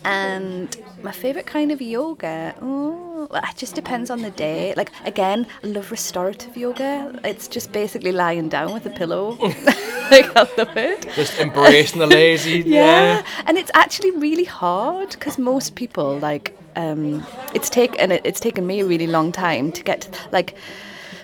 and 0.06 0.76
my 1.02 1.12
favorite 1.12 1.46
kind 1.46 1.72
of 1.72 1.82
yoga. 1.82 2.56
Oh, 2.62 3.28
well, 3.32 3.42
it 3.50 3.58
just 3.58 3.76
depends 3.76 4.10
on 4.10 4.22
the 4.22 4.32
day. 4.32 4.74
Like 4.76 4.92
again, 5.06 5.48
I 5.64 5.68
love 5.68 5.92
restorative 5.92 6.56
yoga. 6.58 7.20
It's 7.24 7.48
just 7.48 7.72
basically 7.72 8.12
lying 8.12 8.50
down 8.50 8.74
with 8.74 8.86
a 8.86 8.90
pillow. 8.90 9.32
like 10.12 10.36
I 10.36 10.48
love 10.58 10.78
it. 10.78 11.08
Just 11.16 11.40
embracing 11.40 12.00
the 12.00 12.08
lazy. 12.08 12.64
Yeah, 12.74 13.24
and 13.46 13.58
it's 13.58 13.72
actually 13.74 14.12
really 14.12 14.46
hard 14.46 15.12
because 15.12 15.38
most 15.38 15.76
people 15.76 16.18
like 16.20 16.58
um, 16.76 17.26
it's 17.54 17.70
take 17.70 18.00
and 18.02 18.12
it, 18.12 18.22
it's 18.24 18.40
taken 18.40 18.66
me 18.66 18.82
a 18.82 18.86
really 18.86 19.08
long 19.08 19.32
time 19.32 19.72
to 19.72 19.84
get 19.84 20.02
to, 20.02 20.10
like 20.32 20.56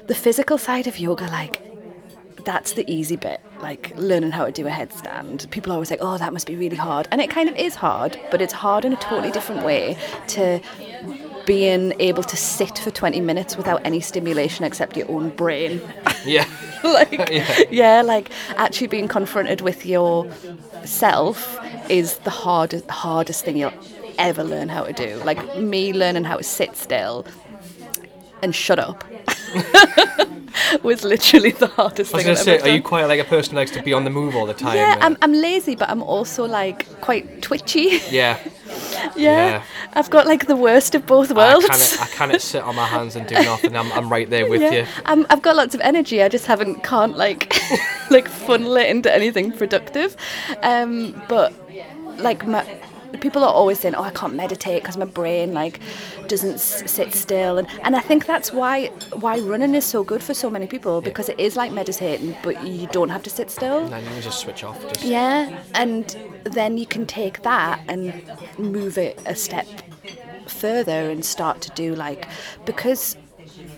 the 0.08 0.16
physical 0.16 0.58
side 0.58 0.88
of 0.88 1.00
yoga. 1.00 1.26
Like 1.26 1.62
that's 2.46 2.74
the 2.74 2.90
easy 2.92 3.16
bit, 3.16 3.42
like 3.62 3.94
learning 3.98 4.32
how 4.32 4.46
to 4.46 4.52
do 4.52 4.66
a 4.68 4.70
headstand. 4.70 5.50
People 5.52 5.72
always 5.72 5.90
like, 5.92 6.00
oh, 6.02 6.18
that 6.18 6.34
must 6.34 6.48
be 6.48 6.56
really 6.56 6.76
hard, 6.78 7.08
and 7.12 7.22
it 7.22 7.30
kind 7.30 7.50
of 7.50 7.56
is 7.56 7.76
hard, 7.76 8.20
but 8.32 8.42
it's 8.42 8.54
hard 8.54 8.86
in 8.86 8.94
a 8.94 8.98
totally 8.98 9.32
different 9.32 9.64
way 9.66 9.98
to 10.28 10.60
being 11.46 11.94
able 12.00 12.22
to 12.22 12.38
sit 12.38 12.78
for 12.78 12.92
20 12.92 13.22
minutes 13.22 13.58
without 13.58 13.82
any 13.84 14.00
stimulation 14.00 14.64
except 14.66 14.96
your 14.96 15.10
own 15.10 15.30
brain 15.32 15.82
Yeah. 16.26 16.46
like 16.84 17.12
Yeah. 17.32 17.60
yeah. 17.72 18.02
like 18.04 18.30
actually 18.58 18.86
being 18.86 19.08
confronted 19.08 19.62
with 19.62 19.84
yourself 19.84 21.58
is 21.90 22.18
the 22.20 22.30
hardest 22.30 22.88
hardest 22.90 23.46
thing 23.46 23.58
you'll 23.58 23.74
ever 24.20 24.44
learn 24.44 24.70
how 24.70 24.84
to 24.84 24.94
do 24.94 25.16
like 25.24 25.58
me 25.58 25.92
learning 25.92 26.26
how 26.26 26.38
to 26.38 26.44
sit 26.44 26.76
still 26.76 27.26
and 28.42 28.56
shut 28.56 28.80
up 28.80 29.04
was 30.84 31.04
literally 31.04 31.52
the 31.52 31.68
hardest 31.68 32.12
thing. 32.12 32.26
I 32.26 32.30
was 32.32 32.44
gonna 32.44 32.56
I've 32.56 32.62
say, 32.62 32.70
are 32.72 32.76
you 32.76 32.82
quite 32.82 33.06
like 33.06 33.20
a 33.20 33.24
person 33.24 33.52
who 33.52 33.58
likes 33.58 33.72
to 33.72 33.82
be 33.82 33.94
on 33.94 34.04
the 34.04 34.10
move 34.10 34.36
all 34.36 34.46
the 34.46 34.54
time? 34.54 34.76
yeah. 34.76 34.98
I'm, 35.02 35.18
I'm 35.22 35.34
lazy, 35.34 35.76
but 35.76 35.90
I'm 35.90 36.04
also 36.04 36.46
like 36.46 36.88
quite 37.02 37.42
twitchy. 37.42 38.00
yeah. 38.10 38.40
yeah. 38.96 39.12
Yeah. 39.16 39.64
I've 39.94 40.10
got 40.10 40.28
like 40.28 40.46
the 40.48 40.56
worst 40.56 40.96
of 40.96 41.06
both 41.06 41.32
I 41.32 41.34
worlds. 41.34 41.68
cannot, 41.68 41.98
I 42.02 42.08
cannot 42.16 42.42
sit 42.54 42.64
on 42.64 42.76
my 42.76 42.86
hands 42.86 43.16
and 43.16 43.28
do 43.28 43.36
nothing. 43.36 43.76
I'm, 43.76 43.92
I'm 43.94 44.10
right 44.10 44.30
there 44.30 44.50
with 44.50 44.62
you. 44.62 44.86
Um, 45.06 45.26
I've 45.30 45.42
got 45.42 45.56
lots 45.56 45.74
of 45.74 45.82
energy. 45.82 46.22
I 46.22 46.30
just 46.30 46.46
haven't 46.46 46.84
can't 46.84 47.18
like 47.18 47.60
like 48.10 48.28
funnel 48.28 48.78
it 48.78 48.90
into 48.90 49.14
anything 49.14 49.52
productive. 49.52 50.16
Um, 50.62 51.20
but 51.28 51.54
like 52.18 52.46
my 52.46 52.64
people 53.20 53.44
are 53.44 53.52
always 53.54 53.80
saying, 53.80 53.96
"Oh, 53.96 54.04
I 54.04 54.12
can't 54.12 54.36
meditate 54.36 54.84
because 54.84 54.98
my 54.98 55.06
brain 55.06 55.54
like 55.54 55.80
doesn't 56.28 56.56
s- 56.56 56.84
sit 56.92 57.14
still," 57.16 57.58
and 57.58 57.68
and 57.84 57.96
I 57.96 58.00
think 58.02 58.26
that's 58.26 58.54
why 58.54 58.92
why 59.14 59.40
running 59.40 59.76
is 59.76 59.86
so 59.86 60.04
good 60.04 60.22
for 60.24 60.34
so 60.34 60.50
many 60.50 60.68
people 60.68 61.02
because 61.02 61.30
it 61.30 61.40
is 61.40 61.56
like 61.56 61.72
meditating, 61.72 62.36
but 62.44 62.62
you 62.64 62.88
don't 62.88 63.10
have 63.10 63.24
to 63.24 63.30
sit 63.30 63.50
still. 63.50 63.80
And 63.84 63.92
then 63.92 64.16
you 64.16 64.22
just 64.22 64.40
switch 64.40 64.64
off. 64.64 64.88
Just, 64.88 65.04
Yeah, 65.06 65.50
and 65.74 66.16
then 66.44 66.78
you 66.78 66.86
can 66.86 67.06
take 67.06 67.42
that 67.44 67.80
and 67.88 68.14
move 68.58 68.98
it 68.98 69.20
a 69.26 69.36
step 69.36 69.68
further 70.48 71.10
and 71.10 71.24
start 71.24 71.62
to 71.62 71.70
do 71.72 71.96
like 71.96 72.28
because 72.66 73.16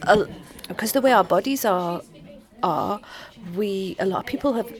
uh, 0.07 0.25
because 0.67 0.93
the 0.93 1.01
way 1.01 1.11
our 1.11 1.23
bodies 1.23 1.65
are 1.65 2.01
are 2.63 2.99
we 3.55 3.95
a 3.99 4.05
lot 4.05 4.19
of 4.19 4.25
people 4.25 4.53
have 4.53 4.73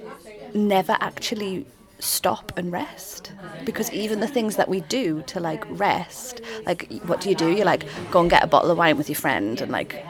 never 0.54 0.98
actually 1.02 1.66
stop 2.02 2.52
and 2.58 2.72
rest. 2.72 3.32
Because 3.66 3.92
even 3.92 4.20
the 4.20 4.28
things 4.28 4.56
that 4.56 4.68
we 4.70 4.82
do 4.82 5.24
to 5.28 5.40
like 5.40 5.64
rest 5.70 6.42
like 6.66 6.92
what 7.06 7.22
do 7.22 7.30
you 7.30 7.36
do? 7.36 7.50
You 7.52 7.64
like 7.64 7.86
go 8.12 8.22
and 8.22 8.30
get 8.30 8.44
a 8.44 8.48
bottle 8.48 8.72
of 8.72 8.78
wine 8.78 8.98
with 8.98 9.10
your 9.10 9.16
friend 9.16 9.60
and 9.62 9.72
like 9.72 10.06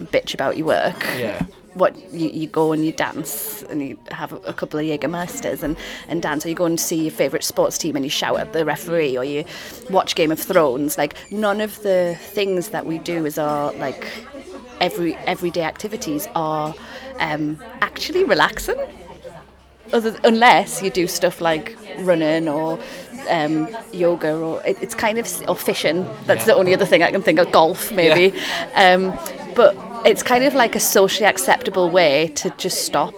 bitch 0.00 0.34
about 0.34 0.56
your 0.56 0.66
work. 0.66 1.02
Yeah. 1.18 1.44
what 1.74 1.96
you, 2.12 2.28
you 2.28 2.46
go 2.46 2.72
and 2.72 2.84
you 2.84 2.92
dance 2.92 3.62
and 3.64 3.82
you 3.82 3.98
have 4.10 4.32
a, 4.32 4.36
a 4.38 4.52
couple 4.52 4.78
of 4.78 4.86
Jägermeisters 4.86 5.62
and, 5.62 5.76
and 6.08 6.22
dance 6.22 6.46
or 6.46 6.48
you 6.48 6.54
go 6.54 6.64
and 6.64 6.78
see 6.78 7.02
your 7.02 7.10
favourite 7.10 7.44
sports 7.44 7.76
team 7.78 7.96
and 7.96 8.04
you 8.04 8.10
shout 8.10 8.38
at 8.38 8.52
the 8.52 8.64
referee 8.64 9.16
or 9.16 9.24
you 9.24 9.44
watch 9.90 10.14
Game 10.14 10.30
of 10.30 10.38
Thrones. 10.38 10.96
Like 10.96 11.16
none 11.32 11.60
of 11.60 11.82
the 11.82 12.16
things 12.20 12.68
that 12.70 12.86
we 12.86 12.98
do 12.98 13.26
as 13.26 13.38
our 13.38 13.72
like 13.74 14.06
every 14.80 15.14
everyday 15.26 15.62
activities 15.62 16.28
are 16.34 16.74
um, 17.20 17.58
actually 17.80 18.24
relaxing 18.24 18.76
other, 19.94 20.14
unless 20.24 20.82
you 20.82 20.90
do 20.90 21.06
stuff 21.06 21.40
like 21.40 21.76
running 21.98 22.48
or 22.48 22.78
um, 23.30 23.68
yoga 23.92 24.34
or 24.36 24.62
it, 24.66 24.76
it's 24.82 24.94
kind 24.94 25.18
of 25.18 25.26
or 25.48 25.56
fishing. 25.56 26.06
That's 26.26 26.40
Yeah. 26.42 26.46
the 26.52 26.54
only 26.56 26.74
other 26.74 26.84
thing 26.86 27.02
I 27.02 27.10
can 27.10 27.22
think 27.22 27.38
of. 27.38 27.50
Golf, 27.52 27.90
maybe. 27.92 28.36
Um, 28.74 29.16
but 29.54 29.76
it's 30.04 30.22
kind 30.22 30.44
of 30.44 30.54
like 30.54 30.74
a 30.76 30.80
socially 30.80 31.26
acceptable 31.26 31.88
way 31.90 32.28
to 32.34 32.50
just 32.58 32.84
stop. 32.84 33.14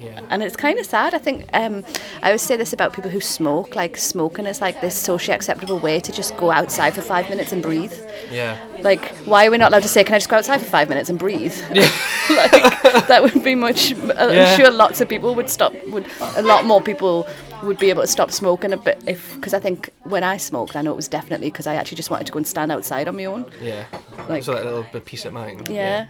Yeah. 0.00 0.20
And 0.30 0.42
it's 0.42 0.56
kind 0.56 0.78
of 0.78 0.86
sad. 0.86 1.14
I 1.14 1.18
think 1.18 1.46
um, 1.52 1.84
I 2.22 2.26
always 2.28 2.42
say 2.42 2.56
this 2.56 2.72
about 2.72 2.92
people 2.92 3.10
who 3.10 3.20
smoke. 3.20 3.74
Like 3.76 3.96
smoking 3.96 4.46
is 4.46 4.60
like 4.60 4.80
this 4.80 4.94
socially 4.96 5.34
acceptable 5.34 5.78
way 5.78 6.00
to 6.00 6.12
just 6.12 6.36
go 6.36 6.50
outside 6.50 6.94
for 6.94 7.02
five 7.02 7.28
minutes 7.28 7.52
and 7.52 7.62
breathe. 7.62 7.92
Yeah. 8.30 8.56
Like, 8.80 9.04
why 9.26 9.46
are 9.46 9.50
we 9.50 9.58
not 9.58 9.70
allowed 9.72 9.82
to 9.82 9.88
say, 9.88 10.04
"Can 10.04 10.14
I 10.14 10.18
just 10.18 10.28
go 10.30 10.36
outside 10.36 10.58
for 10.60 10.66
five 10.66 10.88
minutes 10.88 11.10
and 11.10 11.18
breathe"? 11.18 11.56
Yeah. 11.72 11.90
like, 12.30 13.06
that 13.08 13.20
would 13.22 13.42
be 13.42 13.54
much. 13.54 13.92
I'm 13.92 14.32
Yeah. 14.32 14.56
sure 14.56 14.70
lots 14.70 15.00
of 15.00 15.08
people 15.08 15.34
would 15.34 15.50
stop. 15.50 15.72
Would 15.88 16.06
a 16.36 16.42
lot 16.42 16.64
more 16.64 16.80
people 16.80 17.26
would 17.64 17.78
be 17.80 17.90
able 17.90 18.02
to 18.02 18.06
stop 18.06 18.30
smoking 18.30 18.72
a 18.72 18.76
bit 18.76 19.02
if 19.08 19.34
because 19.34 19.52
I 19.52 19.58
think 19.58 19.90
when 20.04 20.22
I 20.22 20.36
smoked, 20.36 20.76
I 20.76 20.82
know 20.82 20.92
it 20.92 20.96
was 20.96 21.08
definitely 21.08 21.50
because 21.50 21.66
I 21.66 21.74
actually 21.74 21.96
just 21.96 22.08
wanted 22.10 22.26
to 22.26 22.32
go 22.32 22.36
and 22.36 22.46
stand 22.46 22.70
outside 22.70 23.08
on 23.08 23.16
my 23.16 23.24
own. 23.24 23.46
Yeah. 23.60 23.84
Like- 24.28 24.44
so 24.44 24.54
that 24.54 24.64
little 24.64 24.84
bit 24.84 24.94
of 24.94 25.04
peace 25.04 25.24
of 25.24 25.32
mind. 25.32 25.68
Yeah. 25.68 26.06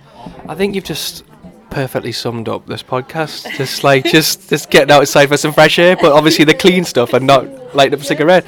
I 0.46 0.54
think 0.54 0.74
you've 0.74 0.84
just 0.84 1.24
perfectly 1.70 2.12
summed 2.12 2.48
up 2.48 2.66
this 2.66 2.82
podcast. 2.82 3.50
Just 3.56 3.84
like 3.84 4.04
just 4.04 4.48
just 4.48 4.70
getting 4.70 4.90
outside 4.90 5.26
for 5.26 5.36
some 5.36 5.52
fresh 5.52 5.78
air, 5.78 5.96
but 5.96 6.12
obviously 6.12 6.44
the 6.44 6.54
clean 6.54 6.84
stuff 6.84 7.12
and 7.12 7.26
not 7.26 7.74
lighting 7.74 7.94
up 7.94 8.00
a 8.00 8.04
cigarette. 8.04 8.44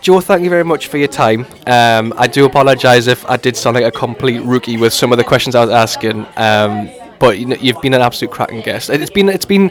Jo, 0.00 0.20
thank 0.20 0.42
you 0.42 0.50
very 0.50 0.64
much 0.64 0.88
for 0.88 0.98
your 0.98 1.08
time. 1.08 1.46
Um, 1.66 2.12
I 2.16 2.26
do 2.26 2.44
apologise 2.44 3.06
if 3.06 3.28
I 3.28 3.36
did 3.36 3.56
sound 3.56 3.74
like 3.74 3.84
a 3.84 3.90
complete 3.90 4.40
rookie 4.42 4.76
with 4.76 4.92
some 4.92 5.12
of 5.12 5.18
the 5.18 5.24
questions 5.24 5.54
I 5.54 5.64
was 5.64 5.70
asking. 5.70 6.26
Um, 6.36 6.90
but 7.18 7.38
you 7.38 7.46
know, 7.46 7.56
you've 7.56 7.80
been 7.80 7.94
an 7.94 8.02
absolute 8.02 8.30
cracking 8.30 8.60
guest. 8.60 8.90
It's 8.90 9.10
been 9.10 9.28
it's 9.28 9.46
been 9.46 9.70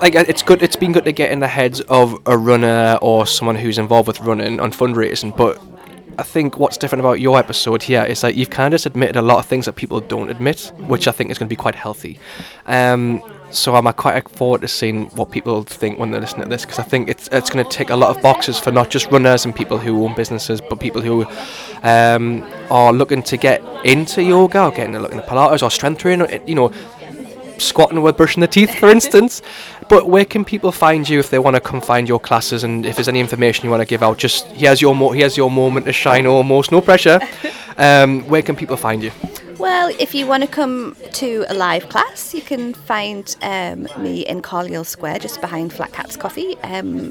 like 0.00 0.16
uh, 0.16 0.24
it's 0.26 0.42
good. 0.42 0.62
It's 0.62 0.76
been 0.76 0.92
good 0.92 1.04
to 1.04 1.12
get 1.12 1.30
in 1.30 1.40
the 1.40 1.48
heads 1.48 1.80
of 1.82 2.20
a 2.26 2.36
runner 2.36 2.98
or 3.02 3.26
someone 3.26 3.56
who's 3.56 3.78
involved 3.78 4.08
with 4.08 4.20
running 4.20 4.60
on 4.60 4.72
fundraising. 4.72 5.36
But 5.36 5.60
I 6.18 6.22
think 6.22 6.58
what's 6.58 6.76
different 6.76 7.00
about 7.00 7.20
your 7.20 7.38
episode 7.38 7.82
here 7.82 8.04
is 8.04 8.20
that 8.20 8.34
you've 8.34 8.50
kind 8.50 8.72
of 8.72 8.78
just 8.78 8.86
admitted 8.86 9.16
a 9.16 9.22
lot 9.22 9.38
of 9.38 9.46
things 9.46 9.66
that 9.66 9.74
people 9.74 10.00
don't 10.00 10.30
admit, 10.30 10.72
which 10.78 11.08
I 11.08 11.12
think 11.12 11.30
is 11.30 11.38
going 11.38 11.48
to 11.48 11.52
be 11.52 11.56
quite 11.56 11.74
healthy. 11.74 12.18
Um, 12.66 13.22
so 13.50 13.74
I'm 13.74 13.92
quite 13.94 14.28
forward 14.28 14.60
to 14.60 14.68
seeing 14.68 15.06
what 15.10 15.30
people 15.30 15.64
think 15.64 15.98
when 15.98 16.10
they 16.10 16.20
listen 16.20 16.40
to 16.40 16.46
this 16.46 16.64
because 16.64 16.78
I 16.78 16.84
think 16.84 17.08
it's 17.08 17.28
it's 17.32 17.50
going 17.50 17.64
to 17.64 17.70
tick 17.70 17.90
a 17.90 17.96
lot 17.96 18.14
of 18.14 18.22
boxes 18.22 18.58
for 18.58 18.70
not 18.70 18.90
just 18.90 19.10
runners 19.10 19.44
and 19.44 19.54
people 19.54 19.78
who 19.78 20.04
own 20.04 20.14
businesses, 20.14 20.60
but 20.60 20.78
people 20.78 21.00
who 21.00 21.26
um, 21.82 22.48
are 22.70 22.92
looking 22.92 23.22
to 23.24 23.36
get 23.36 23.62
into 23.84 24.22
yoga 24.22 24.64
or 24.64 24.70
getting 24.70 24.94
a 24.94 25.00
look 25.00 25.12
into 25.12 25.26
Pilates 25.26 25.62
or 25.62 25.70
strength 25.70 26.00
training. 26.00 26.30
or, 26.30 26.40
You 26.46 26.54
know, 26.54 26.72
squatting 27.58 28.00
with 28.02 28.16
brushing 28.16 28.40
the 28.40 28.46
teeth, 28.46 28.74
for 28.78 28.88
instance. 28.88 29.42
But 29.90 30.08
where 30.08 30.24
can 30.24 30.44
people 30.44 30.70
find 30.70 31.08
you 31.08 31.18
if 31.18 31.30
they 31.30 31.40
want 31.40 31.56
to 31.56 31.60
come 31.60 31.80
find 31.80 32.08
your 32.08 32.20
classes 32.20 32.62
and 32.62 32.86
if 32.86 32.94
there's 32.94 33.08
any 33.08 33.18
information 33.18 33.64
you 33.64 33.72
want 33.72 33.80
to 33.80 33.86
give 33.86 34.04
out? 34.04 34.18
Just 34.18 34.46
here's 34.46 34.80
your 34.80 34.94
mo- 34.94 35.10
here's 35.10 35.36
your 35.36 35.50
moment 35.50 35.84
to 35.86 35.92
shine, 35.92 36.28
almost 36.28 36.70
no 36.72 36.80
pressure. 36.80 37.20
Um, 37.78 38.28
where 38.28 38.42
can 38.42 38.56
people 38.56 38.76
find 38.76 39.02
you? 39.02 39.10
Well, 39.56 39.90
if 39.98 40.14
you 40.14 40.26
want 40.26 40.42
to 40.42 40.48
come 40.48 40.96
to 41.12 41.46
a 41.48 41.54
live 41.54 41.88
class, 41.88 42.34
you 42.34 42.42
can 42.42 42.74
find 42.74 43.34
um, 43.40 43.88
me 43.96 44.20
in 44.26 44.42
Carliol 44.42 44.84
Square, 44.84 45.20
just 45.20 45.40
behind 45.40 45.72
Flat 45.72 45.90
Caps 45.90 46.14
Coffee. 46.14 46.58
Um, 46.58 47.10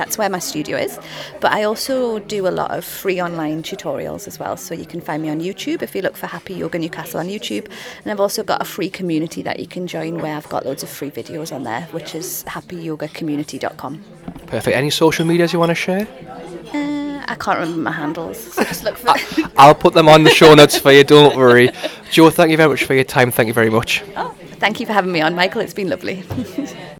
that's 0.00 0.16
where 0.16 0.30
my 0.30 0.38
studio 0.38 0.78
is. 0.78 0.98
But 1.40 1.52
I 1.52 1.64
also 1.64 2.20
do 2.20 2.48
a 2.48 2.54
lot 2.60 2.70
of 2.70 2.86
free 2.86 3.20
online 3.20 3.62
tutorials 3.62 4.26
as 4.26 4.38
well. 4.38 4.56
So 4.56 4.74
you 4.74 4.86
can 4.86 5.02
find 5.02 5.22
me 5.22 5.28
on 5.28 5.40
YouTube 5.40 5.82
if 5.82 5.94
you 5.94 6.00
look 6.00 6.16
for 6.16 6.26
Happy 6.26 6.54
Yoga 6.54 6.78
Newcastle 6.78 7.20
on 7.20 7.26
YouTube. 7.26 7.70
And 8.02 8.10
I've 8.10 8.18
also 8.18 8.42
got 8.42 8.62
a 8.62 8.64
free 8.64 8.88
community 8.88 9.42
that 9.42 9.60
you 9.60 9.66
can 9.66 9.86
join 9.86 10.18
where 10.22 10.34
I've 10.34 10.48
got 10.48 10.64
loads 10.64 10.82
of 10.82 10.88
free 10.88 11.10
videos 11.10 11.54
on 11.54 11.64
there, 11.64 11.82
which 11.90 12.14
is 12.14 12.44
happyyogacommunity.com. 12.48 14.02
Perfect. 14.46 14.74
Any 14.74 14.88
social 14.88 15.26
medias 15.26 15.52
you 15.52 15.58
want 15.58 15.68
to 15.68 15.74
share? 15.74 16.08
Uh, 16.72 17.22
I 17.28 17.36
can't 17.38 17.58
remember 17.58 17.82
my 17.82 17.92
handles, 17.92 18.38
so 18.54 18.64
just 18.64 18.82
look 18.84 18.96
for. 18.96 19.12
I'll 19.58 19.74
put 19.74 19.92
them 19.92 20.08
on 20.08 20.24
the 20.24 20.30
show 20.30 20.54
notes 20.54 20.78
for 20.78 20.92
you. 20.92 21.04
Don't 21.04 21.36
worry. 21.36 21.70
Jo, 22.10 22.30
thank 22.30 22.50
you 22.50 22.56
very 22.56 22.70
much 22.70 22.84
for 22.84 22.94
your 22.94 23.04
time. 23.04 23.30
Thank 23.30 23.48
you 23.48 23.54
very 23.54 23.70
much. 23.70 24.02
oh, 24.16 24.34
thank 24.58 24.80
you 24.80 24.86
for 24.86 24.94
having 24.94 25.12
me 25.12 25.20
on, 25.20 25.34
Michael. 25.34 25.60
It's 25.60 25.74
been 25.74 25.90
lovely. 25.90 26.24